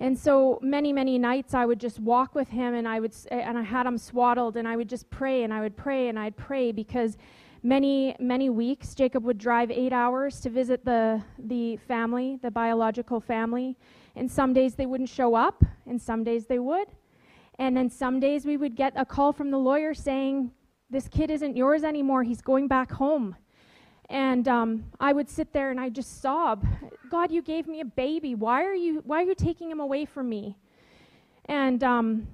And 0.00 0.18
so 0.18 0.58
many, 0.62 0.92
many 0.92 1.16
nights 1.16 1.54
I 1.54 1.64
would 1.64 1.78
just 1.78 2.00
walk 2.00 2.34
with 2.34 2.48
him, 2.48 2.74
and 2.74 2.88
I 2.88 2.98
would, 2.98 3.14
and 3.30 3.56
I 3.56 3.62
had 3.62 3.86
him 3.86 3.96
swaddled, 3.96 4.56
and 4.56 4.66
I 4.66 4.76
would 4.76 4.88
just 4.88 5.08
pray, 5.10 5.44
and 5.44 5.54
I 5.54 5.60
would 5.60 5.76
pray, 5.76 6.08
and 6.08 6.18
I'd 6.18 6.36
pray 6.36 6.72
because 6.72 7.16
Many, 7.64 8.16
many 8.18 8.50
weeks, 8.50 8.92
Jacob 8.92 9.22
would 9.22 9.38
drive 9.38 9.70
eight 9.70 9.92
hours 9.92 10.40
to 10.40 10.50
visit 10.50 10.84
the, 10.84 11.22
the 11.38 11.76
family, 11.76 12.40
the 12.42 12.50
biological 12.50 13.20
family. 13.20 13.76
And 14.16 14.28
some 14.28 14.52
days 14.52 14.74
they 14.74 14.84
wouldn't 14.84 15.08
show 15.08 15.36
up, 15.36 15.64
and 15.86 16.02
some 16.02 16.24
days 16.24 16.46
they 16.46 16.58
would. 16.58 16.88
And 17.62 17.76
then 17.76 17.88
some 17.88 18.18
days 18.18 18.44
we 18.44 18.56
would 18.56 18.74
get 18.74 18.92
a 18.96 19.06
call 19.06 19.32
from 19.32 19.52
the 19.52 19.56
lawyer 19.56 19.94
saying, 19.94 20.50
This 20.90 21.06
kid 21.06 21.30
isn't 21.30 21.56
yours 21.56 21.84
anymore. 21.84 22.24
He's 22.24 22.42
going 22.42 22.66
back 22.66 22.90
home. 22.90 23.36
And 24.10 24.48
um, 24.48 24.86
I 24.98 25.12
would 25.12 25.30
sit 25.30 25.52
there 25.52 25.70
and 25.70 25.78
I 25.78 25.88
just 25.88 26.20
sob, 26.20 26.66
God, 27.08 27.30
you 27.30 27.40
gave 27.40 27.68
me 27.68 27.78
a 27.78 27.84
baby. 27.84 28.34
Why 28.34 28.64
are 28.64 28.74
you, 28.74 29.00
why 29.06 29.22
are 29.22 29.26
you 29.26 29.36
taking 29.36 29.70
him 29.70 29.78
away 29.78 30.06
from 30.06 30.28
me? 30.28 30.58
And 31.44 31.84
um, 31.84 32.26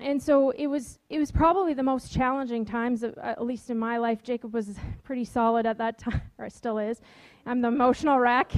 and 0.00 0.20
so 0.20 0.50
it 0.50 0.66
was 0.66 0.98
it 1.08 1.20
was 1.20 1.30
probably 1.30 1.72
the 1.72 1.82
most 1.84 2.12
challenging 2.12 2.64
times 2.64 3.04
of, 3.04 3.16
at 3.18 3.44
least 3.44 3.70
in 3.70 3.78
my 3.78 3.96
life 3.96 4.24
jacob 4.24 4.52
was 4.52 4.74
pretty 5.04 5.24
solid 5.24 5.66
at 5.66 5.78
that 5.78 5.98
time 5.98 6.20
or 6.38 6.50
still 6.50 6.78
is 6.78 7.00
i'm 7.46 7.60
the 7.60 7.68
emotional 7.68 8.18
wreck 8.18 8.52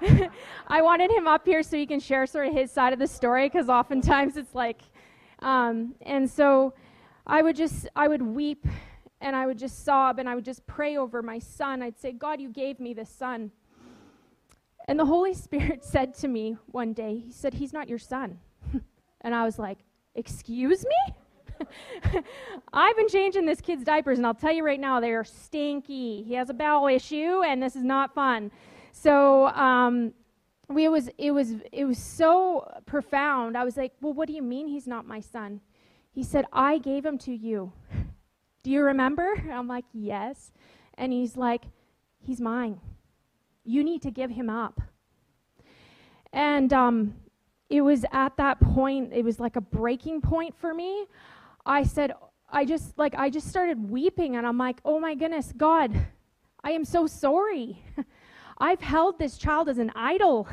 i 0.68 0.80
wanted 0.80 1.10
him 1.10 1.28
up 1.28 1.44
here 1.44 1.62
so 1.62 1.76
he 1.76 1.84
can 1.84 2.00
share 2.00 2.26
sort 2.26 2.46
of 2.46 2.54
his 2.54 2.70
side 2.70 2.94
of 2.94 2.98
the 2.98 3.06
story 3.06 3.46
because 3.46 3.68
oftentimes 3.68 4.38
it's 4.38 4.54
like 4.54 4.80
um, 5.40 5.94
and 6.02 6.28
so 6.28 6.72
i 7.26 7.42
would 7.42 7.56
just 7.56 7.88
i 7.96 8.08
would 8.08 8.22
weep 8.22 8.66
and 9.20 9.36
i 9.36 9.46
would 9.46 9.58
just 9.58 9.84
sob 9.84 10.18
and 10.18 10.28
i 10.28 10.34
would 10.34 10.44
just 10.44 10.66
pray 10.66 10.96
over 10.96 11.22
my 11.22 11.38
son 11.38 11.82
i'd 11.82 11.98
say 11.98 12.12
god 12.12 12.40
you 12.40 12.48
gave 12.48 12.80
me 12.80 12.94
this 12.94 13.10
son 13.10 13.50
and 14.88 14.98
the 14.98 15.06
holy 15.06 15.34
spirit 15.34 15.84
said 15.94 16.14
to 16.14 16.28
me 16.28 16.56
one 16.66 16.92
day 16.92 17.22
he 17.26 17.32
said 17.32 17.54
he's 17.54 17.72
not 17.72 17.88
your 17.88 17.98
son 17.98 18.38
and 19.20 19.34
i 19.34 19.44
was 19.44 19.58
like 19.58 19.78
Excuse 20.14 20.84
me? 20.84 21.14
I've 22.72 22.96
been 22.96 23.08
changing 23.08 23.46
this 23.46 23.60
kid's 23.60 23.84
diapers, 23.84 24.18
and 24.18 24.26
I'll 24.26 24.34
tell 24.34 24.52
you 24.52 24.64
right 24.64 24.80
now, 24.80 25.00
they 25.00 25.12
are 25.12 25.24
stinky. 25.24 26.22
He 26.22 26.34
has 26.34 26.50
a 26.50 26.54
bowel 26.54 26.88
issue, 26.88 27.42
and 27.46 27.62
this 27.62 27.76
is 27.76 27.84
not 27.84 28.14
fun. 28.14 28.50
So, 28.92 29.48
um, 29.48 30.12
we, 30.70 30.84
it 30.84 30.88
was 30.88 31.10
it 31.18 31.32
was 31.32 31.54
it 31.72 31.84
was 31.84 31.98
so 31.98 32.80
profound. 32.86 33.56
I 33.56 33.64
was 33.64 33.76
like, 33.76 33.92
"Well, 34.00 34.12
what 34.12 34.26
do 34.28 34.34
you 34.34 34.42
mean 34.42 34.68
he's 34.68 34.86
not 34.86 35.06
my 35.06 35.20
son?" 35.20 35.60
He 36.10 36.22
said, 36.22 36.46
"I 36.52 36.78
gave 36.78 37.04
him 37.04 37.18
to 37.18 37.34
you." 37.34 37.72
Do 38.62 38.70
you 38.70 38.82
remember? 38.82 39.42
I'm 39.50 39.66
like, 39.66 39.86
"Yes." 39.92 40.52
And 40.94 41.12
he's 41.12 41.36
like, 41.36 41.64
"He's 42.18 42.40
mine. 42.40 42.80
You 43.64 43.82
need 43.82 44.02
to 44.02 44.10
give 44.10 44.30
him 44.30 44.50
up." 44.50 44.80
And 46.32 46.72
um, 46.72 47.14
it 47.68 47.80
was 47.80 48.04
at 48.12 48.36
that 48.36 48.60
point, 48.60 49.12
it 49.12 49.24
was 49.24 49.40
like 49.40 49.56
a 49.56 49.60
breaking 49.60 50.20
point 50.20 50.54
for 50.56 50.74
me. 50.74 51.06
I 51.64 51.84
said, 51.84 52.12
I 52.50 52.64
just, 52.64 52.98
like, 52.98 53.14
I 53.14 53.30
just 53.30 53.48
started 53.48 53.90
weeping 53.90 54.36
and 54.36 54.46
I'm 54.46 54.58
like, 54.58 54.80
oh 54.84 54.98
my 54.98 55.14
goodness, 55.14 55.52
God, 55.56 56.06
I 56.62 56.72
am 56.72 56.84
so 56.84 57.06
sorry. 57.06 57.84
I've 58.60 58.80
held 58.80 59.18
this 59.18 59.38
child 59.38 59.68
as 59.68 59.78
an 59.78 59.90
idol. 59.96 60.46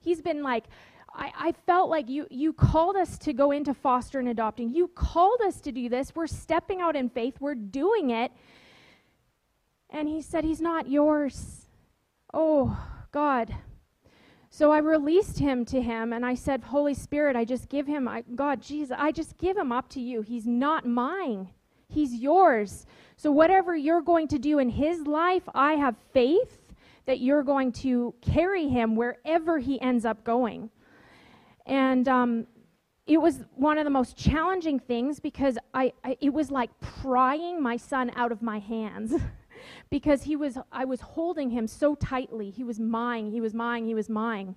He's 0.00 0.22
been 0.22 0.42
like, 0.42 0.64
I, 1.12 1.32
I, 1.36 1.52
felt 1.66 1.90
like 1.90 2.08
you, 2.08 2.26
you 2.30 2.52
called 2.52 2.94
us 2.94 3.18
to 3.18 3.32
go 3.32 3.50
into 3.50 3.74
foster 3.74 4.20
and 4.20 4.28
adopting. 4.28 4.70
You 4.70 4.86
called 4.88 5.40
us 5.40 5.60
to 5.62 5.72
do 5.72 5.88
this. 5.88 6.14
We're 6.14 6.28
stepping 6.28 6.80
out 6.80 6.94
in 6.94 7.08
faith. 7.08 7.34
We're 7.40 7.56
doing 7.56 8.10
it. 8.10 8.30
And 9.90 10.08
he 10.08 10.22
said, 10.22 10.44
He's 10.44 10.60
not 10.60 10.88
yours. 10.88 11.66
Oh, 12.32 12.78
God. 13.10 13.52
So 14.50 14.72
I 14.72 14.78
released 14.78 15.38
him 15.38 15.64
to 15.66 15.80
him 15.80 16.12
and 16.12 16.26
I 16.26 16.34
said, 16.34 16.62
Holy 16.62 16.94
Spirit, 16.94 17.36
I 17.36 17.44
just 17.44 17.68
give 17.68 17.86
him, 17.86 18.08
I, 18.08 18.24
God, 18.34 18.60
Jesus, 18.60 18.96
I 18.98 19.12
just 19.12 19.36
give 19.38 19.56
him 19.56 19.70
up 19.72 19.88
to 19.90 20.00
you. 20.00 20.22
He's 20.22 20.46
not 20.46 20.86
mine, 20.86 21.50
he's 21.88 22.14
yours. 22.14 22.86
So 23.16 23.30
whatever 23.30 23.76
you're 23.76 24.00
going 24.00 24.28
to 24.28 24.38
do 24.38 24.58
in 24.58 24.70
his 24.70 25.06
life, 25.06 25.42
I 25.54 25.74
have 25.74 25.96
faith 26.12 26.59
that 27.10 27.18
you're 27.18 27.42
going 27.42 27.72
to 27.72 28.14
carry 28.22 28.68
him 28.68 28.94
wherever 28.94 29.58
he 29.58 29.80
ends 29.80 30.04
up 30.04 30.22
going. 30.22 30.70
And 31.66 32.06
um, 32.06 32.46
it 33.04 33.20
was 33.20 33.44
one 33.56 33.78
of 33.78 33.84
the 33.84 33.90
most 33.90 34.16
challenging 34.16 34.78
things 34.78 35.18
because 35.18 35.58
I, 35.74 35.92
I 36.04 36.16
it 36.20 36.32
was 36.32 36.52
like 36.52 36.70
prying 36.80 37.60
my 37.60 37.76
son 37.76 38.12
out 38.14 38.30
of 38.30 38.42
my 38.42 38.60
hands. 38.60 39.12
because 39.90 40.22
he 40.22 40.36
was 40.36 40.56
I 40.70 40.84
was 40.84 41.00
holding 41.00 41.50
him 41.50 41.66
so 41.66 41.96
tightly. 41.96 42.48
He 42.48 42.62
was 42.62 42.78
mine, 42.78 43.26
he 43.26 43.40
was 43.40 43.54
mine, 43.54 43.86
he 43.86 43.94
was 43.94 44.08
mine. 44.08 44.54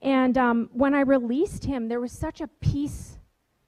And 0.00 0.38
um, 0.38 0.70
when 0.72 0.94
I 0.94 1.00
released 1.00 1.66
him, 1.66 1.88
there 1.88 2.00
was 2.00 2.12
such 2.12 2.40
a 2.40 2.46
peace 2.46 3.18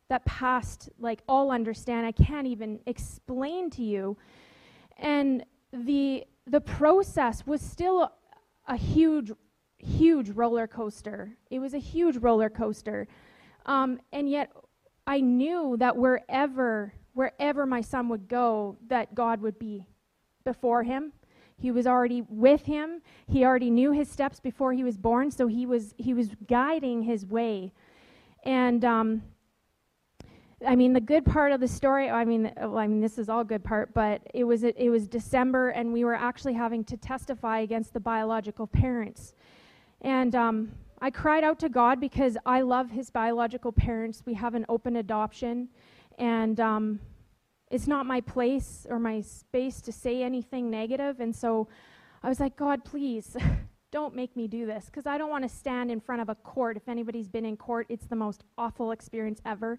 that 0.08 0.24
passed 0.24 0.88
like 0.98 1.20
all 1.28 1.50
understand. 1.50 2.06
I 2.06 2.12
can't 2.12 2.46
even 2.46 2.80
explain 2.86 3.68
to 3.72 3.82
you. 3.82 4.16
And 4.96 5.44
the 5.74 6.24
the 6.46 6.60
process 6.60 7.46
was 7.46 7.60
still 7.60 8.10
a, 8.66 8.76
huge, 8.76 9.32
huge 9.78 10.30
roller 10.30 10.66
coaster. 10.66 11.36
It 11.50 11.58
was 11.58 11.74
a 11.74 11.78
huge 11.78 12.16
roller 12.16 12.50
coaster. 12.50 13.08
Um, 13.66 14.00
and 14.12 14.28
yet 14.28 14.50
I 15.06 15.20
knew 15.20 15.76
that 15.78 15.96
wherever 15.96 16.92
wherever 17.14 17.66
my 17.66 17.82
son 17.82 18.08
would 18.08 18.26
go, 18.26 18.76
that 18.86 19.14
God 19.14 19.42
would 19.42 19.58
be 19.58 19.84
before 20.44 20.82
him. 20.82 21.12
He 21.58 21.70
was 21.70 21.86
already 21.86 22.22
with 22.28 22.64
him. 22.64 23.02
He 23.26 23.44
already 23.44 23.70
knew 23.70 23.92
his 23.92 24.10
steps 24.10 24.40
before 24.40 24.72
he 24.72 24.82
was 24.82 24.96
born, 24.96 25.30
so 25.30 25.46
he 25.46 25.66
was 25.66 25.94
he 25.96 26.14
was 26.14 26.30
guiding 26.48 27.02
his 27.02 27.24
way. 27.24 27.72
And 28.44 28.84
um, 28.84 29.22
I 30.66 30.76
mean, 30.76 30.92
the 30.92 31.00
good 31.00 31.24
part 31.24 31.52
of 31.52 31.60
the 31.60 31.68
story. 31.68 32.10
I 32.10 32.24
mean, 32.24 32.52
well, 32.56 32.78
I 32.78 32.86
mean, 32.86 33.00
this 33.00 33.18
is 33.18 33.28
all 33.28 33.44
good 33.44 33.64
part, 33.64 33.92
but 33.94 34.22
it 34.34 34.44
was 34.44 34.62
it 34.62 34.90
was 34.90 35.08
December, 35.08 35.70
and 35.70 35.92
we 35.92 36.04
were 36.04 36.14
actually 36.14 36.54
having 36.54 36.84
to 36.84 36.96
testify 36.96 37.60
against 37.60 37.92
the 37.92 38.00
biological 38.00 38.66
parents. 38.66 39.34
And 40.02 40.34
um, 40.34 40.72
I 41.00 41.10
cried 41.10 41.44
out 41.44 41.58
to 41.60 41.68
God 41.68 42.00
because 42.00 42.36
I 42.46 42.60
love 42.62 42.90
his 42.90 43.10
biological 43.10 43.72
parents. 43.72 44.22
We 44.24 44.34
have 44.34 44.54
an 44.54 44.66
open 44.68 44.96
adoption, 44.96 45.68
and 46.18 46.58
um, 46.60 47.00
it's 47.70 47.86
not 47.86 48.06
my 48.06 48.20
place 48.20 48.86
or 48.88 48.98
my 48.98 49.20
space 49.20 49.80
to 49.80 49.92
say 49.92 50.22
anything 50.22 50.70
negative. 50.70 51.20
And 51.20 51.34
so 51.34 51.68
I 52.22 52.28
was 52.28 52.38
like, 52.38 52.54
God, 52.54 52.84
please 52.84 53.36
don't 53.90 54.14
make 54.14 54.36
me 54.36 54.46
do 54.46 54.66
this 54.66 54.86
because 54.86 55.06
I 55.06 55.18
don't 55.18 55.30
want 55.30 55.42
to 55.44 55.48
stand 55.48 55.90
in 55.90 55.98
front 56.00 56.22
of 56.22 56.28
a 56.28 56.34
court. 56.34 56.76
If 56.76 56.88
anybody's 56.88 57.28
been 57.28 57.44
in 57.44 57.56
court, 57.56 57.86
it's 57.88 58.06
the 58.06 58.16
most 58.16 58.44
awful 58.58 58.90
experience 58.90 59.40
ever. 59.44 59.78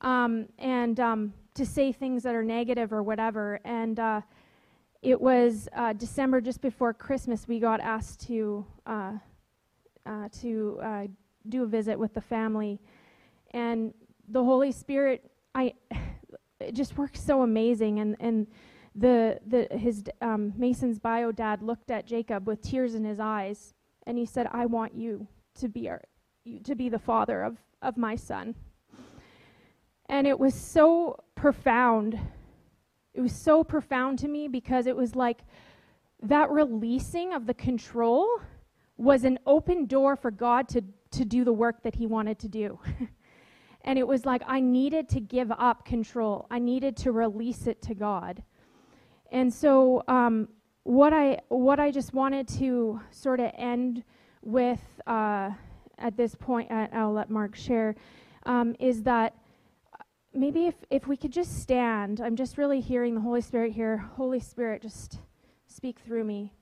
Um, 0.00 0.46
and 0.58 0.98
um, 1.00 1.32
to 1.58 1.66
say 1.66 1.90
things 1.90 2.22
that 2.22 2.34
are 2.34 2.44
negative 2.44 2.92
or 2.92 3.02
whatever. 3.02 3.60
And 3.64 3.98
uh, 3.98 4.20
it 5.02 5.20
was 5.20 5.68
uh, 5.74 5.92
December, 5.92 6.40
just 6.40 6.60
before 6.60 6.94
Christmas, 6.94 7.48
we 7.48 7.58
got 7.58 7.80
asked 7.80 8.26
to 8.28 8.64
uh, 8.86 9.12
uh 10.06 10.28
to 10.40 10.80
uh, 10.82 11.06
do 11.48 11.64
a 11.64 11.66
visit 11.66 11.98
with 11.98 12.14
the 12.14 12.20
family, 12.20 12.80
and 13.52 13.92
the 14.28 14.42
Holy 14.42 14.72
Spirit, 14.72 15.30
I 15.54 15.74
it 16.60 16.72
just 16.72 16.96
works 16.96 17.20
so 17.20 17.42
amazing. 17.42 17.98
And 17.98 18.16
and 18.20 18.46
the 18.94 19.40
the 19.46 19.68
his 19.76 20.04
um, 20.20 20.52
Mason's 20.56 20.98
bio 20.98 21.32
dad 21.32 21.62
looked 21.62 21.90
at 21.90 22.06
Jacob 22.06 22.46
with 22.46 22.62
tears 22.62 22.94
in 22.94 23.04
his 23.04 23.18
eyes, 23.20 23.74
and 24.06 24.16
he 24.16 24.26
said, 24.26 24.48
"I 24.52 24.66
want 24.66 24.94
you 24.94 25.26
to 25.60 25.68
be 25.68 25.88
our 25.88 26.02
you, 26.44 26.60
to 26.60 26.76
be 26.76 26.88
the 26.88 26.98
father 26.98 27.42
of 27.42 27.58
of 27.82 27.96
my 27.96 28.14
son." 28.14 28.54
And 30.08 30.26
it 30.26 30.38
was 30.38 30.54
so 30.54 31.22
profound. 31.34 32.18
It 33.14 33.20
was 33.20 33.32
so 33.32 33.62
profound 33.62 34.18
to 34.20 34.28
me 34.28 34.48
because 34.48 34.86
it 34.86 34.96
was 34.96 35.14
like 35.14 35.40
that 36.22 36.50
releasing 36.50 37.32
of 37.32 37.46
the 37.46 37.54
control 37.54 38.26
was 38.96 39.24
an 39.24 39.38
open 39.46 39.86
door 39.86 40.16
for 40.16 40.30
God 40.30 40.68
to, 40.70 40.82
to 41.12 41.24
do 41.24 41.44
the 41.44 41.52
work 41.52 41.82
that 41.82 41.94
He 41.94 42.06
wanted 42.06 42.38
to 42.40 42.48
do. 42.48 42.78
And 43.88 43.98
it 43.98 44.06
was 44.06 44.26
like 44.26 44.42
I 44.46 44.60
needed 44.60 45.08
to 45.10 45.20
give 45.20 45.50
up 45.50 45.84
control, 45.84 46.46
I 46.50 46.58
needed 46.58 46.96
to 46.98 47.12
release 47.12 47.66
it 47.66 47.80
to 47.82 47.94
God. 47.94 48.42
And 49.32 49.52
so, 49.52 50.02
um, 50.08 50.48
what 50.82 51.12
I 51.12 51.38
what 51.48 51.78
I 51.78 51.90
just 51.90 52.14
wanted 52.14 52.48
to 52.58 53.00
sort 53.10 53.40
of 53.40 53.50
end 53.56 54.04
with 54.42 54.80
uh, 55.06 55.50
at 55.98 56.16
this 56.16 56.34
point, 56.34 56.70
uh, 56.70 56.88
I'll 56.92 57.12
let 57.12 57.30
Mark 57.30 57.54
share, 57.54 57.94
um, 58.44 58.74
is 58.78 59.02
that 59.04 59.34
maybe 60.34 60.66
if 60.66 60.74
if 60.90 61.06
we 61.06 61.16
could 61.16 61.32
just 61.32 61.60
stand. 61.60 62.20
I'm 62.20 62.36
just 62.36 62.58
really 62.58 62.80
hearing 62.80 63.14
the 63.14 63.20
Holy 63.20 63.40
Spirit 63.40 63.72
here. 63.72 63.96
Holy 63.96 64.40
Spirit, 64.40 64.82
just 64.82 65.18
speak 65.66 65.98
through 66.00 66.24
me. 66.24 66.52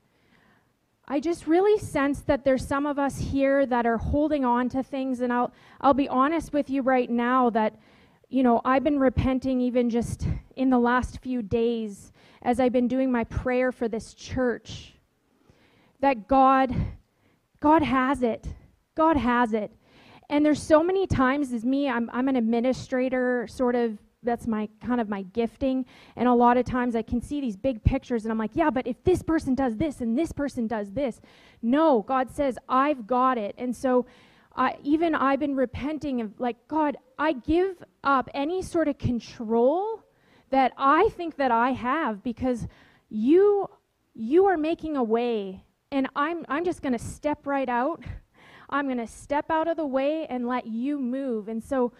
I 1.08 1.20
just 1.20 1.46
really 1.46 1.78
sense 1.78 2.20
that 2.22 2.44
there's 2.44 2.66
some 2.66 2.84
of 2.84 2.98
us 2.98 3.18
here 3.18 3.64
that 3.66 3.86
are 3.86 3.98
holding 3.98 4.44
on 4.44 4.68
to 4.70 4.82
things 4.82 5.20
and 5.20 5.32
I'll 5.32 5.52
I'll 5.80 5.94
be 5.94 6.08
honest 6.08 6.52
with 6.52 6.68
you 6.68 6.82
right 6.82 7.08
now 7.08 7.50
that 7.50 7.76
you 8.28 8.42
know, 8.42 8.60
I've 8.64 8.82
been 8.82 8.98
repenting 8.98 9.60
even 9.60 9.88
just 9.88 10.26
in 10.56 10.70
the 10.70 10.78
last 10.78 11.20
few 11.20 11.42
days 11.42 12.12
as 12.42 12.58
I've 12.58 12.72
been 12.72 12.88
doing 12.88 13.12
my 13.12 13.24
prayer 13.24 13.70
for 13.70 13.88
this 13.88 14.14
church. 14.14 14.94
That 16.00 16.26
God 16.28 16.74
God 17.60 17.82
has 17.82 18.22
it. 18.22 18.46
God 18.94 19.16
has 19.16 19.52
it. 19.52 19.70
And 20.28 20.44
there's 20.44 20.62
so 20.62 20.82
many 20.82 21.06
times 21.06 21.52
as 21.52 21.64
me 21.64 21.88
I'm 21.88 22.10
I'm 22.12 22.28
an 22.28 22.36
administrator 22.36 23.46
sort 23.48 23.74
of 23.74 23.98
that's 24.22 24.46
my 24.46 24.68
kind 24.84 25.00
of 25.00 25.08
my 25.08 25.22
gifting. 25.22 25.86
And 26.16 26.28
a 26.28 26.34
lot 26.34 26.56
of 26.56 26.64
times 26.64 26.96
i 26.96 27.02
can 27.02 27.20
see 27.20 27.40
these 27.40 27.56
big 27.56 27.82
pictures 27.84 28.24
and 28.24 28.32
i'm 28.32 28.38
like 28.38 28.52
yeah 28.54 28.70
but 28.70 28.86
if 28.86 29.02
this 29.04 29.22
person 29.22 29.54
does 29.54 29.76
this 29.76 30.00
and 30.00 30.18
this 30.18 30.32
person 30.32 30.66
does 30.66 30.90
this. 30.92 31.20
No 31.62 32.02
god 32.02 32.30
says 32.30 32.58
i've 32.68 33.06
got 33.06 33.38
it. 33.38 33.54
And 33.58 33.74
so 33.74 34.06
even 34.82 35.14
i've 35.14 35.40
been 35.40 35.54
repenting 35.54 36.20
of 36.20 36.40
like 36.40 36.56
god 36.68 36.96
i 37.18 37.32
give 37.32 37.82
up 38.04 38.28
any 38.34 38.62
sort 38.62 38.88
of 38.88 38.98
control 38.98 40.02
that 40.50 40.72
i 40.78 41.08
think 41.10 41.36
that 41.36 41.50
i 41.50 41.70
have 41.70 42.22
because 42.22 42.66
you 43.08 43.68
you 44.14 44.46
are 44.46 44.56
making 44.56 44.96
a 44.96 45.02
way 45.02 45.62
and 45.92 46.08
i'm 46.16 46.44
i'm 46.48 46.64
just 46.64 46.82
going 46.82 46.92
to 46.92 46.98
step 46.98 47.46
right 47.46 47.68
out 47.68 48.02
i'm 48.70 48.86
going 48.86 48.98
to 48.98 49.06
step 49.06 49.50
out 49.50 49.68
of 49.68 49.76
the 49.76 49.86
way 49.86 50.26
and 50.28 50.46
let 50.46 50.66
you 50.66 50.98
move 50.98 51.48
and 51.48 51.62
so 51.62 51.92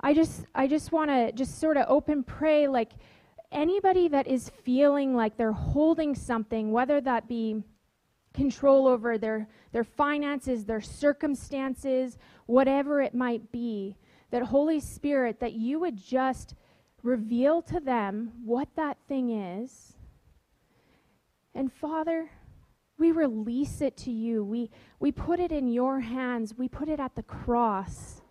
I 0.00 0.14
just 0.14 0.44
I 0.54 0.66
just 0.66 0.92
want 0.92 1.10
to 1.10 1.32
just 1.32 1.58
sort 1.58 1.76
of 1.76 1.86
open 1.88 2.22
pray 2.22 2.68
like 2.68 2.92
anybody 3.50 4.08
that 4.08 4.26
is 4.26 4.50
feeling 4.62 5.14
like 5.14 5.36
they're 5.36 5.52
holding 5.52 6.14
something 6.14 6.70
whether 6.70 7.00
that 7.00 7.28
be 7.28 7.62
control 8.34 8.86
over 8.86 9.16
their 9.16 9.48
their 9.72 9.84
finances, 9.84 10.64
their 10.64 10.80
circumstances, 10.80 12.18
whatever 12.46 13.00
it 13.00 13.14
might 13.14 13.50
be, 13.50 13.96
that 14.30 14.42
Holy 14.42 14.80
Spirit 14.80 15.40
that 15.40 15.54
you 15.54 15.80
would 15.80 15.96
just 15.96 16.54
reveal 17.02 17.62
to 17.62 17.80
them 17.80 18.32
what 18.44 18.68
that 18.76 18.98
thing 19.08 19.30
is. 19.30 19.94
And 21.54 21.72
Father, 21.72 22.30
we 22.98 23.12
release 23.12 23.80
it 23.80 23.96
to 23.98 24.10
you. 24.10 24.44
We 24.44 24.70
we 24.98 25.12
put 25.12 25.40
it 25.40 25.52
in 25.52 25.68
your 25.68 26.00
hands. 26.00 26.54
We 26.56 26.68
put 26.68 26.88
it 26.88 27.00
at 27.00 27.14
the 27.14 27.22
cross. 27.22 28.22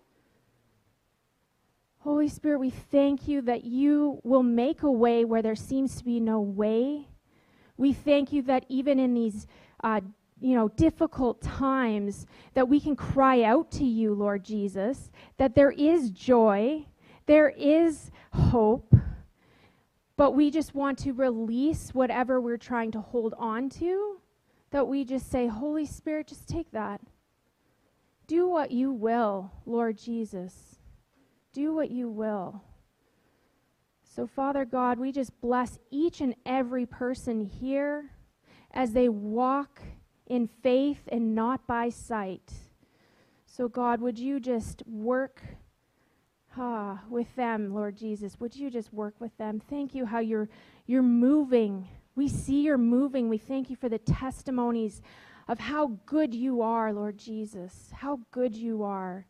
Holy 1.99 2.29
Spirit, 2.29 2.59
we 2.59 2.69
thank 2.69 3.27
you 3.27 3.41
that 3.41 3.63
you 3.63 4.19
will 4.23 4.43
make 4.43 4.83
a 4.83 4.91
way 4.91 5.25
where 5.25 5.41
there 5.41 5.55
seems 5.55 5.95
to 5.95 6.05
be 6.05 6.19
no 6.19 6.39
way. 6.39 7.07
We 7.77 7.93
thank 7.93 8.31
you 8.31 8.43
that 8.43 8.65
even 8.69 8.99
in 8.99 9.15
these 9.15 9.47
uh, 9.83 10.01
you 10.39 10.55
know 10.55 10.67
difficult 10.69 11.41
times 11.41 12.25
that 12.53 12.67
we 12.67 12.79
can 12.79 12.95
cry 12.95 13.43
out 13.43 13.71
to 13.71 13.85
you 13.85 14.13
lord 14.13 14.43
jesus 14.43 15.09
that 15.37 15.55
there 15.55 15.71
is 15.71 16.09
joy 16.09 16.85
there 17.25 17.49
is 17.49 18.11
hope 18.33 18.93
but 20.17 20.31
we 20.31 20.51
just 20.51 20.75
want 20.75 20.97
to 20.97 21.13
release 21.13 21.91
whatever 21.93 22.41
we're 22.41 22.57
trying 22.57 22.91
to 22.91 22.99
hold 22.99 23.33
on 23.37 23.69
to 23.69 24.17
that 24.75 24.87
we 24.87 25.05
just 25.05 25.31
say 25.31 25.47
holy 25.47 25.85
spirit 25.85 26.27
just 26.27 26.47
take 26.47 26.69
that 26.71 26.99
do 28.27 28.47
what 28.47 28.71
you 28.71 28.91
will 28.91 29.51
lord 29.65 29.97
jesus 29.97 30.75
do 31.55 31.73
what 31.73 31.89
you 31.89 32.09
will. 32.09 32.61
So, 34.03 34.27
Father 34.27 34.65
God, 34.65 34.99
we 34.99 35.11
just 35.13 35.39
bless 35.39 35.79
each 35.89 36.19
and 36.19 36.35
every 36.45 36.85
person 36.85 37.45
here 37.45 38.11
as 38.71 38.91
they 38.91 39.07
walk 39.07 39.81
in 40.27 40.47
faith 40.47 41.07
and 41.07 41.33
not 41.33 41.65
by 41.65 41.89
sight. 41.89 42.51
So, 43.45 43.69
God, 43.69 44.01
would 44.01 44.19
you 44.19 44.41
just 44.41 44.83
work 44.85 45.41
ah, 46.57 47.01
with 47.09 47.33
them, 47.37 47.73
Lord 47.73 47.97
Jesus? 47.97 48.37
Would 48.41 48.55
you 48.55 48.69
just 48.69 48.93
work 48.93 49.15
with 49.19 49.35
them? 49.37 49.61
Thank 49.69 49.95
you 49.95 50.05
how 50.05 50.19
you're, 50.19 50.49
you're 50.85 51.01
moving. 51.01 51.87
We 52.15 52.27
see 52.29 52.61
you're 52.61 52.77
moving. 52.77 53.29
We 53.29 53.37
thank 53.37 53.69
you 53.69 53.75
for 53.75 53.89
the 53.89 53.99
testimonies 53.99 55.01
of 55.47 55.59
how 55.59 55.99
good 56.05 56.33
you 56.33 56.61
are, 56.61 56.93
Lord 56.93 57.17
Jesus, 57.17 57.91
how 57.93 58.19
good 58.31 58.55
you 58.55 58.83
are. 58.83 59.25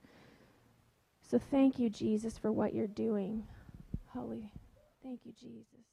So 1.21 1.39
thank 1.39 1.79
you, 1.79 1.89
Jesus, 1.89 2.37
for 2.37 2.51
what 2.51 2.73
you're 2.73 2.87
doing. 2.87 3.47
Holy. 4.07 4.51
Thank 5.03 5.21
you, 5.25 5.33
Jesus. 5.33 5.84